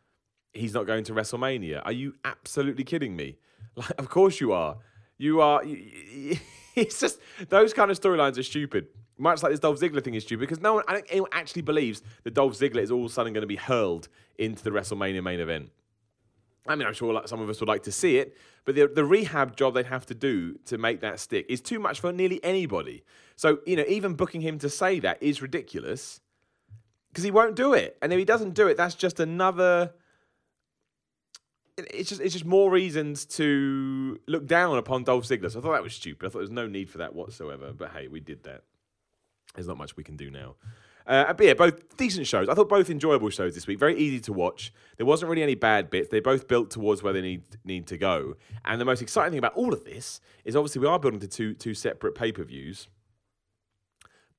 he's 0.53 0.73
not 0.73 0.87
going 0.87 1.03
to 1.05 1.13
WrestleMania. 1.13 1.83
Are 1.85 1.93
you 1.93 2.15
absolutely 2.25 2.85
kidding 2.85 3.17
me? 3.17 3.39
Like, 3.79 3.93
of 3.99 4.09
course 4.09 4.41
you 4.41 4.53
are. 4.53 4.79
You 5.19 5.43
are. 5.43 5.61
it's 6.75 6.99
just 6.99 7.19
those 7.51 7.75
kind 7.75 7.91
of 7.91 8.01
storylines 8.01 8.39
are 8.39 8.43
stupid. 8.43 8.87
Much 9.19 9.43
like 9.43 9.51
this 9.51 9.61
Dolph 9.61 9.81
Ziggler 9.81 10.05
thing 10.05 10.15
is 10.15 10.25
stupid 10.25 10.41
because 10.41 10.61
no 10.61 10.75
one, 10.75 10.85
I 10.87 10.95
don't 10.95 11.07
anyone 11.09 11.31
actually 11.33 11.63
believes 11.63 12.03
that 12.25 12.35
Dolph 12.35 12.59
Ziggler 12.59 12.83
is 12.83 12.91
all 12.91 13.07
of 13.07 13.11
a 13.11 13.15
sudden 13.15 13.33
going 13.33 13.43
to 13.43 13.47
be 13.47 13.57
hurled 13.57 14.09
into 14.39 14.63
the 14.63 14.71
WrestleMania 14.71 15.23
main 15.23 15.41
event. 15.41 15.71
I 16.69 16.75
mean, 16.75 16.87
I'm 16.87 16.95
sure 16.95 17.13
like 17.13 17.29
some 17.29 17.41
of 17.41 17.49
us 17.49 17.61
would 17.61 17.69
like 17.69 17.85
to 17.85 17.93
see 17.93 18.19
it, 18.19 18.37
but 18.65 18.75
the, 18.75 18.89
the 18.89 19.05
rehab 19.05 19.57
job 19.57 19.75
they'd 19.75 19.87
have 19.87 20.07
to 20.07 20.15
do 20.15 20.59
to 20.67 20.79
make 20.79 21.01
that 21.01 21.21
stick 21.21 21.47
is 21.49 21.61
too 21.61 21.79
much 21.79 22.01
for 22.01 22.13
nearly 22.13 22.43
anybody. 22.43 23.05
So, 23.37 23.61
you 23.67 23.77
know, 23.77 23.85
even 23.89 24.15
booking 24.15 24.41
him 24.41 24.59
to 24.59 24.69
say 24.69 24.99
that 25.01 25.23
is 25.23 25.41
ridiculous 25.41 26.21
because 27.09 27.25
he 27.25 27.31
won't 27.31 27.57
do 27.57 27.73
it. 27.73 27.97
And 28.03 28.13
if 28.13 28.19
he 28.19 28.25
doesn't 28.25 28.55
do 28.55 28.67
it, 28.69 28.77
that's 28.77 28.95
just 28.95 29.21
another. 29.21 29.93
It's 31.79 32.09
just 32.09 32.21
it's 32.21 32.33
just 32.33 32.47
more 32.47 32.71
reasons 32.71 33.27
to 33.27 34.19
look 34.27 34.47
down 34.47 34.79
upon 34.79 35.05
Dolph 35.05 35.25
Ziggler. 35.25 35.51
So 35.51 35.61
I 35.61 35.63
thought 35.63 35.73
that 35.73 35.83
was 35.83 35.95
stupid. 35.95 36.27
I 36.27 36.29
thought 36.29 36.39
there 36.39 36.43
was 36.43 36.51
no 36.51 36.67
need 36.67 36.91
for 36.91 36.99
that 36.99 37.15
whatsoever. 37.15 37.73
But 37.73 37.91
hey, 37.93 38.09
we 38.09 38.21
did 38.21 38.43
that. 38.45 38.65
There's 39.55 39.69
not 39.69 39.79
much 39.79 39.97
we 39.97 40.05
can 40.05 40.17
do 40.17 40.31
now. 40.31 40.57
Uh, 41.07 41.33
but 41.33 41.47
yeah, 41.47 41.55
both 41.55 41.97
decent 41.97 42.27
shows. 42.27 42.49
I 42.49 42.55
thought 42.55 42.69
both 42.69 42.91
enjoyable 42.91 43.31
shows 43.31 43.55
this 43.55 43.67
week. 43.67 43.79
Very 43.79 43.97
easy 43.97 44.19
to 44.21 44.33
watch. 44.33 44.73
There 44.97 45.07
wasn't 45.07 45.31
really 45.31 45.43
any 45.43 45.55
bad 45.55 45.89
bits. 45.89 46.09
They 46.09 46.19
both 46.19 46.49
built 46.49 46.71
towards 46.71 47.03
where 47.03 47.13
they 47.13 47.21
need 47.21 47.43
need 47.65 47.87
to 47.89 47.97
go. 47.97 48.35
And 48.65 48.81
the 48.81 48.85
most 48.85 49.03
exciting 49.03 49.31
thing 49.31 49.39
about 49.39 49.55
all 49.55 49.73
of 49.73 49.85
this 49.85 50.21
is 50.45 50.57
obviously 50.57 50.81
we 50.81 50.89
are 50.89 50.99
building 50.99 51.21
to 51.21 51.29
two 51.29 51.55
two 51.55 51.75
separate 51.75 52.17
pay 52.17 52.33
per 52.33 52.43
views. 52.43 52.89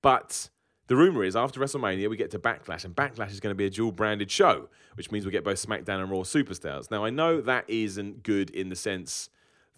But 0.02 0.50
the 0.88 0.98
rumor 0.98 1.24
is 1.24 1.38
after 1.38 1.60
WrestleMania 1.60 2.10
we 2.10 2.17
get 2.17 2.32
to 2.32 2.39
Backlash, 2.39 2.84
and 2.84 2.93
Backlash 2.93 3.32
is 3.32 3.39
going 3.39 3.52
to 3.52 3.58
be 3.58 3.65
a 3.65 3.70
dual 3.70 3.93
branded 3.93 4.30
show, 4.30 4.67
which 4.96 5.10
means 5.10 5.26
we 5.26 5.32
get 5.32 5.46
both 5.46 5.65
SmackDown 5.65 6.02
and 6.02 6.12
Raw 6.12 6.20
superstars. 6.20 6.91
Now 6.91 7.06
I 7.06 7.12
know 7.12 7.39
that 7.39 7.70
isn't 7.70 8.24
good 8.24 8.50
in 8.50 8.67
the 8.67 8.76
sense 8.76 9.30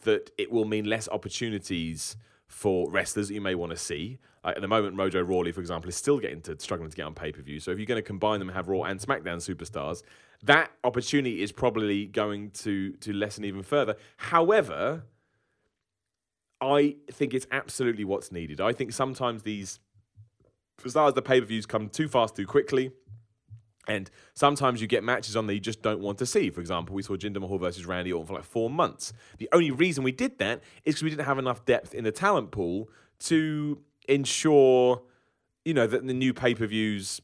that 0.01 0.31
it 0.39 0.51
will 0.51 0.65
mean 0.65 0.85
less 0.85 1.07
opportunities 1.09 2.15
for 2.49 2.91
wrestlers 2.91 3.29
that 3.29 3.35
you 3.35 3.41
may 3.41 3.55
want 3.55 3.69
to 3.71 3.77
see. 3.77 4.19
At 4.43 4.59
the 4.59 4.67
moment, 4.67 4.95
Mojo 4.95 5.25
Rawley, 5.25 5.51
for 5.51 5.62
example, 5.62 5.88
is 5.88 5.95
still 5.95 6.17
getting 6.17 6.41
to 6.41 6.59
struggling 6.59 6.89
to 6.89 6.95
get 6.95 7.05
on 7.05 7.13
pay 7.13 7.31
per 7.31 7.41
view. 7.41 7.59
So 7.59 7.71
if 7.71 7.77
you're 7.77 7.85
going 7.85 8.01
to 8.01 8.07
combine 8.07 8.39
them 8.39 8.49
and 8.49 8.55
have 8.55 8.67
Raw 8.67 8.83
and 8.83 8.99
SmackDown 8.99 9.38
superstars, 9.38 10.01
that 10.43 10.71
opportunity 10.83 11.41
is 11.41 11.51
probably 11.51 12.05
going 12.05 12.51
to 12.51 12.93
to 12.93 13.13
lessen 13.13 13.45
even 13.45 13.63
further. 13.63 13.95
However, 14.17 15.03
I 16.62 16.95
think 17.12 17.33
it's 17.33 17.47
absolutely 17.51 18.05
what's 18.05 18.31
needed. 18.31 18.59
I 18.59 18.73
think 18.73 18.91
sometimes 18.93 19.43
these, 19.43 19.79
as 20.85 20.93
far 20.93 21.07
as 21.07 21.13
the 21.13 21.21
pay 21.21 21.39
per 21.39 21.45
views 21.45 21.65
come 21.65 21.89
too 21.89 22.07
fast, 22.07 22.35
too 22.35 22.47
quickly. 22.47 22.91
And 23.89 24.10
sometimes 24.36 24.82
you 24.82 24.88
get 24.88 25.04
matches 25.04 25.36
on 25.36 25.47
that 25.47 25.56
you 25.56 25.60
just 25.60 25.82
don't 25.82 25.99
want 25.99 26.19
to 26.19 26.25
see. 26.28 26.52
For 26.52 26.62
example, 26.62 26.93
we 26.93 27.02
saw 27.02 27.15
Jinder 27.15 27.41
Mahal 27.41 27.58
versus 27.58 27.88
Randy 27.88 28.13
Orton 28.13 28.28
for 28.28 28.34
like 28.36 28.43
four 28.43 28.69
months. 28.69 29.13
The 29.39 29.49
only 29.52 29.71
reason 29.71 30.04
we 30.04 30.12
did 30.12 30.38
that 30.38 30.62
is 30.86 30.93
because 30.93 31.04
we 31.04 31.10
didn't 31.10 31.25
have 31.25 31.39
enough 31.39 31.65
depth 31.65 31.95
in 31.95 32.04
the 32.04 32.12
talent 32.12 32.52
pool 32.52 32.89
to 33.21 33.80
ensure, 34.08 35.02
you 35.65 35.73
know, 35.73 35.88
that 35.88 36.06
the 36.06 36.13
new 36.13 36.36
pay 36.36 36.54
per 36.54 36.67
views 36.67 37.19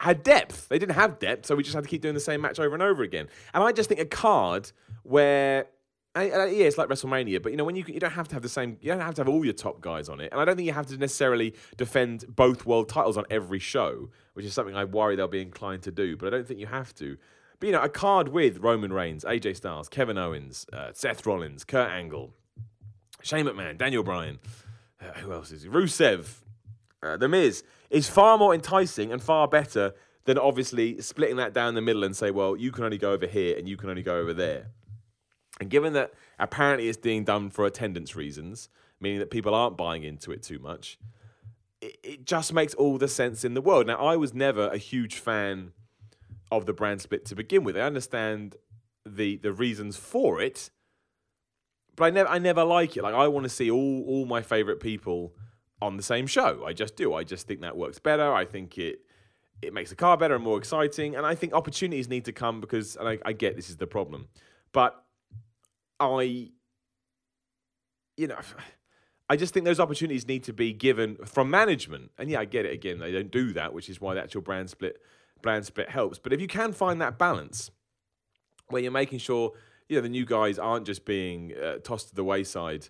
had 0.00 0.24
depth. 0.24 0.68
They 0.68 0.78
didn't 0.78 0.96
have 0.96 1.20
depth, 1.20 1.46
so 1.46 1.54
we 1.54 1.62
just 1.62 1.76
had 1.76 1.84
to 1.84 1.88
keep 1.88 2.02
doing 2.02 2.14
the 2.14 2.20
same 2.20 2.40
match 2.40 2.58
over 2.58 2.74
and 2.74 2.82
over 2.82 3.04
again. 3.04 3.28
And 3.54 3.62
I 3.62 3.70
just 3.70 3.88
think 3.88 4.00
a 4.00 4.06
card 4.06 4.72
where 5.04 5.66
yeah, 6.22 6.66
it's 6.66 6.78
like 6.78 6.88
WrestleMania, 6.88 7.42
but 7.42 7.52
you 7.52 7.58
know 7.58 7.64
when 7.64 7.76
you 7.76 7.84
you 7.86 8.00
don't 8.00 8.12
have 8.12 8.28
to 8.28 8.34
have 8.34 8.42
the 8.42 8.48
same, 8.48 8.78
you 8.80 8.90
don't 8.90 9.00
have 9.00 9.14
to 9.14 9.20
have 9.20 9.28
all 9.28 9.44
your 9.44 9.54
top 9.54 9.80
guys 9.80 10.08
on 10.08 10.20
it, 10.20 10.30
and 10.32 10.40
I 10.40 10.44
don't 10.44 10.56
think 10.56 10.66
you 10.66 10.72
have 10.72 10.86
to 10.86 10.96
necessarily 10.96 11.54
defend 11.76 12.24
both 12.28 12.64
world 12.64 12.88
titles 12.88 13.16
on 13.16 13.24
every 13.30 13.58
show, 13.58 14.10
which 14.34 14.46
is 14.46 14.54
something 14.54 14.76
I 14.76 14.84
worry 14.84 15.16
they'll 15.16 15.28
be 15.28 15.42
inclined 15.42 15.82
to 15.82 15.90
do. 15.90 16.16
But 16.16 16.28
I 16.28 16.30
don't 16.30 16.46
think 16.46 16.60
you 16.60 16.66
have 16.66 16.94
to. 16.96 17.16
But 17.58 17.66
you 17.66 17.72
know, 17.72 17.82
a 17.82 17.88
card 17.88 18.28
with 18.28 18.58
Roman 18.58 18.92
Reigns, 18.92 19.24
AJ 19.24 19.56
Styles, 19.56 19.88
Kevin 19.88 20.18
Owens, 20.18 20.66
uh, 20.72 20.90
Seth 20.92 21.24
Rollins, 21.24 21.64
Kurt 21.64 21.90
Angle, 21.90 22.34
Shane 23.22 23.46
McMahon, 23.46 23.78
Daniel 23.78 24.02
Bryan, 24.02 24.38
uh, 25.00 25.18
who 25.20 25.32
else 25.32 25.50
is 25.52 25.62
he? 25.62 25.68
Rusev, 25.68 26.42
uh, 27.02 27.16
The 27.16 27.28
Miz 27.28 27.62
is 27.90 28.08
far 28.08 28.36
more 28.38 28.54
enticing 28.54 29.12
and 29.12 29.22
far 29.22 29.48
better 29.48 29.94
than 30.24 30.38
obviously 30.38 31.00
splitting 31.00 31.36
that 31.36 31.52
down 31.52 31.74
the 31.74 31.80
middle 31.80 32.04
and 32.04 32.16
say, 32.16 32.30
well, 32.30 32.56
you 32.56 32.72
can 32.72 32.84
only 32.84 32.98
go 32.98 33.12
over 33.12 33.26
here 33.26 33.56
and 33.56 33.68
you 33.68 33.76
can 33.76 33.88
only 33.88 34.02
go 34.02 34.16
over 34.18 34.34
there. 34.34 34.66
And 35.60 35.70
given 35.70 35.92
that 35.94 36.12
apparently 36.38 36.88
it's 36.88 36.98
being 36.98 37.24
done 37.24 37.50
for 37.50 37.64
attendance 37.64 38.14
reasons, 38.14 38.68
meaning 39.00 39.18
that 39.20 39.30
people 39.30 39.54
aren't 39.54 39.76
buying 39.76 40.02
into 40.02 40.30
it 40.32 40.42
too 40.42 40.58
much, 40.58 40.98
it, 41.80 41.96
it 42.02 42.24
just 42.26 42.52
makes 42.52 42.74
all 42.74 42.98
the 42.98 43.08
sense 43.08 43.44
in 43.44 43.54
the 43.54 43.60
world. 43.60 43.86
Now, 43.86 43.96
I 43.96 44.16
was 44.16 44.34
never 44.34 44.68
a 44.68 44.78
huge 44.78 45.16
fan 45.16 45.72
of 46.50 46.66
the 46.66 46.72
brand 46.72 47.00
split 47.00 47.24
to 47.26 47.34
begin 47.34 47.64
with. 47.64 47.76
I 47.76 47.80
understand 47.80 48.56
the 49.04 49.36
the 49.36 49.52
reasons 49.52 49.96
for 49.96 50.40
it, 50.40 50.70
but 51.94 52.04
I 52.04 52.10
never 52.10 52.28
I 52.28 52.38
never 52.38 52.64
like 52.64 52.96
it. 52.96 53.02
Like 53.02 53.14
I 53.14 53.28
want 53.28 53.44
to 53.44 53.50
see 53.50 53.70
all 53.70 54.04
all 54.06 54.26
my 54.26 54.42
favorite 54.42 54.80
people 54.80 55.34
on 55.80 55.96
the 55.96 56.02
same 56.02 56.26
show. 56.26 56.64
I 56.64 56.72
just 56.72 56.96
do. 56.96 57.14
I 57.14 57.24
just 57.24 57.46
think 57.46 57.60
that 57.60 57.76
works 57.76 57.98
better. 57.98 58.32
I 58.32 58.44
think 58.44 58.78
it 58.78 59.00
it 59.62 59.72
makes 59.72 59.90
the 59.90 59.96
car 59.96 60.16
better 60.16 60.34
and 60.34 60.44
more 60.44 60.58
exciting. 60.58 61.16
And 61.16 61.24
I 61.24 61.34
think 61.34 61.52
opportunities 61.52 62.08
need 62.08 62.24
to 62.26 62.32
come 62.32 62.60
because 62.60 62.96
and 62.96 63.08
I, 63.08 63.18
I 63.24 63.32
get 63.32 63.56
this 63.56 63.70
is 63.70 63.76
the 63.76 63.86
problem, 63.86 64.28
but 64.72 65.02
I, 66.00 66.50
you 68.16 68.26
know, 68.26 68.38
I 69.28 69.36
just 69.36 69.52
think 69.52 69.64
those 69.64 69.80
opportunities 69.80 70.26
need 70.28 70.44
to 70.44 70.52
be 70.52 70.72
given 70.72 71.16
from 71.24 71.50
management. 71.50 72.10
And 72.18 72.30
yeah, 72.30 72.40
I 72.40 72.44
get 72.44 72.64
it. 72.64 72.72
Again, 72.72 72.98
they 72.98 73.12
don't 73.12 73.30
do 73.30 73.52
that, 73.54 73.74
which 73.74 73.88
is 73.88 74.00
why 74.00 74.14
the 74.14 74.22
actual 74.22 74.42
brand 74.42 74.70
split 74.70 75.00
brand 75.42 75.66
split 75.66 75.90
helps. 75.90 76.18
But 76.18 76.32
if 76.32 76.40
you 76.40 76.46
can 76.46 76.72
find 76.72 77.00
that 77.00 77.18
balance 77.18 77.70
where 78.68 78.82
you're 78.82 78.92
making 78.92 79.18
sure 79.18 79.52
you 79.88 79.96
know 79.96 80.02
the 80.02 80.08
new 80.08 80.24
guys 80.24 80.58
aren't 80.58 80.86
just 80.86 81.04
being 81.04 81.52
uh, 81.56 81.76
tossed 81.78 82.08
to 82.10 82.14
the 82.14 82.24
wayside, 82.24 82.88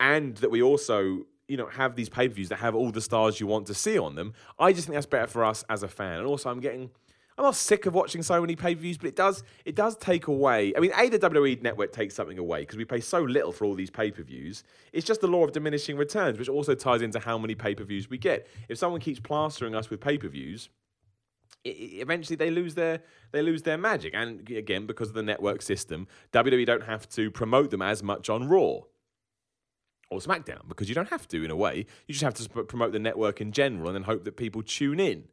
and 0.00 0.36
that 0.38 0.50
we 0.50 0.62
also 0.62 1.26
you 1.46 1.56
know 1.56 1.66
have 1.66 1.96
these 1.96 2.08
pay 2.08 2.28
per 2.28 2.34
views 2.34 2.48
that 2.48 2.56
have 2.56 2.74
all 2.74 2.90
the 2.90 3.00
stars 3.00 3.40
you 3.40 3.46
want 3.46 3.66
to 3.66 3.74
see 3.74 3.98
on 3.98 4.14
them, 4.14 4.32
I 4.58 4.72
just 4.72 4.86
think 4.86 4.94
that's 4.94 5.06
better 5.06 5.26
for 5.26 5.44
us 5.44 5.64
as 5.68 5.82
a 5.82 5.88
fan. 5.88 6.18
And 6.18 6.26
also, 6.26 6.50
I'm 6.50 6.60
getting 6.60 6.90
I'm 7.38 7.44
not 7.44 7.54
sick 7.54 7.86
of 7.86 7.94
watching 7.94 8.24
so 8.24 8.40
many 8.40 8.56
pay 8.56 8.74
per 8.74 8.80
views, 8.80 8.98
but 8.98 9.06
it 9.06 9.16
does 9.16 9.44
it 9.64 9.76
does 9.76 9.96
take 9.96 10.26
away. 10.26 10.72
I 10.76 10.80
mean, 10.80 10.90
a 10.96 11.08
the 11.08 11.20
WWE 11.20 11.62
network 11.62 11.92
takes 11.92 12.16
something 12.16 12.36
away 12.36 12.60
because 12.60 12.76
we 12.76 12.84
pay 12.84 13.00
so 13.00 13.22
little 13.22 13.52
for 13.52 13.64
all 13.64 13.76
these 13.76 13.90
pay 13.90 14.10
per 14.10 14.24
views. 14.24 14.64
It's 14.92 15.06
just 15.06 15.20
the 15.20 15.28
law 15.28 15.44
of 15.44 15.52
diminishing 15.52 15.96
returns, 15.96 16.36
which 16.36 16.48
also 16.48 16.74
ties 16.74 17.00
into 17.00 17.20
how 17.20 17.38
many 17.38 17.54
pay 17.54 17.76
per 17.76 17.84
views 17.84 18.10
we 18.10 18.18
get. 18.18 18.48
If 18.68 18.76
someone 18.76 19.00
keeps 19.00 19.20
plastering 19.20 19.76
us 19.76 19.88
with 19.88 20.00
pay 20.00 20.18
per 20.18 20.26
views, 20.26 20.68
eventually 21.64 22.34
they 22.34 22.50
lose 22.50 22.74
their 22.74 23.02
they 23.30 23.40
lose 23.40 23.62
their 23.62 23.78
magic. 23.78 24.14
And 24.16 24.48
again, 24.50 24.86
because 24.86 25.10
of 25.10 25.14
the 25.14 25.22
network 25.22 25.62
system, 25.62 26.08
WWE 26.32 26.66
don't 26.66 26.84
have 26.84 27.08
to 27.10 27.30
promote 27.30 27.70
them 27.70 27.82
as 27.82 28.02
much 28.02 28.28
on 28.28 28.48
Raw 28.48 28.80
or 30.10 30.18
SmackDown 30.18 30.68
because 30.68 30.88
you 30.88 30.94
don't 30.96 31.10
have 31.10 31.28
to 31.28 31.44
in 31.44 31.52
a 31.52 31.56
way. 31.56 31.86
You 32.08 32.14
just 32.14 32.24
have 32.24 32.34
to 32.34 32.64
promote 32.64 32.90
the 32.90 32.98
network 32.98 33.40
in 33.40 33.52
general 33.52 33.88
and 33.88 33.94
then 33.94 34.02
hope 34.02 34.24
that 34.24 34.36
people 34.36 34.62
tune 34.64 34.98
in. 34.98 35.28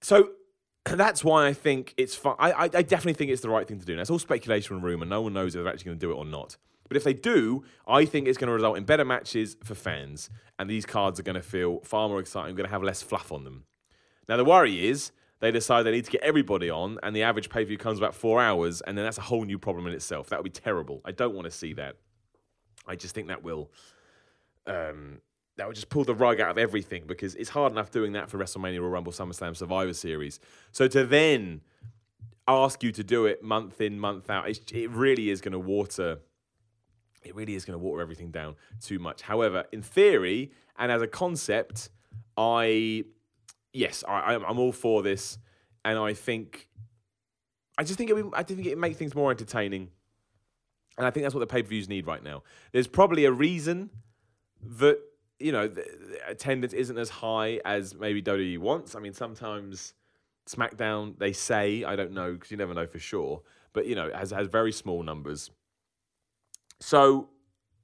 So 0.00 0.30
that's 0.84 1.24
why 1.24 1.46
I 1.46 1.52
think 1.52 1.94
it's. 1.96 2.18
I, 2.24 2.32
I, 2.38 2.62
I, 2.62 2.82
definitely 2.82 3.14
think 3.14 3.30
it's 3.30 3.42
the 3.42 3.50
right 3.50 3.66
thing 3.66 3.78
to 3.78 3.86
do. 3.86 3.96
Now, 3.96 4.02
it's 4.02 4.10
all 4.10 4.18
speculation 4.18 4.76
and 4.76 4.84
rumor. 4.84 5.04
No 5.04 5.22
one 5.22 5.32
knows 5.32 5.54
if 5.54 5.62
they're 5.62 5.72
actually 5.72 5.86
going 5.86 5.98
to 5.98 6.06
do 6.06 6.12
it 6.12 6.14
or 6.14 6.24
not. 6.24 6.56
But 6.88 6.96
if 6.96 7.04
they 7.04 7.12
do, 7.12 7.64
I 7.86 8.06
think 8.06 8.26
it's 8.26 8.38
going 8.38 8.48
to 8.48 8.54
result 8.54 8.78
in 8.78 8.84
better 8.84 9.04
matches 9.04 9.56
for 9.62 9.74
fans, 9.74 10.30
and 10.58 10.70
these 10.70 10.86
cards 10.86 11.20
are 11.20 11.22
going 11.22 11.34
to 11.34 11.42
feel 11.42 11.80
far 11.80 12.08
more 12.08 12.18
exciting, 12.18 12.54
going 12.56 12.66
to 12.66 12.72
have 12.72 12.82
less 12.82 13.02
fluff 13.02 13.30
on 13.30 13.44
them. 13.44 13.64
Now, 14.28 14.38
the 14.38 14.44
worry 14.44 14.86
is 14.88 15.12
they 15.40 15.50
decide 15.50 15.82
they 15.82 15.92
need 15.92 16.06
to 16.06 16.10
get 16.10 16.22
everybody 16.22 16.70
on, 16.70 16.98
and 17.02 17.14
the 17.14 17.22
average 17.22 17.50
pay 17.50 17.64
per 17.64 17.68
view 17.68 17.78
comes 17.78 17.98
about 17.98 18.14
four 18.14 18.40
hours, 18.40 18.80
and 18.80 18.96
then 18.96 19.04
that's 19.04 19.18
a 19.18 19.22
whole 19.22 19.44
new 19.44 19.58
problem 19.58 19.86
in 19.86 19.92
itself. 19.92 20.30
That 20.30 20.38
would 20.38 20.50
be 20.52 20.60
terrible. 20.60 21.02
I 21.04 21.12
don't 21.12 21.34
want 21.34 21.44
to 21.44 21.50
see 21.50 21.74
that. 21.74 21.96
I 22.86 22.96
just 22.96 23.14
think 23.14 23.28
that 23.28 23.42
will 23.42 23.70
um, 24.66 25.20
that 25.58 25.66
would 25.66 25.74
just 25.74 25.90
pull 25.90 26.04
the 26.04 26.14
rug 26.14 26.40
out 26.40 26.50
of 26.50 26.56
everything 26.56 27.02
because 27.06 27.34
it's 27.34 27.50
hard 27.50 27.72
enough 27.72 27.90
doing 27.90 28.12
that 28.12 28.30
for 28.30 28.38
WrestleMania 28.38 28.78
or 28.78 28.88
Rumble, 28.88 29.12
SummerSlam, 29.12 29.56
Survivor 29.56 29.92
Series. 29.92 30.38
So 30.70 30.86
to 30.88 31.04
then 31.04 31.62
ask 32.46 32.82
you 32.82 32.92
to 32.92 33.02
do 33.02 33.26
it 33.26 33.42
month 33.42 33.80
in, 33.80 33.98
month 33.98 34.30
out, 34.30 34.48
it 34.48 34.90
really 34.90 35.30
is 35.30 35.40
going 35.40 35.52
to 35.52 35.58
water. 35.58 36.20
It 37.24 37.34
really 37.34 37.56
is 37.56 37.64
going 37.64 37.78
to 37.78 37.84
water 37.84 38.00
everything 38.00 38.30
down 38.30 38.54
too 38.80 39.00
much. 39.00 39.22
However, 39.22 39.64
in 39.72 39.82
theory 39.82 40.52
and 40.78 40.92
as 40.92 41.02
a 41.02 41.08
concept, 41.08 41.90
I 42.36 43.04
yes, 43.72 44.04
I, 44.06 44.36
I'm 44.36 44.60
all 44.60 44.72
for 44.72 45.02
this, 45.02 45.38
and 45.84 45.98
I 45.98 46.14
think 46.14 46.68
I 47.76 47.82
just 47.82 47.98
think 47.98 48.10
it, 48.10 48.24
I 48.32 48.44
think 48.44 48.64
it 48.64 48.78
make 48.78 48.96
things 48.96 49.14
more 49.16 49.32
entertaining, 49.32 49.90
and 50.96 51.04
I 51.04 51.10
think 51.10 51.24
that's 51.24 51.34
what 51.34 51.40
the 51.40 51.48
pay 51.48 51.62
per 51.62 51.68
views 51.68 51.88
need 51.88 52.06
right 52.06 52.22
now. 52.22 52.44
There's 52.70 52.86
probably 52.86 53.24
a 53.24 53.32
reason 53.32 53.90
that 54.62 55.00
you 55.38 55.52
know 55.52 55.68
the, 55.68 55.82
the 55.82 56.18
attendance 56.28 56.72
isn't 56.72 56.98
as 56.98 57.08
high 57.08 57.60
as 57.64 57.94
maybe 57.94 58.22
WWE 58.22 58.58
wants. 58.58 58.94
I 58.94 59.00
mean, 59.00 59.12
sometimes 59.12 59.94
SmackDown 60.46 61.18
they 61.18 61.32
say 61.32 61.84
I 61.84 61.96
don't 61.96 62.12
know 62.12 62.32
because 62.32 62.50
you 62.50 62.56
never 62.56 62.74
know 62.74 62.86
for 62.86 62.98
sure, 62.98 63.42
but 63.72 63.86
you 63.86 63.94
know 63.94 64.10
has 64.14 64.30
has 64.30 64.48
very 64.48 64.72
small 64.72 65.02
numbers. 65.02 65.50
So 66.80 67.30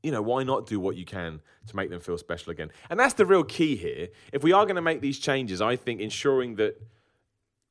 you 0.04 0.10
know, 0.10 0.20
why 0.20 0.42
not 0.42 0.66
do 0.66 0.78
what 0.78 0.96
you 0.96 1.06
can 1.06 1.40
to 1.66 1.74
make 1.74 1.88
them 1.88 1.98
feel 1.98 2.18
special 2.18 2.52
again? 2.52 2.70
And 2.90 3.00
that's 3.00 3.14
the 3.14 3.24
real 3.24 3.42
key 3.42 3.74
here. 3.74 4.08
If 4.34 4.44
we 4.44 4.52
are 4.52 4.66
going 4.66 4.76
to 4.76 4.82
make 4.82 5.00
these 5.00 5.18
changes, 5.18 5.62
I 5.62 5.76
think 5.76 6.02
ensuring 6.02 6.56
that 6.56 6.78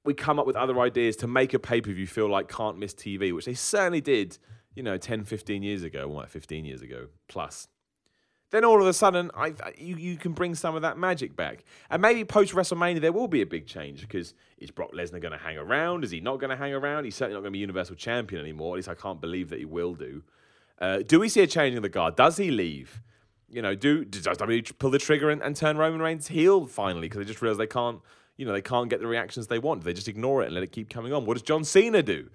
we 0.04 0.16
come 0.16 0.40
up 0.40 0.48
with 0.48 0.56
other 0.56 0.80
ideas 0.80 1.16
to 1.18 1.28
make 1.28 1.54
a 1.54 1.60
pay 1.60 1.80
per 1.80 1.92
view 1.92 2.08
feel 2.08 2.28
like 2.28 2.50
can't 2.50 2.78
miss 2.78 2.96
TV, 2.96 3.34
which 3.34 3.46
they 3.46 3.54
certainly 3.54 4.02
did, 4.02 4.40
you 4.74 4.82
know, 4.82 4.98
10, 4.98 5.26
15 5.26 5.62
years 5.62 5.84
ago, 5.84 6.08
what, 6.08 6.28
15 6.28 6.66
years 6.66 6.82
ago 6.82 7.08
plus. 7.28 7.68
Then 8.54 8.64
all 8.64 8.80
of 8.80 8.86
a 8.86 8.94
sudden, 8.94 9.32
I, 9.34 9.56
you, 9.80 9.96
you 9.96 10.16
can 10.16 10.34
bring 10.34 10.54
some 10.54 10.76
of 10.76 10.84
that 10.84 10.96
magic 10.96 11.36
back. 11.36 11.66
And 11.90 12.00
maybe 12.04 12.24
post 12.24 12.54
WrestleMania, 12.54 13.02
there 13.02 13.12
will 13.12 13.28
be 13.28 13.42
a 13.42 13.48
big 13.48 13.66
change 13.66 14.02
because 14.02 14.36
is 14.60 14.70
Brock 14.70 14.92
Lesnar 14.94 15.20
going 15.20 15.32
to 15.32 15.40
hang 15.40 15.58
around? 15.58 16.04
Is 16.04 16.12
he 16.12 16.20
not 16.20 16.40
going 16.40 16.52
to 16.52 16.56
hang 16.56 16.72
around? 16.72 17.06
He's 17.06 17.16
certainly 17.16 17.34
not 17.34 17.40
going 17.40 17.52
to 17.52 17.54
be 17.54 17.62
Universal 17.62 17.96
Champion 17.96 18.40
anymore. 18.40 18.76
At 18.76 18.78
least 18.78 18.90
I 18.90 18.94
can't 18.94 19.20
believe 19.20 19.50
that 19.50 19.58
he 19.58 19.66
will 19.66 19.96
do. 19.96 20.22
Uh, 20.78 21.00
do 21.00 21.20
we 21.20 21.30
see 21.30 21.42
a 21.42 21.48
change 21.48 21.76
in 21.76 21.82
the 21.82 21.90
guard? 21.90 22.16
Does 22.16 22.38
he 22.38 22.52
leave? 22.52 23.02
You 23.50 23.64
know, 23.64 23.74
do 23.74 24.06
does 24.06 24.22
WWE 24.22 24.78
pull 24.78 24.92
the 24.92 25.00
trigger 25.00 25.32
and, 25.32 25.42
and 25.42 25.56
turn 25.56 25.76
Roman 25.76 26.00
Reigns 26.00 26.28
heel 26.28 26.68
finally 26.68 27.08
because 27.08 27.18
they 27.18 27.26
just 27.26 27.42
realize 27.42 27.58
they 27.58 27.66
can't, 27.66 28.02
you 28.38 28.46
know, 28.46 28.54
they 28.54 28.62
can't 28.62 28.88
get 28.88 29.00
the 29.00 29.08
reactions 29.08 29.48
they 29.48 29.58
want. 29.58 29.84
They 29.84 29.94
just 29.94 30.08
ignore 30.08 30.44
it 30.44 30.46
and 30.46 30.54
let 30.54 30.64
it 30.64 30.72
keep 30.72 30.92
coming 30.92 31.12
on. 31.12 31.26
What 31.26 31.34
does 31.34 31.42
John 31.42 31.64
Cena 31.64 32.04
do? 32.04 32.30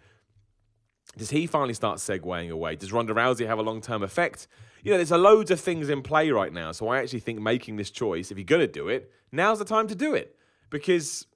Does 1.16 1.30
he 1.30 1.46
finally 1.46 1.74
start 1.74 1.98
segueing 1.98 2.50
away? 2.50 2.74
Does 2.74 2.92
Ronda 2.92 3.14
Rousey 3.14 3.46
have 3.46 3.60
a 3.60 3.62
long 3.62 3.80
term 3.80 4.02
effect? 4.02 4.48
You 4.82 4.92
know, 4.92 4.98
there's 4.98 5.10
a 5.10 5.18
loads 5.18 5.50
of 5.50 5.60
things 5.60 5.88
in 5.88 6.02
play 6.02 6.30
right 6.30 6.52
now. 6.52 6.72
So 6.72 6.88
I 6.88 6.98
actually 6.98 7.20
think 7.20 7.40
making 7.40 7.76
this 7.76 7.90
choice, 7.90 8.30
if 8.30 8.38
you're 8.38 8.44
going 8.44 8.60
to 8.60 8.66
do 8.66 8.88
it, 8.88 9.12
now's 9.32 9.58
the 9.58 9.64
time 9.64 9.88
to 9.88 9.94
do 9.94 10.14
it. 10.14 10.36
Because 10.70 11.26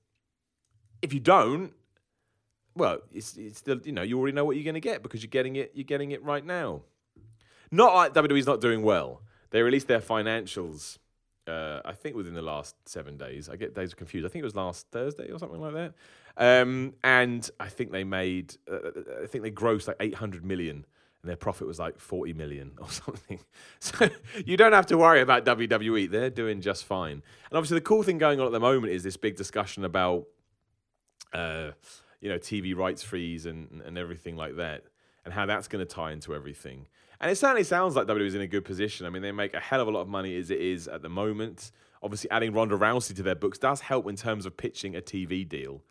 if 1.01 1.13
you 1.13 1.21
don't, 1.21 1.73
well, 2.75 2.99
it's, 3.13 3.37
it's 3.37 3.59
still, 3.59 3.81
you 3.85 3.93
know, 3.93 4.03
you 4.03 4.19
already 4.19 4.35
know 4.35 4.45
what 4.45 4.57
you're 4.57 4.65
going 4.65 4.75
to 4.75 4.81
get 4.81 5.03
because 5.03 5.23
you're 5.23 5.31
getting 5.31 5.57
it, 5.57 5.73
you're 5.75 5.85
getting 5.85 6.13
it 6.13 6.23
right 6.23 6.45
now. 6.45 6.83
Not 7.71 7.95
like 7.95 8.15
WWE's 8.15 8.47
not 8.47 8.61
doing 8.61 8.83
well. 8.83 9.23
They 9.51 9.63
released 9.63 9.89
their 9.89 10.01
financials, 10.01 10.99
uh, 11.47 11.81
I 11.85 11.93
think 11.93 12.17
within 12.17 12.35
the 12.35 12.43
last 12.43 12.77
seven 12.89 13.17
days. 13.17 13.49
I 13.49 13.57
get 13.57 13.75
days 13.75 13.93
confused. 13.95 14.27
I 14.27 14.29
think 14.29 14.43
it 14.43 14.45
was 14.45 14.57
last 14.57 14.87
Thursday 14.91 15.31
or 15.31 15.39
something 15.39 15.61
like 15.61 15.75
that. 15.75 15.95
Um, 16.37 16.95
and 17.05 17.49
I 17.61 17.69
think 17.69 17.93
they 17.93 18.05
made, 18.05 18.57
uh, 18.71 18.79
I 19.23 19.27
think 19.27 19.45
they 19.45 19.51
grossed 19.51 19.89
like 19.89 19.97
800 20.01 20.45
million 20.45 20.87
and 21.23 21.29
their 21.29 21.37
profit 21.37 21.67
was 21.67 21.79
like 21.79 21.99
40 21.99 22.33
million 22.35 22.73
or 22.81 22.91
something. 22.91 23.39
So 23.79 24.09
you 24.45 24.57
don't 24.57 24.73
have 24.73 24.87
to 24.87 24.99
worry 24.99 25.21
about 25.21 25.45
WWE. 25.45 26.11
They're 26.11 26.31
doing 26.31 26.61
just 26.61 26.85
fine. 26.85 27.23
And 27.51 27.57
obviously, 27.57 27.77
the 27.77 27.83
cool 27.83 28.03
thing 28.03 28.19
going 28.19 28.41
on 28.41 28.47
at 28.47 28.53
the 28.53 28.61
moment 28.61 28.93
is 28.93 29.03
this 29.03 29.17
big 29.17 29.37
discussion 29.37 29.85
about, 29.85 30.27
uh, 31.33 31.71
you 32.21 32.29
know, 32.29 32.39
TV 32.39 32.77
rights 32.77 33.03
fees 33.03 33.47
and, 33.47 33.83
and 33.83 33.97
everything 33.97 34.37
like 34.37 34.57
that, 34.57 34.85
and 35.25 35.33
how 35.33 35.47
that's 35.47 35.69
going 35.69 35.85
to 35.85 35.95
tie 35.95 36.13
into 36.13 36.35
everything. 36.35 36.87
And 37.21 37.31
it 37.31 37.37
certainly 37.37 37.63
sounds 37.63 37.95
like 37.95 38.09
WWE 38.09 38.27
is 38.27 38.35
in 38.35 38.41
a 38.41 38.49
good 38.49 38.65
position. 38.65 39.07
I 39.07 39.11
mean, 39.11 39.23
they 39.23 39.31
make 39.31 39.55
a 39.55 39.61
hell 39.61 39.81
of 39.81 39.87
a 39.87 39.93
lot 39.93 40.01
of 40.01 40.09
money 40.09 40.37
as 40.37 40.51
it 40.51 40.61
is 40.61 40.89
at 40.89 41.03
the 41.03 41.09
moment. 41.09 41.71
Obviously, 42.03 42.29
adding 42.33 42.53
Ronda 42.53 42.77
Rousey 42.77 43.15
to 43.15 43.23
their 43.23 43.37
books 43.37 43.59
does 43.59 43.81
help 43.81 44.09
in 44.09 44.17
terms 44.17 44.45
of 44.45 44.57
pitching 44.57 44.97
a 44.97 45.01
TV 45.01 45.49
deal. 45.49 45.85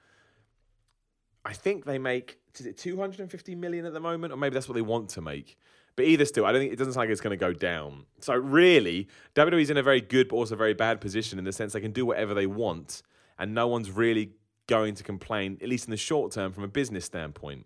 I 1.46 1.54
think 1.54 1.86
they 1.86 1.98
make 1.98 2.38
is 2.60 2.66
it 2.66 2.78
250 2.78 3.56
million 3.56 3.86
at 3.86 3.94
the 3.94 4.00
moment, 4.00 4.34
or 4.34 4.38
maybe 4.38 4.54
that's 4.54 4.68
what 4.68 4.76
they 4.76 4.82
want 4.82 5.10
to 5.10 5.22
make. 5.22 5.58
But 5.96 6.06
either 6.06 6.26
still, 6.26 6.46
I 6.46 6.52
don't 6.52 6.62
think 6.62 6.74
it 6.74 6.78
doesn't 6.78 6.94
sound 6.94 7.04
like 7.04 7.10
it's 7.10 7.22
going 7.22 7.38
to 7.38 7.38
go 7.38 7.54
down. 7.54 8.06
So 8.20 8.34
really, 8.36 9.08
WWE's 9.36 9.70
in 9.70 9.78
a 9.78 9.84
very 9.84 10.02
good 10.02 10.30
but 10.30 10.36
also 10.36 10.56
very 10.56 10.74
bad 10.74 11.02
position 11.02 11.40
in 11.40 11.46
the 11.46 11.52
sense 11.52 11.74
they 11.74 11.82
can 11.82 11.92
do 11.92 12.06
whatever 12.06 12.34
they 12.34 12.48
want, 12.48 13.02
and 13.40 13.54
no 13.54 13.68
one's 13.68 13.92
really 13.92 14.32
going 14.68 14.96
to 14.96 15.04
complain, 15.04 15.58
at 15.62 15.68
least 15.68 15.86
in 15.86 15.92
the 15.92 15.98
short 15.98 16.32
term, 16.32 16.54
from 16.54 16.64
a 16.64 16.68
business 16.68 17.06
standpoint. 17.06 17.66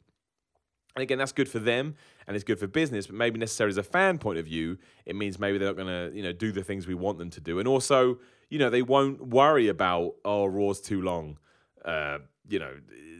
And 0.95 1.03
again, 1.03 1.17
that's 1.17 1.33
good 1.33 1.49
for 1.49 1.59
them 1.59 1.95
and 2.25 2.35
it's 2.35 2.43
good 2.43 2.57
for 2.57 2.67
business, 2.67 3.07
but 3.07 3.15
maybe 3.15 3.37
necessarily 3.37 3.71
as 3.71 3.77
a 3.77 3.83
fan 3.83 4.17
point 4.17 4.39
of 4.39 4.45
view, 4.45 4.77
it 5.05 5.15
means 5.15 5.37
maybe 5.37 5.57
they're 5.57 5.67
not 5.67 5.75
going 5.75 5.87
to, 6.11 6.15
you 6.15 6.23
know, 6.23 6.31
do 6.31 6.51
the 6.51 6.63
things 6.63 6.87
we 6.87 6.93
want 6.93 7.17
them 7.17 7.29
to 7.31 7.41
do. 7.41 7.59
And 7.59 7.67
also, 7.67 8.17
you 8.49 8.57
know, 8.57 8.69
they 8.69 8.81
won't 8.81 9.27
worry 9.27 9.67
about, 9.67 10.15
oh, 10.23 10.45
Raw's 10.45 10.79
too 10.79 11.01
long. 11.01 11.37
Uh, 11.83 12.19
you 12.49 12.59
know, 12.59 12.73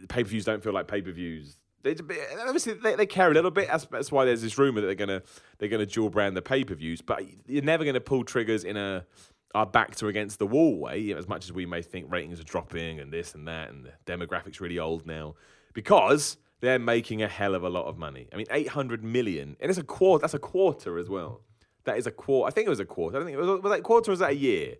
pay 0.08 0.22
per 0.22 0.28
views 0.28 0.44
don't 0.44 0.62
feel 0.62 0.72
like 0.72 0.88
pay 0.88 1.02
per 1.02 1.12
views. 1.12 1.58
Obviously 1.84 2.74
they, 2.74 2.96
they, 2.96 3.06
care 3.06 3.30
a 3.30 3.34
little 3.34 3.50
bit. 3.50 3.68
That's, 3.68 3.84
that's 3.86 4.10
why 4.10 4.24
there's 4.24 4.42
this 4.42 4.58
rumor 4.58 4.80
that 4.80 4.86
they're 4.86 4.94
gonna 4.96 5.22
they're 5.58 5.68
gonna 5.68 5.86
dual 5.86 6.10
brand 6.10 6.36
the 6.36 6.42
pay 6.42 6.64
per 6.64 6.74
views. 6.74 7.00
But 7.00 7.22
you're 7.46 7.62
never 7.62 7.84
gonna 7.84 8.00
pull 8.00 8.24
triggers 8.24 8.64
in 8.64 8.76
a 8.76 9.06
our 9.54 9.66
backs 9.66 10.02
are 10.02 10.08
against 10.08 10.38
the 10.38 10.46
wall 10.46 10.78
way. 10.78 11.12
As 11.12 11.28
much 11.28 11.44
as 11.44 11.52
we 11.52 11.64
may 11.64 11.82
think 11.82 12.10
ratings 12.10 12.40
are 12.40 12.44
dropping 12.44 13.00
and 13.00 13.12
this 13.12 13.34
and 13.34 13.46
that 13.48 13.70
and 13.70 13.86
the 13.86 13.92
demographics 14.04 14.60
really 14.60 14.78
old 14.78 15.06
now, 15.06 15.34
because 15.72 16.36
they're 16.60 16.78
making 16.78 17.22
a 17.22 17.28
hell 17.28 17.54
of 17.54 17.62
a 17.62 17.68
lot 17.68 17.86
of 17.86 17.98
money. 17.98 18.28
I 18.32 18.36
mean, 18.36 18.46
800 18.50 19.04
million, 19.04 19.56
and 19.60 19.70
it's 19.70 19.78
a 19.78 19.84
quarter. 19.84 20.22
That's 20.22 20.34
a 20.34 20.38
quarter 20.38 20.98
as 20.98 21.08
well. 21.08 21.42
That 21.84 21.98
is 21.98 22.06
a 22.06 22.10
quarter. 22.10 22.48
I 22.48 22.50
think 22.50 22.66
it 22.66 22.70
was 22.70 22.80
a 22.80 22.84
quarter. 22.84 23.16
I 23.16 23.20
don't 23.20 23.26
think 23.26 23.38
it 23.38 23.40
was, 23.40 23.62
was 23.62 23.72
that 23.72 23.82
quarter. 23.82 24.10
Or 24.10 24.12
was 24.12 24.20
that 24.20 24.30
a 24.30 24.36
year? 24.36 24.76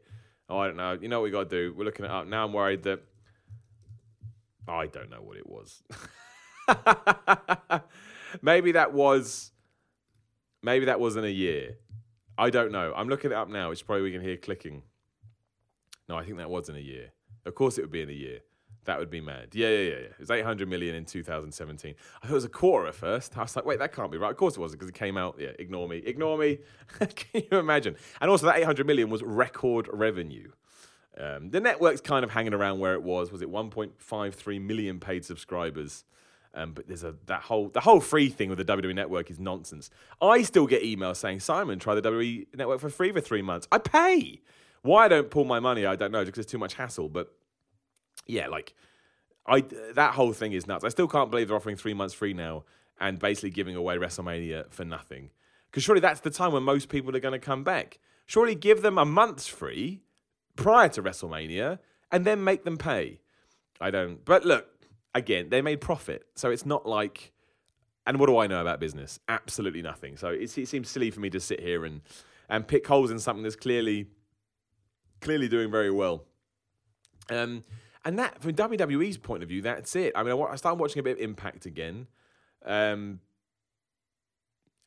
Oh, 0.48 0.58
I 0.58 0.66
don't 0.66 0.76
know. 0.76 0.98
You 1.00 1.08
know 1.08 1.20
what 1.20 1.24
we 1.24 1.30
got 1.30 1.50
to 1.50 1.56
do? 1.56 1.74
We're 1.76 1.84
looking 1.84 2.04
it 2.04 2.10
up 2.10 2.26
now. 2.26 2.44
I'm 2.44 2.52
worried 2.52 2.82
that 2.84 3.02
I 4.68 4.86
don't 4.86 5.10
know 5.10 5.22
what 5.22 5.36
it 5.36 5.46
was. 5.48 5.82
maybe 8.42 8.72
that 8.72 8.92
was. 8.92 9.52
Maybe 10.62 10.86
that 10.86 10.98
wasn't 10.98 11.26
a 11.26 11.30
year. 11.30 11.76
I 12.38 12.50
don't 12.50 12.72
know. 12.72 12.92
I'm 12.96 13.08
looking 13.08 13.30
it 13.30 13.36
up 13.36 13.48
now. 13.48 13.70
It's 13.70 13.82
probably 13.82 14.02
we 14.02 14.12
can 14.12 14.20
hear 14.20 14.36
clicking. 14.36 14.82
No, 16.08 16.16
I 16.16 16.24
think 16.24 16.38
that 16.38 16.50
wasn't 16.50 16.78
a 16.78 16.82
year. 16.82 17.12
Of 17.44 17.54
course, 17.54 17.78
it 17.78 17.82
would 17.82 17.92
be 17.92 18.02
in 18.02 18.10
a 18.10 18.12
year. 18.12 18.40
That 18.84 19.00
would 19.00 19.10
be 19.10 19.20
mad. 19.20 19.48
Yeah, 19.52 19.68
yeah, 19.68 19.78
yeah, 19.78 19.90
yeah. 19.90 19.96
It 19.96 20.20
was 20.20 20.30
800 20.30 20.68
million 20.68 20.94
in 20.94 21.04
2017. 21.04 21.94
I 22.22 22.26
thought 22.26 22.30
it 22.30 22.34
was 22.34 22.44
a 22.44 22.48
quarter 22.48 22.86
at 22.86 22.94
first. 22.94 23.36
I 23.36 23.42
was 23.42 23.56
like, 23.56 23.64
wait, 23.64 23.80
that 23.80 23.92
can't 23.92 24.12
be 24.12 24.18
right. 24.18 24.30
Of 24.30 24.36
course 24.36 24.56
it 24.56 24.60
wasn't 24.60 24.78
because 24.78 24.90
it 24.90 24.94
came 24.94 25.16
out. 25.16 25.36
Yeah, 25.38 25.50
ignore 25.58 25.88
me. 25.88 26.02
Ignore 26.04 26.38
me. 26.38 26.58
Can 27.16 27.42
you 27.50 27.58
imagine? 27.58 27.96
And 28.20 28.30
also, 28.30 28.46
that 28.46 28.58
800 28.58 28.86
million 28.86 29.10
was 29.10 29.22
record 29.22 29.88
revenue. 29.92 30.50
Um, 31.18 31.50
the 31.50 31.60
network's 31.60 32.00
kind 32.00 32.24
of 32.24 32.30
hanging 32.30 32.54
around 32.54 32.78
where 32.78 32.94
it 32.94 33.02
was. 33.02 33.32
Was 33.32 33.42
it 33.42 33.50
1.53 33.50 34.60
million 34.60 35.00
paid 35.00 35.24
subscribers? 35.24 36.04
Um, 36.54 36.72
but 36.72 36.88
there's 36.88 37.04
a 37.04 37.14
that 37.26 37.42
whole 37.42 37.68
the 37.68 37.80
whole 37.80 38.00
free 38.00 38.30
thing 38.30 38.48
with 38.48 38.58
the 38.58 38.64
WWE 38.64 38.94
network 38.94 39.30
is 39.30 39.38
nonsense. 39.38 39.90
I 40.22 40.42
still 40.42 40.66
get 40.66 40.82
emails 40.82 41.16
saying, 41.16 41.40
Simon, 41.40 41.78
try 41.78 41.94
the 41.94 42.02
WWE 42.02 42.46
network 42.54 42.80
for 42.80 42.88
free 42.88 43.12
for 43.12 43.20
three 43.20 43.42
months. 43.42 43.68
I 43.70 43.78
pay. 43.78 44.40
Why 44.80 45.04
I 45.04 45.08
don't 45.08 45.30
pull 45.30 45.44
my 45.44 45.60
money, 45.60 45.84
I 45.84 45.96
don't 45.96 46.12
know, 46.12 46.24
because 46.24 46.38
it's 46.38 46.50
too 46.50 46.58
much 46.58 46.74
hassle. 46.74 47.10
But 47.10 47.30
yeah, 48.26 48.48
like 48.48 48.74
I 49.46 49.64
that 49.94 50.14
whole 50.14 50.32
thing 50.32 50.52
is 50.52 50.66
nuts. 50.66 50.84
I 50.84 50.88
still 50.88 51.08
can't 51.08 51.30
believe 51.30 51.48
they're 51.48 51.56
offering 51.56 51.76
three 51.76 51.94
months 51.94 52.14
free 52.14 52.32
now 52.32 52.64
and 52.98 53.18
basically 53.18 53.50
giving 53.50 53.76
away 53.76 53.98
WrestleMania 53.98 54.70
for 54.70 54.84
nothing. 54.84 55.30
Because 55.70 55.84
surely 55.84 56.00
that's 56.00 56.20
the 56.20 56.30
time 56.30 56.52
when 56.52 56.62
most 56.62 56.88
people 56.88 57.14
are 57.14 57.20
going 57.20 57.32
to 57.32 57.38
come 57.38 57.64
back. 57.64 57.98
Surely 58.24 58.54
give 58.54 58.80
them 58.80 58.96
a 58.96 59.04
month's 59.04 59.46
free 59.46 60.00
prior 60.56 60.88
to 60.90 61.02
WrestleMania 61.02 61.78
and 62.10 62.24
then 62.24 62.42
make 62.42 62.64
them 62.64 62.76
pay. 62.76 63.20
I 63.80 63.90
don't. 63.90 64.24
But 64.24 64.44
look, 64.44 64.66
again, 65.14 65.48
they 65.50 65.62
made 65.62 65.80
profit, 65.80 66.26
so 66.34 66.50
it's 66.50 66.66
not 66.66 66.86
like. 66.86 67.32
And 68.08 68.20
what 68.20 68.26
do 68.26 68.38
I 68.38 68.46
know 68.46 68.60
about 68.60 68.78
business? 68.78 69.18
Absolutely 69.28 69.82
nothing. 69.82 70.16
So 70.16 70.28
it, 70.28 70.56
it 70.56 70.68
seems 70.68 70.88
silly 70.88 71.10
for 71.10 71.18
me 71.20 71.30
to 71.30 71.40
sit 71.40 71.60
here 71.60 71.84
and 71.84 72.00
and 72.48 72.66
pick 72.66 72.86
holes 72.86 73.10
in 73.10 73.18
something 73.18 73.42
that's 73.42 73.56
clearly 73.56 74.06
clearly 75.20 75.48
doing 75.48 75.70
very 75.70 75.90
well. 75.90 76.24
Um, 77.30 77.64
and 78.04 78.18
that, 78.20 78.40
from 78.40 78.52
WWE's 78.52 79.18
point 79.18 79.42
of 79.42 79.48
view, 79.48 79.62
that's 79.62 79.96
it. 79.96 80.12
I 80.14 80.22
mean, 80.22 80.32
I, 80.32 80.52
I 80.52 80.56
started 80.56 80.78
watching 80.78 81.00
a 81.00 81.02
bit 81.02 81.16
of 81.16 81.18
Impact 81.18 81.66
again. 81.66 82.06
Um, 82.64 83.18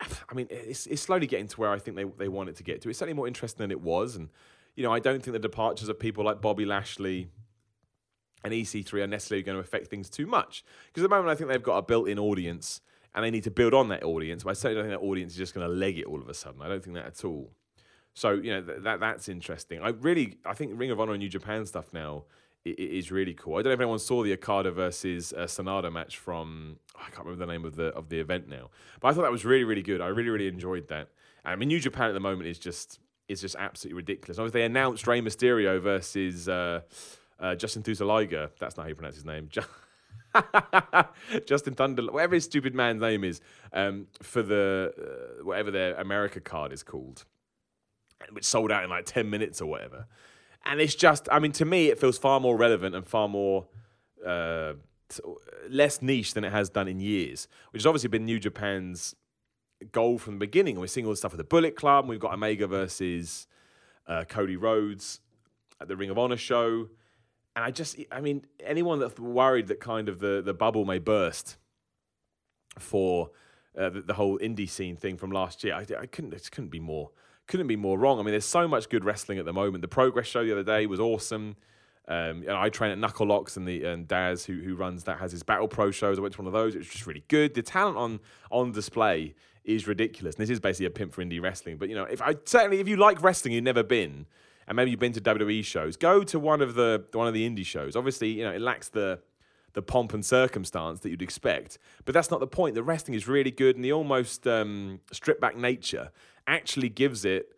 I 0.00 0.34
mean, 0.34 0.46
it's, 0.48 0.86
it's 0.86 1.02
slowly 1.02 1.26
getting 1.26 1.48
to 1.48 1.60
where 1.60 1.70
I 1.70 1.78
think 1.78 1.96
they, 1.96 2.04
they 2.04 2.28
want 2.28 2.48
it 2.48 2.56
to 2.56 2.62
get 2.62 2.80
to. 2.82 2.88
It's 2.88 2.98
certainly 2.98 3.16
more 3.16 3.28
interesting 3.28 3.62
than 3.62 3.70
it 3.70 3.82
was. 3.82 4.16
And, 4.16 4.30
you 4.76 4.82
know, 4.82 4.92
I 4.92 4.98
don't 4.98 5.22
think 5.22 5.32
the 5.32 5.38
departures 5.38 5.88
of 5.88 5.98
people 5.98 6.24
like 6.24 6.40
Bobby 6.40 6.64
Lashley 6.64 7.28
and 8.44 8.52
EC3 8.52 9.02
are 9.02 9.06
necessarily 9.06 9.42
going 9.42 9.56
to 9.56 9.60
affect 9.60 9.88
things 9.88 10.08
too 10.08 10.26
much. 10.26 10.64
Because 10.86 11.04
at 11.04 11.10
the 11.10 11.14
moment, 11.14 11.30
I 11.30 11.34
think 11.34 11.50
they've 11.50 11.62
got 11.62 11.76
a 11.76 11.82
built 11.82 12.08
in 12.08 12.18
audience 12.18 12.80
and 13.14 13.24
they 13.24 13.30
need 13.30 13.44
to 13.44 13.50
build 13.50 13.74
on 13.74 13.88
that 13.88 14.02
audience. 14.04 14.44
But 14.44 14.50
I 14.50 14.52
certainly 14.54 14.82
don't 14.82 14.90
think 14.90 15.00
that 15.00 15.06
audience 15.06 15.32
is 15.32 15.38
just 15.38 15.54
going 15.54 15.66
to 15.66 15.72
leg 15.72 15.98
it 15.98 16.06
all 16.06 16.20
of 16.20 16.28
a 16.28 16.34
sudden. 16.34 16.62
I 16.62 16.68
don't 16.68 16.82
think 16.82 16.96
that 16.96 17.06
at 17.06 17.24
all. 17.24 17.50
So 18.14 18.32
you 18.32 18.52
know 18.52 18.62
th- 18.62 18.82
that 18.82 19.00
that's 19.00 19.28
interesting. 19.28 19.80
I 19.80 19.90
really 19.90 20.38
I 20.44 20.54
think 20.54 20.72
Ring 20.74 20.90
of 20.90 21.00
Honor 21.00 21.12
and 21.12 21.20
New 21.20 21.28
Japan 21.28 21.64
stuff 21.66 21.92
now 21.92 22.24
is 22.64 23.10
really 23.10 23.32
cool. 23.32 23.54
I 23.54 23.62
don't 23.62 23.70
know 23.70 23.74
if 23.74 23.80
anyone 23.80 23.98
saw 23.98 24.22
the 24.22 24.32
Okada 24.34 24.70
versus 24.70 25.32
uh, 25.32 25.44
Sanada 25.44 25.90
match 25.90 26.18
from 26.18 26.76
I 26.96 27.10
can't 27.10 27.24
remember 27.24 27.46
the 27.46 27.52
name 27.52 27.64
of 27.64 27.76
the 27.76 27.86
of 27.86 28.08
the 28.08 28.20
event 28.20 28.48
now, 28.48 28.70
but 29.00 29.08
I 29.08 29.12
thought 29.12 29.22
that 29.22 29.32
was 29.32 29.44
really 29.44 29.64
really 29.64 29.82
good. 29.82 30.00
I 30.00 30.08
really 30.08 30.28
really 30.28 30.48
enjoyed 30.48 30.88
that. 30.88 31.08
I 31.44 31.56
mean 31.56 31.68
New 31.68 31.80
Japan 31.80 32.08
at 32.08 32.14
the 32.14 32.20
moment 32.20 32.48
is 32.48 32.58
just 32.58 32.98
is 33.30 33.40
just 33.40 33.56
absolutely 33.58 33.96
ridiculous. 33.96 34.38
Obviously 34.38 34.60
they 34.60 34.66
announced 34.66 35.06
Rey 35.06 35.20
Mysterio 35.20 35.80
versus 35.80 36.48
uh, 36.48 36.80
uh, 37.38 37.54
Justin 37.54 37.82
Thusalaiga. 37.82 38.50
That's 38.58 38.76
not 38.76 38.82
how 38.82 38.88
you 38.88 38.94
pronounce 38.94 39.14
his 39.14 39.24
name. 39.24 39.48
Ju- 39.50 39.62
Justin 41.46 41.74
Thunder, 41.74 42.02
whatever 42.10 42.34
his 42.34 42.44
stupid 42.44 42.74
man's 42.74 43.00
name 43.00 43.24
is, 43.24 43.40
um, 43.72 44.08
for 44.22 44.42
the 44.42 44.92
uh, 44.98 45.44
whatever 45.44 45.70
their 45.70 45.94
America 45.94 46.40
card 46.40 46.72
is 46.72 46.82
called, 46.82 47.24
which 48.30 48.44
sold 48.44 48.72
out 48.72 48.84
in 48.84 48.90
like 48.90 49.06
ten 49.06 49.30
minutes 49.30 49.60
or 49.60 49.66
whatever. 49.66 50.06
And 50.64 50.80
it's 50.80 50.94
just, 50.94 51.28
I 51.32 51.38
mean, 51.38 51.52
to 51.52 51.64
me, 51.64 51.88
it 51.88 51.98
feels 51.98 52.18
far 52.18 52.38
more 52.38 52.56
relevant 52.56 52.94
and 52.94 53.06
far 53.06 53.28
more 53.28 53.66
uh, 54.26 54.74
less 55.68 56.02
niche 56.02 56.34
than 56.34 56.44
it 56.44 56.52
has 56.52 56.68
done 56.68 56.86
in 56.86 57.00
years, 57.00 57.48
which 57.70 57.80
has 57.80 57.86
obviously 57.86 58.08
been 58.08 58.24
New 58.24 58.38
Japan's 58.38 59.14
goal 59.92 60.18
from 60.18 60.34
the 60.34 60.40
beginning. 60.40 60.74
And 60.74 60.80
we're 60.80 60.86
seeing 60.86 61.06
all 61.06 61.12
the 61.12 61.16
stuff 61.16 61.32
with 61.32 61.38
the 61.38 61.44
Bullet 61.44 61.76
Club. 61.76 62.08
We've 62.08 62.20
got 62.20 62.32
Omega 62.32 62.66
versus 62.66 63.46
uh, 64.06 64.24
Cody 64.28 64.56
Rhodes 64.56 65.20
at 65.80 65.88
the 65.88 65.96
Ring 65.96 66.10
of 66.10 66.18
Honor 66.18 66.36
show. 66.36 66.88
And 67.56 67.64
I 67.64 67.70
just, 67.70 67.96
I 68.12 68.20
mean, 68.20 68.44
anyone 68.64 69.00
that's 69.00 69.18
worried 69.18 69.68
that 69.68 69.80
kind 69.80 70.08
of 70.08 70.20
the, 70.20 70.42
the 70.44 70.54
bubble 70.54 70.84
may 70.84 70.98
burst 70.98 71.56
for 72.78 73.30
uh, 73.76 73.90
the, 73.90 74.00
the 74.02 74.14
whole 74.14 74.38
indie 74.38 74.68
scene 74.68 74.96
thing 74.96 75.16
from 75.16 75.30
last 75.32 75.64
year, 75.64 75.74
I, 75.74 75.86
I 75.98 76.06
couldn't, 76.06 76.32
it 76.32 76.50
couldn't 76.50 76.70
be 76.70 76.80
more, 76.80 77.10
couldn't 77.46 77.66
be 77.66 77.76
more 77.76 77.98
wrong. 77.98 78.20
I 78.20 78.22
mean, 78.22 78.32
there's 78.32 78.44
so 78.44 78.68
much 78.68 78.88
good 78.88 79.04
wrestling 79.04 79.38
at 79.38 79.44
the 79.44 79.52
moment. 79.52 79.82
The 79.82 79.88
Progress 79.88 80.26
show 80.26 80.44
the 80.44 80.52
other 80.52 80.62
day 80.62 80.86
was 80.86 81.00
awesome. 81.00 81.56
Um, 82.10 82.42
and 82.42 82.50
I 82.50 82.68
train 82.70 82.90
at 82.90 82.98
Knuckle 82.98 83.26
Locks, 83.26 83.56
and 83.56 83.66
the 83.66 83.84
and 83.84 84.08
Daz, 84.08 84.44
who 84.44 84.60
who 84.60 84.74
runs 84.74 85.04
that, 85.04 85.20
has 85.20 85.30
his 85.30 85.44
Battle 85.44 85.68
Pro 85.68 85.92
shows. 85.92 86.18
I 86.18 86.22
went 86.22 86.34
to 86.34 86.42
one 86.42 86.48
of 86.48 86.52
those; 86.52 86.74
it 86.74 86.78
was 86.78 86.88
just 86.88 87.06
really 87.06 87.22
good. 87.28 87.54
The 87.54 87.62
talent 87.62 87.96
on 87.96 88.18
on 88.50 88.72
display 88.72 89.34
is 89.64 89.86
ridiculous. 89.86 90.34
And 90.34 90.42
this 90.42 90.50
is 90.50 90.58
basically 90.58 90.86
a 90.86 90.90
pimp 90.90 91.14
for 91.14 91.22
indie 91.22 91.40
wrestling. 91.40 91.76
But 91.76 91.88
you 91.88 91.94
know, 91.94 92.04
if 92.04 92.20
I 92.20 92.34
certainly 92.44 92.80
if 92.80 92.88
you 92.88 92.96
like 92.96 93.22
wrestling, 93.22 93.54
you've 93.54 93.62
never 93.62 93.84
been, 93.84 94.26
and 94.66 94.74
maybe 94.74 94.90
you've 94.90 94.98
been 94.98 95.12
to 95.12 95.20
WWE 95.20 95.64
shows, 95.64 95.96
go 95.96 96.24
to 96.24 96.40
one 96.40 96.60
of 96.60 96.74
the 96.74 97.04
one 97.12 97.28
of 97.28 97.34
the 97.34 97.48
indie 97.48 97.64
shows. 97.64 97.94
Obviously, 97.94 98.30
you 98.30 98.42
know 98.42 98.50
it 98.50 98.60
lacks 98.60 98.88
the 98.88 99.20
the 99.74 99.82
pomp 99.82 100.12
and 100.12 100.26
circumstance 100.26 100.98
that 101.00 101.10
you'd 101.10 101.22
expect, 101.22 101.78
but 102.04 102.12
that's 102.12 102.28
not 102.28 102.40
the 102.40 102.46
point. 102.48 102.74
The 102.74 102.82
wrestling 102.82 103.14
is 103.14 103.28
really 103.28 103.52
good, 103.52 103.76
and 103.76 103.84
the 103.84 103.92
almost 103.92 104.48
um, 104.48 104.98
stripped 105.12 105.40
back 105.40 105.56
nature 105.56 106.10
actually 106.48 106.88
gives 106.88 107.24
it, 107.24 107.52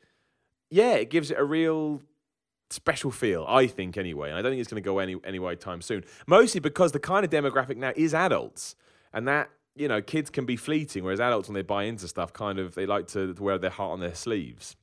yeah, 0.68 0.92
it 0.92 1.08
gives 1.08 1.30
it 1.30 1.38
a 1.38 1.44
real 1.44 2.02
special 2.72 3.10
feel, 3.10 3.44
I 3.48 3.66
think, 3.66 3.96
anyway. 3.96 4.30
And 4.30 4.38
I 4.38 4.42
don't 4.42 4.52
think 4.52 4.60
it's 4.60 4.70
going 4.70 4.82
to 4.82 4.84
go 4.86 4.98
any 4.98 5.16
anyway 5.24 5.56
time 5.56 5.80
soon. 5.80 6.04
Mostly 6.26 6.60
because 6.60 6.92
the 6.92 6.98
kind 6.98 7.24
of 7.24 7.30
demographic 7.30 7.76
now 7.76 7.92
is 7.94 8.14
adults, 8.14 8.76
and 9.12 9.28
that 9.28 9.50
you 9.74 9.88
know, 9.88 10.02
kids 10.02 10.30
can 10.30 10.44
be 10.44 10.56
fleeting, 10.56 11.02
whereas 11.02 11.20
adults, 11.20 11.48
when 11.48 11.54
they 11.54 11.62
buy 11.62 11.84
into 11.84 12.06
stuff, 12.06 12.32
kind 12.32 12.58
of 12.58 12.74
they 12.74 12.86
like 12.86 13.06
to, 13.08 13.34
wear 13.38 13.58
their 13.58 13.70
heart 13.70 13.92
on 13.92 14.00
their 14.00 14.14
sleeves. 14.14 14.76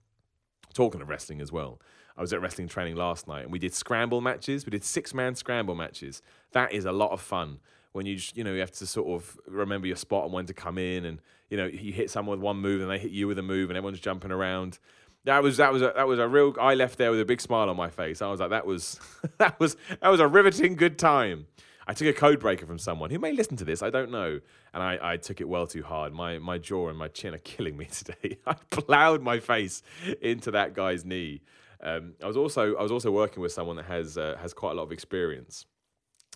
Talking 0.73 1.01
of 1.01 1.09
wrestling 1.09 1.41
as 1.41 1.51
well, 1.51 1.79
I 2.15 2.21
was 2.21 2.31
at 2.31 2.41
wrestling 2.41 2.67
training 2.67 2.95
last 2.95 3.27
night, 3.27 3.43
and 3.43 3.51
we 3.51 3.59
did 3.59 3.73
scramble 3.73 4.21
matches. 4.21 4.65
We 4.65 4.71
did 4.71 4.83
six 4.83 5.13
man 5.13 5.35
scramble 5.35 5.75
matches. 5.75 6.21
That 6.51 6.73
is 6.73 6.85
a 6.85 6.91
lot 6.91 7.11
of 7.11 7.21
fun 7.21 7.59
when 7.91 8.05
you 8.05 8.19
you 8.35 8.43
know 8.43 8.53
you 8.53 8.59
have 8.59 8.71
to 8.71 8.85
sort 8.85 9.07
of 9.09 9.37
remember 9.47 9.87
your 9.87 9.95
spot 9.95 10.25
and 10.25 10.33
when 10.33 10.45
to 10.45 10.53
come 10.53 10.77
in, 10.77 11.05
and 11.05 11.19
you 11.49 11.57
know 11.57 11.65
you 11.65 11.91
hit 11.91 12.11
someone 12.11 12.37
with 12.37 12.43
one 12.43 12.57
move 12.57 12.81
and 12.81 12.89
they 12.89 12.99
hit 12.99 13.11
you 13.11 13.27
with 13.27 13.39
a 13.39 13.43
move, 13.43 13.69
and 13.69 13.77
everyone's 13.77 13.99
jumping 13.99 14.31
around. 14.31 14.79
That 15.29 15.43
was 15.43 15.57
that 15.57 15.71
was 15.71 15.83
a, 15.83 15.93
that 15.95 16.07
was 16.07 16.17
a 16.17 16.27
real. 16.27 16.55
I 16.59 16.73
left 16.73 16.97
there 16.97 17.11
with 17.11 17.19
a 17.19 17.25
big 17.25 17.39
smile 17.39 17.69
on 17.69 17.77
my 17.77 17.91
face. 17.91 18.19
I 18.19 18.31
was 18.31 18.39
like, 18.39 18.49
that 18.49 18.65
was 18.65 18.99
that 19.37 19.59
was 19.59 19.77
that 20.01 20.09
was 20.09 20.19
a 20.19 20.27
riveting 20.27 20.75
good 20.75 20.97
time. 20.97 21.45
I 21.85 21.93
took 21.93 22.07
a 22.07 22.13
code 22.13 22.39
breaker 22.39 22.65
from 22.65 22.79
someone 22.79 23.11
who 23.11 23.19
may 23.19 23.31
listen 23.31 23.55
to 23.57 23.63
this. 23.63 23.83
I 23.83 23.91
don't 23.91 24.09
know, 24.09 24.39
and 24.73 24.81
I, 24.81 24.97
I 24.99 25.17
took 25.17 25.39
it 25.39 25.47
well 25.47 25.67
too 25.67 25.83
hard. 25.83 26.13
My 26.13 26.39
my 26.39 26.57
jaw 26.57 26.89
and 26.89 26.97
my 26.97 27.09
chin 27.09 27.35
are 27.35 27.37
killing 27.53 27.77
me 27.77 27.85
today. 27.85 28.39
I 28.47 28.55
plowed 28.71 29.21
my 29.21 29.39
face 29.39 29.83
into 30.19 30.49
that 30.49 30.73
guy's 30.73 31.05
knee. 31.05 31.41
Um, 31.79 32.13
I 32.23 32.25
was 32.25 32.35
also 32.35 32.75
I 32.75 32.81
was 32.81 32.91
also 32.91 33.11
working 33.11 33.43
with 33.43 33.51
someone 33.51 33.75
that 33.75 33.85
has 33.85 34.17
uh, 34.17 34.35
has 34.41 34.51
quite 34.51 34.71
a 34.71 34.75
lot 34.75 34.83
of 34.83 34.91
experience. 34.91 35.67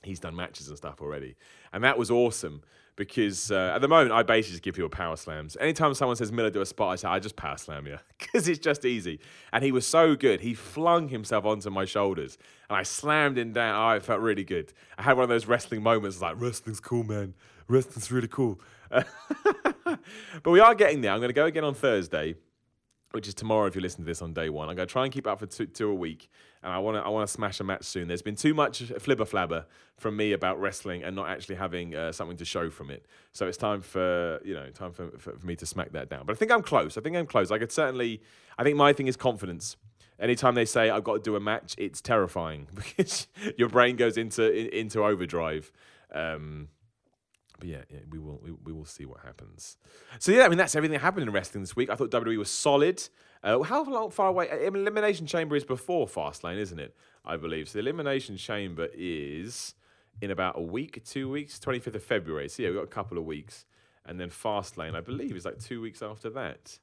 He's 0.03 0.19
done 0.19 0.35
matches 0.35 0.67
and 0.67 0.77
stuff 0.77 1.01
already, 1.01 1.35
and 1.71 1.83
that 1.83 1.97
was 1.97 2.11
awesome 2.11 2.61
because 2.95 3.51
uh, 3.51 3.73
at 3.75 3.81
the 3.81 3.87
moment 3.87 4.11
I 4.11 4.23
basically 4.23 4.53
just 4.53 4.63
give 4.63 4.75
people 4.75 4.89
power 4.89 5.15
slams. 5.15 5.57
Anytime 5.59 5.93
someone 5.93 6.15
says 6.15 6.31
Miller 6.31 6.49
do 6.49 6.61
a 6.61 6.65
spot, 6.65 6.91
I 6.91 6.95
say 6.95 7.07
I 7.07 7.19
just 7.19 7.35
power 7.35 7.57
slam 7.57 7.87
you 7.87 7.97
because 8.19 8.47
it's 8.47 8.59
just 8.59 8.85
easy. 8.85 9.19
And 9.51 9.63
he 9.63 9.71
was 9.71 9.85
so 9.85 10.15
good, 10.15 10.41
he 10.41 10.53
flung 10.53 11.09
himself 11.09 11.45
onto 11.45 11.69
my 11.69 11.85
shoulders, 11.85 12.37
and 12.69 12.77
I 12.77 12.83
slammed 12.83 13.37
him 13.37 13.53
down. 13.53 13.75
Oh, 13.75 13.95
it 13.95 14.03
felt 14.03 14.21
really 14.21 14.43
good. 14.43 14.73
I 14.97 15.03
had 15.03 15.17
one 15.17 15.23
of 15.23 15.29
those 15.29 15.45
wrestling 15.45 15.83
moments 15.83 16.21
like 16.21 16.39
wrestling's 16.39 16.79
cool, 16.79 17.03
man. 17.03 17.33
Wrestling's 17.67 18.11
really 18.11 18.27
cool. 18.27 18.59
but 18.89 19.99
we 20.45 20.59
are 20.59 20.75
getting 20.75 21.01
there. 21.01 21.11
I'm 21.11 21.19
going 21.19 21.29
to 21.29 21.33
go 21.33 21.45
again 21.45 21.63
on 21.63 21.73
Thursday 21.73 22.35
which 23.13 23.27
is 23.27 23.35
tomorrow 23.35 23.67
if 23.67 23.75
you 23.75 23.81
listen 23.81 23.99
to 23.99 24.05
this 24.05 24.23
on 24.23 24.33
day 24.33 24.49
one. 24.49 24.69
I'm 24.69 24.75
going 24.75 24.87
to 24.87 24.91
try 24.91 25.03
and 25.03 25.13
keep 25.13 25.27
up 25.27 25.39
for 25.39 25.45
two, 25.45 25.67
two 25.67 25.89
a 25.89 25.93
week, 25.93 26.29
and 26.63 26.73
I 26.73 26.79
want 26.79 26.97
to 26.97 27.01
I 27.01 27.09
want 27.09 27.27
to 27.27 27.31
smash 27.31 27.59
a 27.59 27.63
match 27.63 27.83
soon. 27.83 28.07
There's 28.07 28.23
been 28.23 28.35
too 28.35 28.55
much 28.55 28.81
flibber 28.81 29.29
flabber 29.29 29.65
from 29.97 30.17
me 30.17 30.33
about 30.33 30.59
wrestling 30.59 31.03
and 31.03 31.15
not 31.15 31.29
actually 31.29 31.55
having 31.55 31.95
uh, 31.95 32.11
something 32.11 32.37
to 32.37 32.45
show 32.45 32.71
from 32.71 32.89
it. 32.89 33.05
So 33.31 33.47
it's 33.47 33.57
time 33.57 33.81
for 33.81 34.41
you 34.43 34.55
know 34.55 34.67
time 34.71 34.91
for, 34.91 35.11
for, 35.19 35.37
for 35.37 35.45
me 35.45 35.55
to 35.57 35.65
smack 35.65 35.91
that 35.91 36.09
down. 36.09 36.25
But 36.25 36.33
I 36.33 36.35
think 36.37 36.51
I'm 36.51 36.63
close. 36.63 36.97
I 36.97 37.01
think 37.01 37.15
I'm 37.15 37.27
close. 37.27 37.51
I 37.51 37.59
could 37.59 37.71
certainly. 37.71 38.21
I 38.57 38.63
think 38.63 38.77
my 38.77 38.93
thing 38.93 39.07
is 39.07 39.15
confidence. 39.15 39.77
Anytime 40.19 40.55
they 40.55 40.65
say 40.65 40.89
I've 40.89 41.03
got 41.03 41.13
to 41.13 41.21
do 41.21 41.35
a 41.35 41.39
match, 41.39 41.75
it's 41.77 42.01
terrifying 42.01 42.67
because 42.73 43.27
your 43.57 43.69
brain 43.69 43.95
goes 43.95 44.17
into 44.17 44.51
in, 44.51 44.67
into 44.69 45.03
overdrive. 45.03 45.71
Um, 46.11 46.69
but 47.63 47.69
yeah, 47.69 47.81
yeah, 47.89 47.99
we 48.11 48.19
will 48.19 48.41
we, 48.43 48.51
we 48.65 48.73
will 48.73 48.83
see 48.83 49.05
what 49.05 49.21
happens. 49.21 49.77
So 50.19 50.33
yeah, 50.33 50.43
I 50.43 50.49
mean 50.49 50.57
that's 50.57 50.75
everything 50.75 50.95
that 50.95 50.99
happened 50.99 51.23
in 51.23 51.31
wrestling 51.31 51.63
this 51.63 51.77
week. 51.77 51.89
I 51.89 51.95
thought 51.95 52.11
WWE 52.11 52.37
was 52.37 52.51
solid. 52.51 53.01
Uh, 53.41 53.61
how 53.61 53.85
long 53.85 54.11
far 54.11 54.27
away? 54.27 54.49
uh, 54.49 54.57
Elimination 54.57 55.25
Chamber 55.25 55.55
is 55.55 55.63
before 55.63 56.05
Fastlane, 56.05 56.57
isn't 56.57 56.77
it? 56.79 56.93
I 57.23 57.37
believe 57.37 57.69
so. 57.69 57.77
The 57.77 57.79
Elimination 57.79 58.35
Chamber 58.35 58.89
is 58.93 59.75
in 60.21 60.29
about 60.29 60.57
a 60.57 60.61
week, 60.61 61.05
two 61.05 61.29
weeks, 61.29 61.57
twenty 61.57 61.79
fifth 61.79 61.95
of 61.95 62.03
February. 62.03 62.49
So 62.49 62.63
yeah, 62.63 62.69
we've 62.69 62.79
got 62.79 62.83
a 62.83 62.87
couple 62.87 63.17
of 63.17 63.23
weeks, 63.23 63.63
and 64.05 64.19
then 64.19 64.29
Fastlane, 64.29 64.93
I 64.93 64.99
believe, 64.99 65.33
is 65.33 65.45
like 65.45 65.59
two 65.59 65.79
weeks 65.79 66.01
after 66.01 66.29
that. 66.31 66.79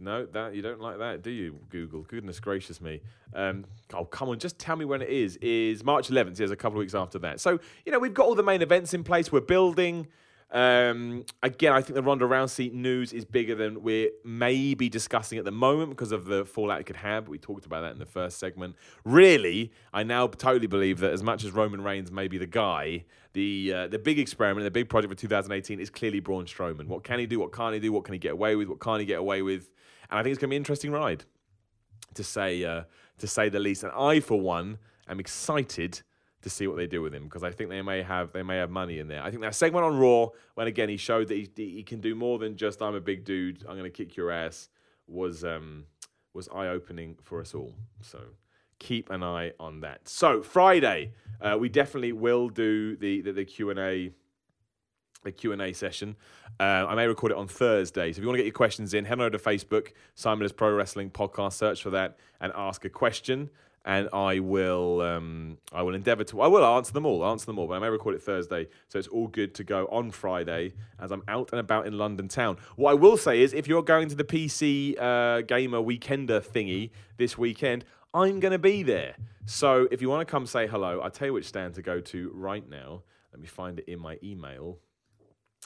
No, 0.00 0.24
that 0.26 0.54
you 0.54 0.62
don't 0.62 0.80
like 0.80 0.98
that, 0.98 1.22
do 1.22 1.30
you? 1.30 1.58
Google. 1.68 2.02
Goodness 2.02 2.40
gracious 2.40 2.80
me. 2.80 3.02
Um, 3.34 3.66
oh, 3.92 4.06
come 4.06 4.30
on, 4.30 4.38
just 4.38 4.58
tell 4.58 4.74
me 4.74 4.86
when 4.86 5.02
it 5.02 5.10
is. 5.10 5.36
Is 5.36 5.84
March 5.84 6.08
11th? 6.08 6.36
There's 6.36 6.50
a 6.50 6.56
couple 6.56 6.78
of 6.78 6.80
weeks 6.80 6.94
after 6.94 7.18
that. 7.20 7.38
So 7.38 7.60
you 7.84 7.92
know 7.92 7.98
we've 7.98 8.14
got 8.14 8.26
all 8.26 8.34
the 8.34 8.42
main 8.42 8.62
events 8.62 8.94
in 8.94 9.04
place. 9.04 9.30
We're 9.30 9.40
building. 9.40 10.08
Um, 10.52 11.24
again, 11.44 11.72
I 11.72 11.80
think 11.80 11.94
the 11.94 12.02
Ronda 12.02 12.24
Rousey 12.24 12.72
news 12.72 13.12
is 13.12 13.24
bigger 13.24 13.54
than 13.54 13.82
we're 13.82 14.10
maybe 14.24 14.88
discussing 14.88 15.38
at 15.38 15.44
the 15.44 15.52
moment 15.52 15.90
because 15.90 16.10
of 16.10 16.24
the 16.24 16.44
fallout 16.44 16.80
it 16.80 16.84
could 16.84 16.96
have. 16.96 17.28
We 17.28 17.38
talked 17.38 17.66
about 17.66 17.82
that 17.82 17.92
in 17.92 17.98
the 17.98 18.06
first 18.06 18.38
segment. 18.38 18.74
Really, 19.04 19.70
I 19.92 20.02
now 20.02 20.26
totally 20.26 20.66
believe 20.66 20.98
that 21.00 21.12
as 21.12 21.22
much 21.22 21.44
as 21.44 21.52
Roman 21.52 21.82
Reigns 21.82 22.10
may 22.10 22.26
be 22.26 22.36
the 22.36 22.46
guy, 22.46 23.04
the 23.32 23.72
uh, 23.74 23.88
the 23.88 23.98
big 23.98 24.18
experiment, 24.18 24.64
the 24.64 24.72
big 24.72 24.88
project 24.88 25.12
for 25.12 25.20
2018 25.20 25.78
is 25.78 25.88
clearly 25.88 26.20
Braun 26.20 26.46
Strowman. 26.46 26.86
What 26.86 27.04
can 27.04 27.20
he 27.20 27.26
do? 27.26 27.38
What 27.38 27.52
can't 27.52 27.74
he 27.74 27.80
do? 27.80 27.92
What 27.92 28.04
can 28.04 28.14
he 28.14 28.18
get 28.18 28.32
away 28.32 28.56
with? 28.56 28.68
What 28.68 28.80
can't 28.80 28.98
he 28.98 29.06
get 29.06 29.18
away 29.18 29.42
with? 29.42 29.70
And 30.10 30.18
I 30.18 30.22
think 30.22 30.32
it's 30.32 30.40
going 30.40 30.48
to 30.48 30.52
be 30.52 30.56
an 30.56 30.60
interesting 30.60 30.90
ride, 30.90 31.24
to 32.14 32.24
say 32.24 32.64
uh, 32.64 32.82
to 33.18 33.26
say 33.26 33.48
the 33.48 33.60
least. 33.60 33.84
And 33.84 33.92
I, 33.92 34.20
for 34.20 34.40
one, 34.40 34.78
am 35.08 35.20
excited 35.20 36.02
to 36.42 36.50
see 36.50 36.66
what 36.66 36.76
they 36.76 36.86
do 36.86 37.02
with 37.02 37.14
him 37.14 37.24
because 37.24 37.42
I 37.42 37.50
think 37.50 37.70
they 37.70 37.82
may 37.82 38.02
have 38.02 38.32
they 38.32 38.42
may 38.42 38.56
have 38.56 38.70
money 38.70 38.98
in 38.98 39.08
there. 39.08 39.22
I 39.22 39.30
think 39.30 39.42
that 39.42 39.54
segment 39.54 39.84
on 39.84 39.98
Raw, 39.98 40.28
when 40.54 40.66
again 40.66 40.88
he 40.88 40.96
showed 40.96 41.28
that 41.28 41.34
he, 41.34 41.48
he 41.56 41.82
can 41.82 42.00
do 42.00 42.14
more 42.14 42.38
than 42.38 42.56
just 42.56 42.80
I'm 42.82 42.94
a 42.94 43.00
big 43.00 43.24
dude, 43.24 43.64
I'm 43.68 43.76
going 43.76 43.84
to 43.84 43.90
kick 43.90 44.16
your 44.16 44.30
ass, 44.30 44.68
was 45.06 45.44
um, 45.44 45.84
was 46.32 46.48
eye 46.54 46.68
opening 46.68 47.16
for 47.22 47.40
us 47.40 47.54
all. 47.54 47.74
So 48.00 48.20
keep 48.78 49.10
an 49.10 49.22
eye 49.22 49.52
on 49.60 49.80
that. 49.80 50.08
So 50.08 50.42
Friday, 50.42 51.12
uh, 51.40 51.56
we 51.58 51.68
definitely 51.68 52.12
will 52.12 52.48
do 52.48 52.96
the 52.96 53.20
the, 53.20 53.32
the 53.32 53.44
Q 53.44 53.70
and 53.70 53.78
A 53.78 54.10
the 55.22 55.32
Q&A 55.32 55.72
session. 55.72 56.16
Uh, 56.58 56.86
I 56.88 56.94
may 56.94 57.06
record 57.06 57.32
it 57.32 57.38
on 57.38 57.46
Thursday. 57.46 58.12
So 58.12 58.18
if 58.18 58.22
you 58.22 58.26
want 58.26 58.36
to 58.36 58.42
get 58.42 58.46
your 58.46 58.52
questions 58.52 58.94
in, 58.94 59.04
head 59.04 59.18
on 59.18 59.26
over 59.26 59.30
to 59.30 59.38
Facebook, 59.38 59.92
Simon 60.14 60.44
is 60.44 60.52
Pro 60.52 60.72
Wrestling 60.72 61.10
Podcast, 61.10 61.54
search 61.54 61.82
for 61.82 61.90
that 61.90 62.18
and 62.40 62.52
ask 62.54 62.84
a 62.84 62.90
question. 62.90 63.50
And 63.86 64.10
I 64.12 64.40
will 64.40 65.00
um, 65.00 65.56
I 65.72 65.80
will 65.80 65.94
endeavour 65.94 66.22
to 66.24 66.42
I 66.42 66.48
will 66.48 66.62
answer 66.62 66.92
them 66.92 67.06
all, 67.06 67.24
answer 67.24 67.46
them 67.46 67.58
all, 67.58 67.66
but 67.66 67.74
I 67.74 67.78
may 67.78 67.88
record 67.88 68.14
it 68.14 68.22
Thursday, 68.22 68.68
so 68.88 68.98
it's 68.98 69.08
all 69.08 69.26
good 69.26 69.54
to 69.54 69.64
go 69.64 69.86
on 69.86 70.10
Friday 70.10 70.74
as 71.00 71.10
I'm 71.10 71.22
out 71.28 71.48
and 71.52 71.60
about 71.60 71.86
in 71.86 71.96
London 71.96 72.28
town. 72.28 72.58
What 72.76 72.90
I 72.90 72.94
will 72.94 73.16
say 73.16 73.40
is 73.40 73.54
if 73.54 73.66
you're 73.66 73.82
going 73.82 74.10
to 74.10 74.14
the 74.14 74.24
PC 74.24 75.00
uh, 75.00 75.40
Gamer 75.40 75.78
Weekender 75.78 76.44
thingy 76.44 76.90
this 77.16 77.38
weekend, 77.38 77.86
I'm 78.12 78.38
going 78.38 78.52
to 78.52 78.58
be 78.58 78.82
there. 78.82 79.16
So 79.46 79.88
if 79.90 80.02
you 80.02 80.10
want 80.10 80.26
to 80.26 80.30
come 80.30 80.44
say 80.44 80.66
hello, 80.66 81.00
I'll 81.00 81.10
tell 81.10 81.28
you 81.28 81.32
which 81.32 81.46
stand 81.46 81.74
to 81.76 81.82
go 81.82 82.00
to 82.00 82.30
right 82.34 82.68
now. 82.68 83.02
Let 83.32 83.40
me 83.40 83.46
find 83.46 83.78
it 83.78 83.88
in 83.88 83.98
my 83.98 84.18
email. 84.22 84.78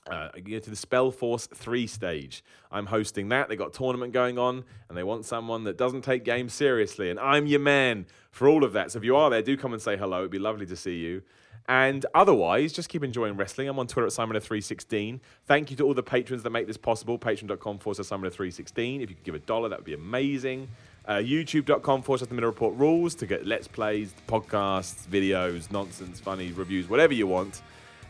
Uh, 0.07 0.29
to 0.29 0.41
the 0.43 0.77
Spellforce 0.77 1.49
3 1.49 1.87
stage. 1.87 2.45
I'm 2.71 2.87
hosting 2.87 3.29
that. 3.31 3.49
They 3.49 3.57
got 3.57 3.73
tournament 3.73 4.13
going 4.13 4.39
on 4.39 4.65
and 4.89 4.99
they 4.99 5.03
want 5.03 5.25
someone 5.25 5.65
that 5.65 5.79
doesn't 5.79 6.03
take 6.03 6.25
games 6.25 6.53
seriously. 6.53 7.11
And 7.11 7.19
I'm 7.19 7.47
your 7.47 7.61
man 7.61 8.07
for 8.31 8.49
all 8.49 8.65
of 8.65 8.73
that. 8.75 8.93
So 8.93 8.99
if 8.99 9.05
you 9.05 9.17
are 9.17 9.31
there, 9.31 9.43
do 9.43 9.57
come 9.57 9.73
and 9.73 9.81
say 9.81 9.97
hello. 9.97 10.21
It'd 10.21 10.31
be 10.31 10.39
lovely 10.39 10.67
to 10.67 10.77
see 10.77 10.97
you. 10.97 11.23
And 11.67 12.05
otherwise, 12.15 12.75
just 12.75 12.91
keep 12.91 13.03
enjoying 13.03 13.37
wrestling. 13.37 13.69
I'm 13.69 13.79
on 13.79 13.87
Twitter 13.87 14.07
at 14.07 14.13
Simon316. 14.13 15.21
Thank 15.47 15.71
you 15.71 15.77
to 15.79 15.85
all 15.85 15.95
the 15.95 16.03
patrons 16.03 16.43
that 16.43 16.51
make 16.51 16.67
this 16.67 16.77
possible. 16.77 17.19
Patreon.com 17.19 17.79
forward 17.79 18.05
slash 18.05 18.21
Simon316. 18.21 19.03
If 19.03 19.09
you 19.09 19.17
could 19.17 19.25
give 19.25 19.35
a 19.35 19.39
dollar, 19.39 19.71
that 19.71 19.79
would 19.79 19.87
be 19.87 19.95
amazing. 19.95 20.69
Uh, 21.07 21.15
YouTube.com 21.15 22.03
forward 22.03 22.19
slash 22.19 22.29
The 22.29 22.35
Middle 22.35 22.51
Report 22.51 22.77
rules 22.77 23.15
to 23.15 23.27
get 23.27 23.47
Let's 23.47 23.67
Plays, 23.67 24.15
podcasts, 24.29 25.07
videos, 25.07 25.71
nonsense, 25.71 26.21
funny 26.21 26.53
reviews, 26.53 26.89
whatever 26.89 27.15
you 27.15 27.27
want. 27.27 27.63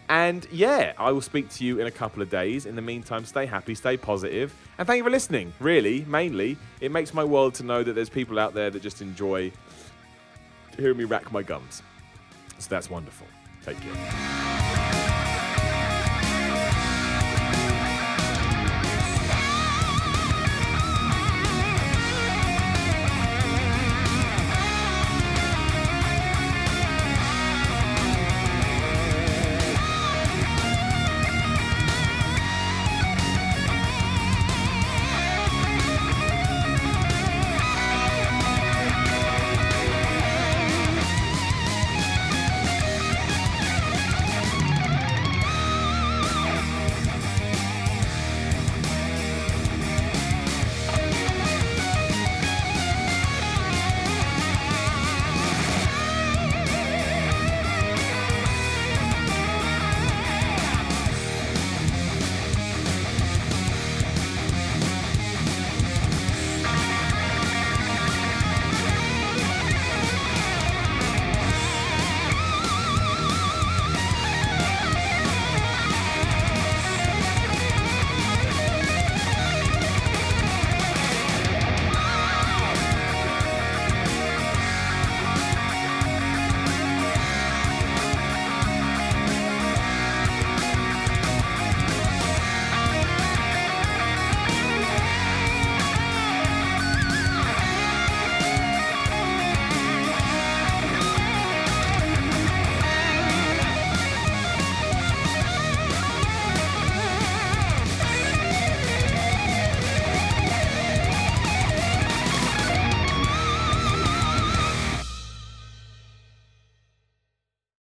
And 0.08 0.46
yeah, 0.52 0.92
I 0.98 1.12
will 1.12 1.22
speak 1.22 1.48
to 1.50 1.64
you 1.64 1.80
in 1.80 1.86
a 1.86 1.90
couple 1.90 2.22
of 2.22 2.30
days. 2.30 2.66
In 2.66 2.76
the 2.76 2.82
meantime, 2.82 3.24
stay 3.24 3.46
happy, 3.46 3.74
stay 3.74 3.96
positive, 3.96 4.54
and 4.78 4.86
thank 4.86 4.98
you 4.98 5.04
for 5.04 5.10
listening. 5.10 5.52
Really, 5.60 6.04
mainly, 6.06 6.56
it 6.80 6.92
makes 6.92 7.14
my 7.14 7.24
world 7.24 7.54
to 7.54 7.62
know 7.62 7.82
that 7.82 7.94
there's 7.94 8.10
people 8.10 8.38
out 8.38 8.54
there 8.54 8.70
that 8.70 8.82
just 8.82 9.00
enjoy 9.00 9.50
hearing 10.76 10.98
me 10.98 11.04
rack 11.04 11.32
my 11.32 11.42
gums. 11.42 11.82
So 12.58 12.68
that's 12.68 12.90
wonderful. 12.90 13.26
Take 13.64 13.80
care. 13.80 14.63